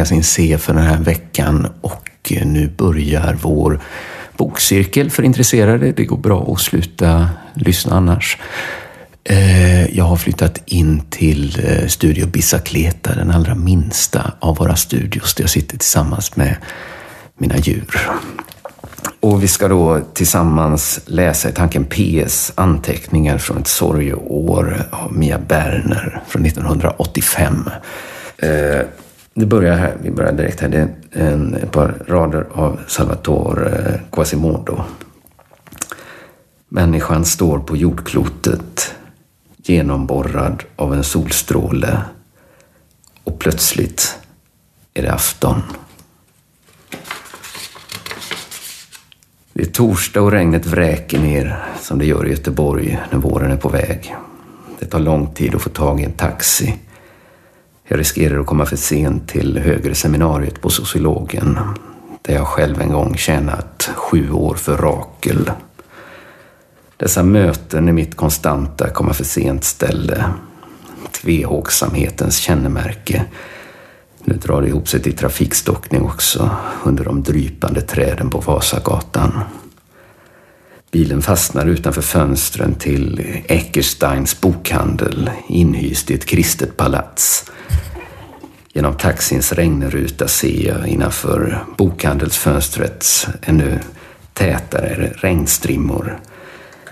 Magasin 0.08 0.24
C 0.24 0.58
för 0.58 0.74
den 0.74 0.84
här 0.84 0.98
veckan 0.98 1.68
och 1.82 2.10
eh, 2.32 2.48
nu 2.48 2.70
börjar 2.78 3.38
vår 3.42 3.80
bokcirkel 4.38 5.10
för 5.10 5.24
intresserade. 5.24 5.92
Det 5.92 6.06
går 6.06 6.18
bra 6.18 6.54
att 6.54 6.62
sluta 6.62 7.30
lyssna 7.54 7.96
annars. 7.96 8.38
Eh, 9.24 9.98
jag 9.98 10.04
har 10.04 10.16
flyttat 10.16 10.62
in 10.66 11.02
till 11.10 11.66
eh, 11.68 11.88
Studio 11.88 12.28
Bicicleta, 12.28 13.16
den 13.16 13.32
allra 13.32 13.56
minsta 13.56 14.32
av 14.40 14.56
våra 14.56 14.76
studios 14.76 15.36
där 15.36 15.44
jag 15.44 15.50
sitter 15.50 15.78
tillsammans 15.78 16.36
med 16.36 16.56
mina 17.38 17.58
djur. 17.58 18.10
Och 19.20 19.44
vi 19.44 19.48
ska 19.48 19.68
då 19.68 20.02
tillsammans 20.14 21.00
läsa 21.06 21.50
i 21.50 21.52
tanken 21.52 21.86
PS 21.86 22.52
anteckningar 22.56 23.38
från 23.38 23.58
ett 23.58 23.68
sorgeår 23.68 24.88
av 24.92 25.14
Mia 25.14 25.40
Berner 25.40 26.22
från 26.28 26.46
1985. 26.46 27.70
Det 29.40 29.46
börjar 29.46 29.76
här, 29.76 29.98
vi 30.02 30.12
börjar 30.12 30.32
direkt 30.32 30.60
här. 30.60 30.70
Det 30.70 30.78
är 30.78 30.96
en, 31.12 31.54
ett 31.54 31.72
par 31.72 32.04
rader 32.08 32.48
av 32.52 32.80
Salvatore 32.88 33.70
eh, 33.70 34.00
Quasimodo. 34.12 34.82
Människan 36.70 37.26
står 37.26 37.60
på 37.60 37.78
jordklotet 37.78 38.96
genomborrad 39.58 40.64
av 40.76 40.94
en 40.94 41.04
solstråle 41.04 42.02
och 43.24 43.40
plötsligt 43.40 44.18
är 44.94 45.02
det 45.02 45.14
afton. 45.14 45.62
Det 49.54 49.62
är 49.62 49.72
torsdag 49.72 50.22
och 50.22 50.32
regnet 50.32 50.66
vräker 50.66 51.20
ner 51.20 51.64
som 51.82 52.00
det 52.00 52.06
gör 52.06 52.28
i 52.28 52.30
Göteborg 52.30 53.00
när 53.12 53.20
våren 53.20 53.52
är 53.52 53.58
på 53.58 53.70
väg. 53.70 54.16
Det 54.80 54.86
tar 54.86 55.00
lång 55.00 55.34
tid 55.34 55.56
att 55.56 55.62
få 55.62 55.70
tag 55.70 56.02
i 56.02 56.04
en 56.04 56.12
taxi. 56.12 56.80
Jag 57.90 58.00
riskerar 58.00 58.40
att 58.40 58.46
komma 58.46 58.66
för 58.66 58.76
sent 58.76 59.30
till 59.30 59.58
högre 59.58 59.96
seminariet 59.96 60.62
på 60.62 60.70
sociologen 60.70 61.60
där 62.22 62.34
jag 62.34 62.48
själv 62.48 62.82
en 62.82 62.92
gång 62.92 63.18
tjänat 63.18 63.90
sju 63.96 64.32
år 64.32 64.56
för 64.56 64.78
Rakel. 64.78 65.52
Dessa 66.98 67.24
möten 67.24 67.88
är 67.88 67.94
mitt 67.94 68.16
konstanta 68.16 68.90
komma 68.90 69.14
för 69.14 69.24
sent 69.24 69.64
ställe. 69.64 70.26
Tvehågsamhetens 71.12 72.38
kännemärke. 72.38 73.26
Nu 74.24 74.34
drar 74.34 74.62
det 74.62 74.68
ihop 74.68 74.90
sig 74.90 75.02
till 75.02 75.18
trafikstockning 75.18 76.02
också 76.02 76.50
under 76.84 77.04
de 77.04 77.24
drypande 77.24 77.82
träden 77.82 78.30
på 78.30 78.40
Vasagatan. 78.40 79.40
Bilen 80.92 81.22
fastnar 81.22 81.66
utanför 81.66 82.02
fönstren 82.02 82.76
till 82.76 83.22
Eckersteins 83.48 84.42
bokhandel 84.42 85.30
inhyst 85.48 86.12
i 86.12 86.14
ett 86.14 86.26
kristet 86.26 86.78
palats. 86.78 87.52
Genom 88.74 88.98
taxins 88.98 89.54
regnruta 89.54 90.28
ser 90.28 90.68
jag 90.68 90.88
innanför 90.88 91.66
bokhandelsfönstrets 91.78 93.28
ännu 93.42 93.80
tätare 94.34 95.14
regnstrimmor. 95.16 96.20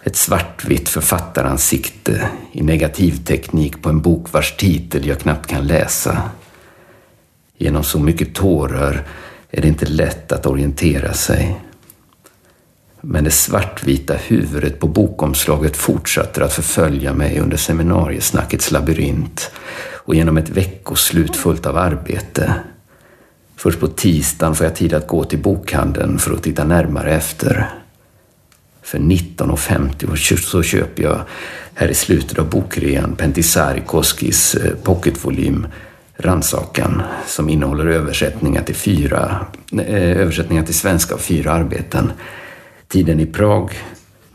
Ett 0.03 0.15
svartvitt 0.15 0.89
författaransikte 0.89 2.29
i 2.51 2.63
negativteknik 2.63 3.81
på 3.81 3.89
en 3.89 4.01
bok 4.01 4.33
vars 4.33 4.57
titel 4.57 5.07
jag 5.07 5.19
knappt 5.19 5.47
kan 5.47 5.67
läsa. 5.67 6.29
Genom 7.57 7.83
så 7.83 7.99
mycket 7.99 8.35
tårar 8.35 9.07
är 9.51 9.61
det 9.61 9.67
inte 9.67 9.85
lätt 9.85 10.31
att 10.31 10.45
orientera 10.45 11.13
sig. 11.13 11.55
Men 13.07 13.23
det 13.23 13.31
svartvita 13.31 14.13
huvudet 14.13 14.79
på 14.79 14.87
bokomslaget 14.87 15.77
fortsätter 15.77 16.41
att 16.41 16.53
förfölja 16.53 17.13
mig 17.13 17.39
under 17.39 17.57
seminariesnackets 17.57 18.71
labyrint 18.71 19.51
och 20.05 20.15
genom 20.15 20.37
ett 20.37 20.49
veckoslut 20.49 21.35
fullt 21.35 21.65
av 21.65 21.77
arbete. 21.77 22.53
Först 23.55 23.79
på 23.79 23.87
tisdagen 23.87 24.55
får 24.55 24.65
jag 24.65 24.75
tid 24.75 24.93
att 24.93 25.07
gå 25.07 25.23
till 25.23 25.39
bokhandeln 25.39 26.19
för 26.19 26.33
att 26.33 26.43
titta 26.43 26.63
närmare 26.63 27.11
efter. 27.11 27.69
För 28.81 28.99
19,50 28.99 30.37
så 30.37 30.63
köper 30.63 31.03
jag 31.03 31.21
här 31.73 31.87
i 31.87 31.93
slutet 31.93 32.39
av 32.39 32.49
bokrean 32.49 33.15
Pentisari 33.15 33.81
Koskis 33.85 34.55
eh, 34.55 34.75
pocketvolym 34.83 35.67
Rannsakan 36.17 37.01
som 37.27 37.49
innehåller 37.49 37.85
översättningar 37.85 38.63
till, 38.63 38.75
fyra, 38.75 39.45
eh, 39.71 40.17
översättningar 40.17 40.63
till 40.63 40.75
svenska 40.75 41.15
av 41.15 41.19
fyra 41.19 41.51
arbeten. 41.51 42.11
Tiden 42.95 43.19
i 43.19 43.25
Prag, 43.25 43.71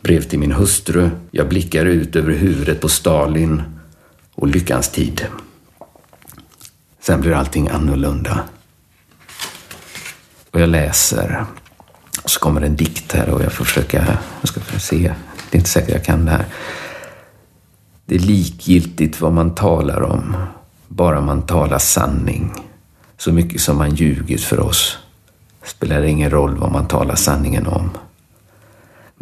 Brev 0.03 0.23
till 0.23 0.39
min 0.39 0.53
hustru, 0.53 1.11
Jag 1.31 1.49
blickar 1.49 1.85
ut 1.85 2.17
över 2.17 2.33
huvudet 2.33 2.81
på 2.81 2.89
Stalin 2.89 3.63
och 4.35 4.49
Lyckans 4.49 4.89
tid. 4.89 5.27
Sen 7.01 7.21
blir 7.21 7.33
allting 7.33 7.69
annorlunda. 7.69 8.41
Och 10.51 10.61
jag 10.61 10.69
läser. 10.69 11.45
Så 12.25 12.41
kommer 12.41 12.61
en 12.61 12.77
dikt 12.77 13.13
här 13.13 13.29
och 13.29 13.43
jag 13.43 13.53
får 13.53 13.65
försöka, 13.65 14.19
jag 14.41 14.49
ska 14.49 14.61
försöka 14.61 14.81
se. 14.81 15.15
Det 15.51 15.57
är 15.57 15.59
inte 15.59 15.71
säkert 15.71 15.95
jag 15.95 16.05
kan 16.05 16.25
det 16.25 16.31
här. 16.31 16.47
Det 18.07 18.15
är 18.15 18.19
likgiltigt 18.19 19.21
vad 19.21 19.33
man 19.33 19.55
talar 19.55 20.03
om, 20.03 20.37
bara 20.89 21.21
man 21.21 21.43
talar 21.43 21.79
sanning. 21.79 22.53
Så 23.19 23.33
mycket 23.33 23.61
som 23.61 23.79
man 23.79 23.95
ljugit 23.95 24.45
för 24.45 24.61
oss 24.61 24.99
spelar 25.65 26.01
det 26.01 26.09
ingen 26.09 26.31
roll 26.31 26.57
vad 26.57 26.73
man 26.73 26.89
talar 26.89 27.15
sanningen 27.15 27.67
om. 27.67 27.91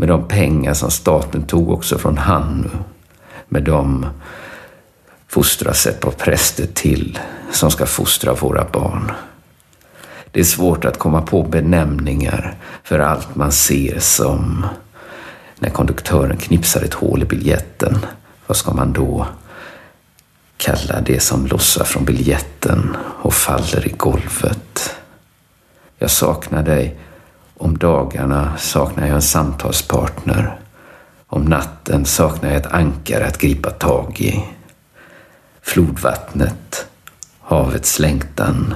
Med 0.01 0.09
de 0.09 0.29
pengar 0.29 0.75
som 0.75 0.91
staten 0.91 1.43
tog 1.43 1.71
också 1.71 1.99
från 1.99 2.19
Hannu, 2.19 2.71
med 3.49 3.63
de 3.63 4.07
fostras 5.29 5.87
ett 5.87 6.01
par 6.01 6.11
präster 6.11 6.67
till 6.75 7.19
som 7.53 7.71
ska 7.71 7.87
fostra 7.87 8.35
våra 8.35 8.65
barn. 8.65 9.13
Det 10.31 10.41
är 10.41 10.45
svårt 10.45 10.85
att 10.85 10.99
komma 10.99 11.23
på 11.23 11.43
benämningar 11.43 12.55
för 12.83 12.99
allt 12.99 13.35
man 13.35 13.53
ser 13.53 13.99
som 13.99 14.67
när 15.59 15.71
konduktören 15.71 16.37
knipsar 16.37 16.83
ett 16.83 16.95
hål 16.95 17.23
i 17.23 17.27
biljetten. 17.27 18.07
Vad 18.47 18.57
ska 18.57 18.73
man 18.73 18.93
då 18.93 19.27
kalla 20.57 21.01
det 21.01 21.21
som 21.21 21.47
lossar 21.47 21.85
från 21.85 22.05
biljetten 22.05 22.97
och 23.01 23.35
faller 23.35 23.87
i 23.89 23.95
golvet? 23.97 24.97
Jag 25.99 26.11
saknar 26.11 26.63
dig. 26.63 26.99
Om 27.59 27.79
dagarna 27.79 28.57
saknar 28.57 29.07
jag 29.07 29.15
en 29.15 29.23
samtalspartner. 29.23 30.61
Om 31.27 31.45
natten 31.45 32.05
saknar 32.05 32.49
jag 32.49 32.59
ett 32.59 32.73
ankare 32.73 33.27
att 33.27 33.39
gripa 33.39 33.71
tag 33.71 34.21
i. 34.21 34.45
Flodvattnet, 35.63 36.87
havets 37.41 37.99
längtan, 37.99 38.75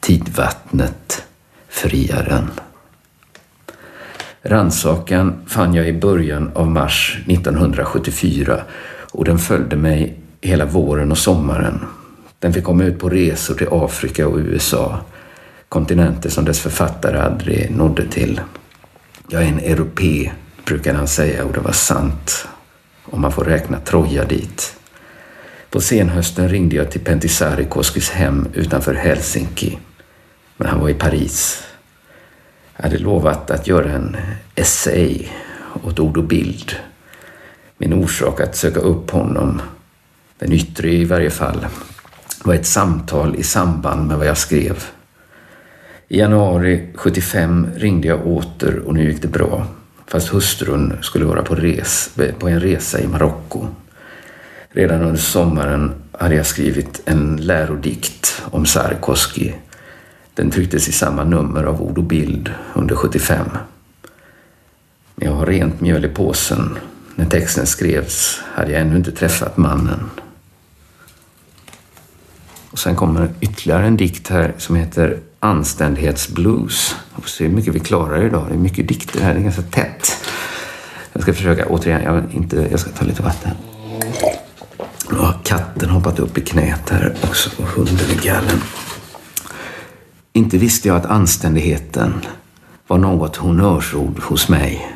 tidvattnet, 0.00 1.24
friaren. 1.68 2.50
Rannsakan 4.42 5.42
fann 5.46 5.74
jag 5.74 5.88
i 5.88 5.92
början 5.92 6.50
av 6.54 6.66
mars 6.66 7.18
1974 7.26 8.60
och 9.12 9.24
den 9.24 9.38
följde 9.38 9.76
mig 9.76 10.18
hela 10.40 10.64
våren 10.64 11.10
och 11.10 11.18
sommaren. 11.18 11.80
Den 12.38 12.52
fick 12.52 12.64
komma 12.64 12.84
ut 12.84 12.98
på 12.98 13.08
resor 13.08 13.54
till 13.54 13.68
Afrika 13.70 14.28
och 14.28 14.38
USA, 14.38 14.98
kontinenter 15.72 16.30
som 16.30 16.44
dess 16.44 16.60
författare 16.60 17.18
aldrig 17.18 17.70
nådde 17.70 18.08
till. 18.08 18.40
Jag 19.28 19.42
är 19.42 19.46
en 19.46 19.58
europé, 19.58 20.32
brukade 20.64 20.98
han 20.98 21.08
säga 21.08 21.44
och 21.44 21.52
det 21.52 21.60
var 21.60 21.72
sant, 21.72 22.48
om 23.04 23.20
man 23.20 23.32
får 23.32 23.44
räkna 23.44 23.80
Troja 23.80 24.24
dit. 24.24 24.76
På 25.70 25.80
senhösten 25.80 26.48
ringde 26.48 26.76
jag 26.76 26.90
till 26.90 27.00
Pentisari 27.00 27.64
Koskis 27.64 28.10
hem 28.10 28.48
utanför 28.54 28.94
Helsinki, 28.94 29.78
men 30.56 30.68
han 30.68 30.80
var 30.80 30.88
i 30.88 30.94
Paris. 30.94 31.64
Jag 32.76 32.82
hade 32.82 32.98
lovat 32.98 33.50
att 33.50 33.66
göra 33.66 33.92
en 33.92 34.16
essay 34.54 35.28
åt 35.82 35.98
ord 35.98 36.16
och 36.16 36.24
bild. 36.24 36.72
Min 37.78 37.92
orsak 37.92 38.40
att 38.40 38.56
söka 38.56 38.80
upp 38.80 39.10
honom, 39.10 39.62
den 40.38 40.52
yttre 40.52 40.90
i 40.90 41.04
varje 41.04 41.30
fall, 41.30 41.66
var 42.44 42.54
ett 42.54 42.66
samtal 42.66 43.36
i 43.36 43.42
samband 43.42 44.08
med 44.08 44.18
vad 44.18 44.26
jag 44.26 44.38
skrev. 44.38 44.84
I 46.12 46.18
januari 46.18 46.88
75 46.94 47.66
ringde 47.76 48.08
jag 48.08 48.26
åter 48.26 48.78
och 48.78 48.94
nu 48.94 49.10
gick 49.10 49.22
det 49.22 49.28
bra. 49.28 49.66
Fast 50.06 50.28
hustrun 50.28 50.98
skulle 51.02 51.24
vara 51.24 51.42
på, 51.42 51.54
res, 51.54 52.10
på 52.38 52.48
en 52.48 52.60
resa 52.60 53.00
i 53.00 53.06
Marocko. 53.06 53.66
Redan 54.68 55.02
under 55.02 55.20
sommaren 55.20 55.92
hade 56.12 56.34
jag 56.34 56.46
skrivit 56.46 57.02
en 57.04 57.36
lärodikt 57.36 58.42
om 58.44 58.66
Sarkoski. 58.66 59.54
Den 60.34 60.50
trycktes 60.50 60.88
i 60.88 60.92
samma 60.92 61.24
nummer 61.24 61.64
av 61.64 61.82
Ord 61.82 61.98
och 61.98 62.04
bild 62.04 62.50
under 62.74 62.94
75. 62.94 63.46
Men 65.14 65.28
jag 65.28 65.34
har 65.34 65.46
rent 65.46 65.80
mjöl 65.80 66.04
i 66.04 66.08
påsen. 66.08 66.78
När 67.14 67.26
texten 67.26 67.66
skrevs 67.66 68.40
hade 68.44 68.72
jag 68.72 68.80
ännu 68.80 68.96
inte 68.96 69.12
träffat 69.12 69.56
mannen. 69.56 70.10
Och 72.70 72.78
sen 72.78 72.96
kommer 72.96 73.34
ytterligare 73.40 73.86
en 73.86 73.96
dikt 73.96 74.28
här 74.28 74.54
som 74.58 74.76
heter 74.76 75.18
Anständighetsblues. 75.44 76.96
Vi 77.16 77.22
får 77.22 77.28
se 77.28 77.44
hur 77.44 77.54
mycket 77.54 77.74
vi 77.74 77.80
klarar 77.80 78.26
idag. 78.26 78.46
Det 78.48 78.54
är 78.54 78.58
mycket 78.58 78.88
dikter 78.88 79.20
här, 79.20 79.34
det 79.34 79.40
är 79.40 79.42
ganska 79.42 79.62
tätt. 79.62 80.16
Jag 81.12 81.22
ska 81.22 81.34
försöka, 81.34 81.66
återigen, 81.66 82.02
jag, 82.02 82.24
inte, 82.32 82.68
jag 82.70 82.80
ska 82.80 82.90
ta 82.90 83.04
lite 83.04 83.22
vatten. 83.22 83.50
Nu 85.10 85.18
har 85.18 85.38
katten 85.44 85.90
hoppat 85.90 86.18
upp 86.18 86.38
i 86.38 86.40
knät 86.40 86.90
här 86.90 87.14
också 87.22 87.50
och 87.56 87.68
hunden 87.68 88.10
i 88.10 88.26
gallen. 88.26 88.60
Inte 90.32 90.58
visste 90.58 90.88
jag 90.88 90.96
att 90.96 91.06
anständigheten 91.06 92.12
var 92.86 92.98
något 92.98 93.36
honnörsord 93.36 94.18
hos 94.22 94.48
mig. 94.48 94.92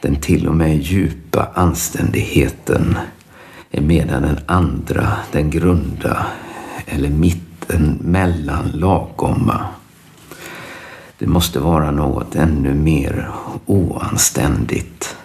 Den 0.00 0.16
till 0.16 0.48
och 0.48 0.56
med 0.56 0.76
djupa 0.76 1.50
anständigheten 1.54 2.98
är 3.70 3.80
medan 3.80 4.22
den 4.22 4.38
andra, 4.46 5.12
den 5.32 5.50
grunda 5.50 6.26
eller 6.86 7.10
mitt 7.10 7.51
den 7.66 7.98
mellanlagomma. 8.00 9.66
Det 11.18 11.26
måste 11.26 11.60
vara 11.60 11.90
något 11.90 12.34
ännu 12.34 12.74
mer 12.74 13.30
oanständigt. 13.66 15.16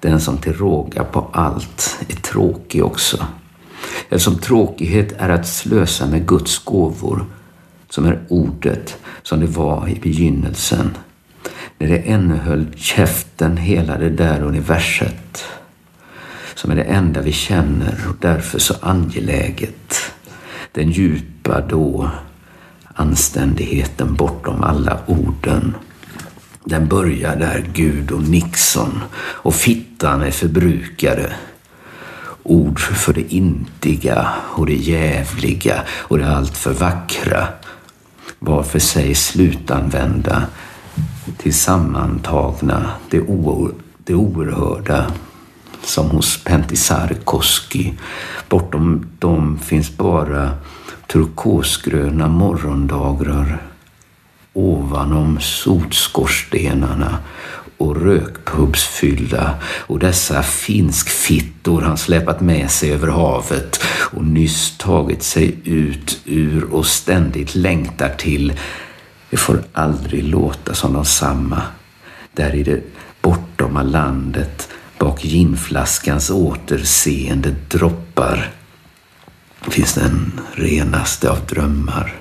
Den 0.00 0.20
som 0.20 0.38
till 0.38 0.52
råga 0.52 1.04
på 1.04 1.28
allt 1.32 1.98
är 2.08 2.16
tråkig 2.16 2.84
också. 2.84 3.26
Eftersom 4.08 4.38
tråkighet 4.38 5.12
är 5.18 5.28
att 5.28 5.48
slösa 5.48 6.06
med 6.06 6.26
Guds 6.26 6.58
gåvor 6.58 7.24
som 7.88 8.06
är 8.06 8.20
ordet 8.28 8.98
som 9.22 9.40
det 9.40 9.46
var 9.46 9.88
i 9.88 10.00
begynnelsen. 10.02 10.96
När 11.78 11.88
det 11.88 11.98
ännu 11.98 12.36
höll 12.36 12.66
käften 12.76 13.56
hela 13.56 13.98
det 13.98 14.10
där 14.10 14.42
universet. 14.42 15.44
Som 16.54 16.70
är 16.70 16.76
det 16.76 16.82
enda 16.82 17.20
vi 17.20 17.32
känner 17.32 17.98
och 18.08 18.16
därför 18.20 18.58
så 18.58 18.74
angeläget. 18.80 20.12
Den 20.72 20.90
djupa 20.90 21.60
då 21.60 22.10
anständigheten 22.94 24.14
bortom 24.14 24.62
alla 24.62 24.98
orden. 25.06 25.74
Den 26.64 26.88
börjar 26.88 27.36
där 27.36 27.66
Gud 27.72 28.10
och 28.10 28.22
Nixon 28.28 29.00
och 29.16 29.54
fittan 29.54 30.22
är 30.22 30.30
förbrukade. 30.30 31.32
Ord 32.42 32.80
för 32.80 33.12
det 33.12 33.34
intiga 33.34 34.28
och 34.38 34.66
det 34.66 34.74
jävliga 34.74 35.82
och 35.90 36.18
det 36.18 36.36
alltför 36.36 36.72
vackra 36.72 37.48
var 38.38 38.62
för 38.62 38.78
sig 38.78 39.14
slutanvända 39.14 40.42
till 41.38 41.54
sammantagna 41.54 42.90
det, 43.10 43.20
o- 43.20 43.70
det 44.04 44.14
oerhörda 44.14 45.06
som 45.84 46.10
hos 46.10 46.44
Pentti 46.44 46.76
Sarkoski. 46.76 47.94
Bortom 48.48 49.06
dem 49.18 49.58
finns 49.58 49.96
bara 49.96 50.50
turkosgröna 51.06 52.28
morgondagrar 52.28 53.62
ovanom 54.52 55.38
sotskorstenarna 55.40 57.18
och 57.78 58.02
rökpubsfyllda 58.02 59.54
och 59.64 59.98
dessa 59.98 60.42
finskfittor 60.42 61.82
han 61.82 61.96
släpat 61.96 62.40
med 62.40 62.70
sig 62.70 62.92
över 62.92 63.08
havet 63.08 63.80
och 63.86 64.24
nyss 64.24 64.78
tagit 64.78 65.22
sig 65.22 65.56
ut 65.64 66.20
ur 66.24 66.64
och 66.64 66.86
ständigt 66.86 67.54
längtar 67.54 68.08
till. 68.08 68.52
Det 69.30 69.36
får 69.36 69.62
aldrig 69.72 70.24
låta 70.24 70.74
som 70.74 70.92
de 70.92 71.04
samma. 71.04 71.62
Där 72.32 72.54
i 72.54 72.62
det 72.62 72.80
bortoma 73.22 73.82
landet 73.82 74.68
bak 75.02 75.24
ginflaskans 75.24 76.30
återseende 76.30 77.54
droppar 77.68 78.50
finns 79.60 79.94
den 79.94 80.40
renaste 80.54 81.30
av 81.30 81.46
drömmar, 81.46 82.14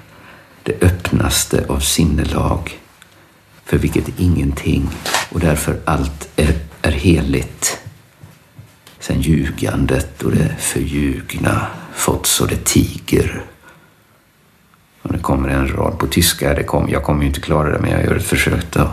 det 0.64 0.84
öppnaste 0.84 1.66
av 1.68 1.80
sinnelag, 1.80 2.80
för 3.66 3.78
vilket 3.78 4.20
ingenting 4.20 4.90
och 5.32 5.40
därför 5.40 5.80
allt 5.86 6.30
är, 6.36 6.60
är 6.82 6.92
heligt. 6.92 7.78
Sen 9.00 9.22
ljugandet 9.22 10.24
och 10.24 10.32
det 10.32 10.56
förljugna 10.60 11.68
fått 11.94 12.26
så 12.26 12.46
det 12.46 12.66
tiger. 12.66 13.44
Och 15.02 15.14
det 15.14 15.20
kommer 15.20 15.50
en 15.50 15.68
rad 15.68 16.00
på 16.00 16.08
tyska, 16.08 16.54
det 16.54 16.64
kom, 16.64 16.90
jag 16.90 17.04
kommer 17.04 17.22
ju 17.22 17.28
inte 17.28 17.42
klara 17.42 17.70
det 17.70 17.80
men 17.80 17.92
jag 17.92 18.04
gör 18.04 18.16
ett 18.16 18.28
försök 18.28 18.72
då. 18.72 18.90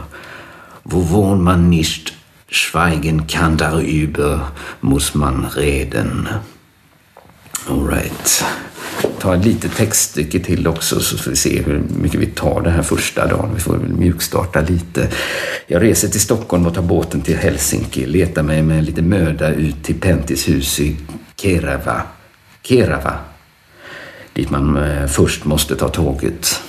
Wovon 0.83 1.45
man 1.45 1.71
nicht 1.71 2.18
schweigen 2.51 3.27
kann 3.27 3.57
darüber 3.57 4.53
muss 4.81 5.15
man 5.15 5.47
reden. 5.55 6.29
Alright. 7.69 8.45
Ta 9.19 9.35
ett 9.35 9.45
litet 9.45 9.77
textstycke 9.77 10.41
till 10.41 10.67
också 10.67 11.01
så 11.01 11.19
får 11.19 11.31
vi 11.31 11.37
se 11.37 11.63
hur 11.63 11.83
mycket 12.01 12.21
vi 12.21 12.27
tar 12.27 12.61
den 12.61 12.73
här 12.73 12.83
första 12.83 13.27
dagen. 13.27 13.51
Vi 13.55 13.61
får 13.61 13.77
väl 13.77 13.93
mjukstarta 13.93 14.61
lite. 14.61 15.09
Jag 15.67 15.83
reser 15.83 16.09
till 16.09 16.21
Stockholm 16.21 16.67
och 16.67 16.75
tar 16.75 16.83
båten 16.83 17.21
till 17.21 17.37
Helsinki. 17.37 18.07
Letar 18.07 18.43
mig 18.43 18.63
med 18.63 18.85
lite 18.85 19.03
möda 19.03 19.55
ut 19.55 19.85
till 19.85 20.01
Pentis 20.01 20.49
hus 20.49 20.81
i 20.81 20.97
Kerava. 21.37 22.03
Kerava. 22.63 23.19
Dit 24.33 24.51
man 24.51 24.77
eh, 24.77 25.07
först 25.07 25.45
måste 25.45 25.77
ta 25.77 25.89
tåget. 25.89 26.63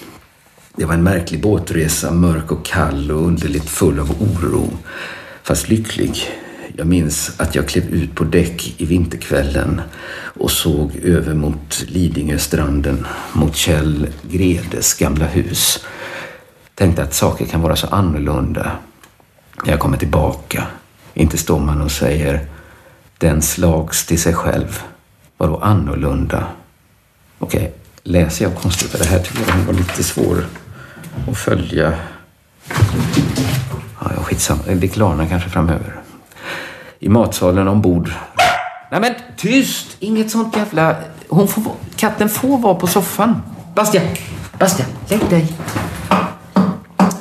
Det 0.75 0.85
var 0.85 0.93
en 0.93 1.03
märklig 1.03 1.41
båtresa, 1.41 2.11
mörk 2.11 2.51
och 2.51 2.65
kall 2.65 3.11
och 3.11 3.27
underligt 3.27 3.69
full 3.69 3.99
av 3.99 4.11
oro. 4.21 4.69
Fast 5.49 5.69
lycklig. 5.69 6.29
Jag 6.77 6.87
minns 6.87 7.39
att 7.39 7.55
jag 7.55 7.67
klev 7.67 7.85
ut 7.85 8.15
på 8.15 8.23
däck 8.23 8.75
i 8.77 8.85
vinterkvällen 8.85 9.81
och 10.11 10.51
såg 10.51 10.95
över 10.95 11.33
mot 11.33 11.85
Lidingöstranden, 11.87 13.07
mot 13.33 13.55
Kjell 13.55 14.07
Gredes 14.31 14.93
gamla 14.93 15.25
hus. 15.25 15.85
Tänkte 16.75 17.03
att 17.03 17.13
saker 17.13 17.45
kan 17.45 17.61
vara 17.61 17.75
så 17.75 17.87
annorlunda 17.87 18.71
när 19.63 19.71
jag 19.71 19.79
kommer 19.79 19.97
tillbaka. 19.97 20.67
Inte 21.13 21.37
står 21.37 21.59
man 21.59 21.81
och 21.81 21.91
säger 21.91 22.47
den 23.17 23.41
slags 23.41 24.05
till 24.05 24.21
sig 24.21 24.33
själv. 24.33 24.81
Vadå 25.37 25.57
annorlunda? 25.57 26.47
Okej, 27.39 27.73
läser 28.03 28.45
jag 28.45 28.55
konstigt? 28.55 28.99
Det 28.99 29.05
här 29.05 29.19
tycker 29.19 29.57
jag 29.57 29.65
var 29.65 29.73
lite 29.73 30.03
svår 30.03 30.45
att 31.29 31.37
följa. 31.37 31.99
Ja, 33.99 34.11
ja, 34.15 34.23
skitsamma. 34.23 34.61
Det 34.67 34.87
klarnar 34.87 35.25
kanske 35.25 35.49
framöver. 35.49 35.95
I 36.99 37.09
matsalen 37.09 37.67
ombord. 37.67 38.11
Nej 38.91 39.01
men 39.01 39.13
tyst! 39.37 39.87
Inget 39.99 40.31
sånt 40.31 40.55
jävla... 40.55 40.95
Hon 41.29 41.47
får... 41.47 41.63
Katten 41.95 42.29
får 42.29 42.57
vara 42.57 42.75
på 42.75 42.87
soffan. 42.87 43.41
Bastian! 43.75 44.05
Bastian, 44.59 44.89
lägg 45.09 45.29
dig. 45.29 45.53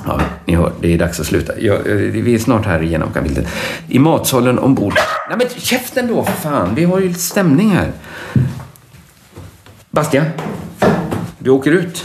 Ja, 0.06 0.20
ni 0.44 0.54
hör, 0.54 0.72
det 0.80 0.94
är 0.94 0.98
dags 0.98 1.20
att 1.20 1.26
sluta. 1.26 1.52
Ja, 1.60 1.74
eh, 1.74 1.94
vi 1.96 2.34
är 2.34 2.38
snart 2.38 2.66
här 2.66 2.82
igenom 2.82 3.12
kapitlet. 3.12 3.46
I 3.88 3.98
matsalen 3.98 4.58
ombord. 4.58 4.94
Nej 5.28 5.38
men 5.38 5.48
käften 5.56 6.06
då 6.06 6.24
för 6.24 6.32
fan. 6.32 6.74
Vi 6.74 6.84
har 6.84 7.00
ju 7.00 7.08
lite 7.08 7.20
stämning 7.20 7.70
här. 7.70 7.92
Bastian, 9.90 10.24
du 11.38 11.50
åker 11.50 11.70
ut. 11.70 12.04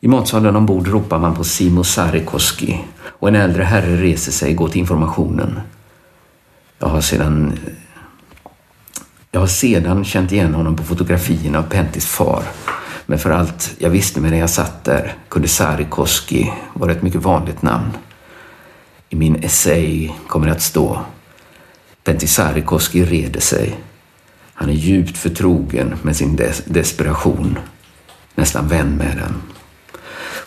I 0.00 0.08
matsalen 0.08 0.56
ombord 0.56 0.88
ropar 0.88 1.18
man 1.18 1.34
på 1.34 1.44
Simo 1.44 1.84
Sarikoski 1.84 2.80
och 3.20 3.28
en 3.28 3.34
äldre 3.34 3.62
herre 3.62 3.96
reser 3.96 4.32
sig 4.32 4.50
och 4.50 4.56
går 4.56 4.68
till 4.68 4.80
informationen. 4.80 5.60
Jag 6.78 6.88
har 6.88 7.00
sedan 7.00 7.58
jag 9.32 9.40
har 9.40 9.46
sedan 9.46 10.04
känt 10.04 10.32
igen 10.32 10.54
honom 10.54 10.76
på 10.76 10.82
fotografierna 10.82 11.58
av 11.58 11.62
Pentis 11.62 12.06
far. 12.06 12.42
Men 13.06 13.18
för 13.18 13.30
allt 13.30 13.74
jag 13.78 13.90
visste 13.90 14.20
medan 14.20 14.38
jag 14.38 14.50
satt 14.50 14.84
där 14.84 15.14
kunde 15.28 15.48
Sarikoski 15.48 16.52
vara 16.74 16.92
ett 16.92 17.02
mycket 17.02 17.22
vanligt 17.22 17.62
namn. 17.62 17.90
I 19.08 19.16
min 19.16 19.44
essay 19.44 20.10
kommer 20.28 20.46
det 20.46 20.52
att 20.52 20.62
stå 20.62 21.00
Pentti 22.04 22.26
Sarikoski 22.26 23.04
reder 23.04 23.40
sig. 23.40 23.78
Han 24.54 24.68
är 24.68 24.74
djupt 24.74 25.18
förtrogen 25.18 25.94
med 26.02 26.16
sin 26.16 26.36
des- 26.36 26.62
desperation. 26.66 27.58
Nästan 28.34 28.68
vän 28.68 28.96
med 28.96 29.16
den. 29.16 29.42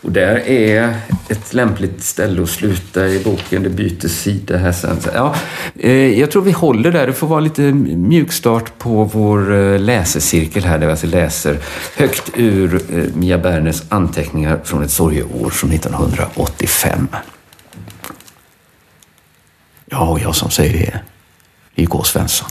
Och 0.03 0.11
där 0.11 0.35
är 0.47 0.95
ett 1.29 1.53
lämpligt 1.53 2.03
ställe 2.03 2.43
att 2.43 2.49
sluta 2.49 3.07
i 3.07 3.23
boken. 3.23 3.63
Det 3.63 3.69
byter 3.69 4.07
sida 4.07 4.57
här 4.57 4.71
sen. 4.71 4.97
Ja, 5.13 5.35
eh, 5.79 6.19
jag 6.19 6.31
tror 6.31 6.41
vi 6.41 6.51
håller 6.51 6.91
där. 6.91 7.07
Det 7.07 7.13
får 7.13 7.27
vara 7.27 7.39
lite 7.39 7.61
mjukstart 7.61 8.77
på 8.77 9.03
vår 9.03 9.53
eh, 9.53 9.79
läsecirkel 9.79 10.63
här 10.63 10.77
där 10.77 10.85
vi 10.85 10.91
alltså 10.91 11.07
läser 11.07 11.57
högt 11.97 12.31
ur 12.35 12.75
eh, 12.75 13.03
Mia 13.15 13.37
Berners 13.37 13.83
anteckningar 13.89 14.59
från 14.63 14.83
ett 14.83 14.91
sorgeår 14.91 15.49
från 15.49 15.71
1985. 15.71 17.07
Ja, 19.85 20.09
och 20.09 20.19
jag 20.19 20.35
som 20.35 20.49
säger 20.49 21.01
det 21.75 21.81
är 21.81 21.85
K. 21.85 22.03
Svensson. 22.03 22.49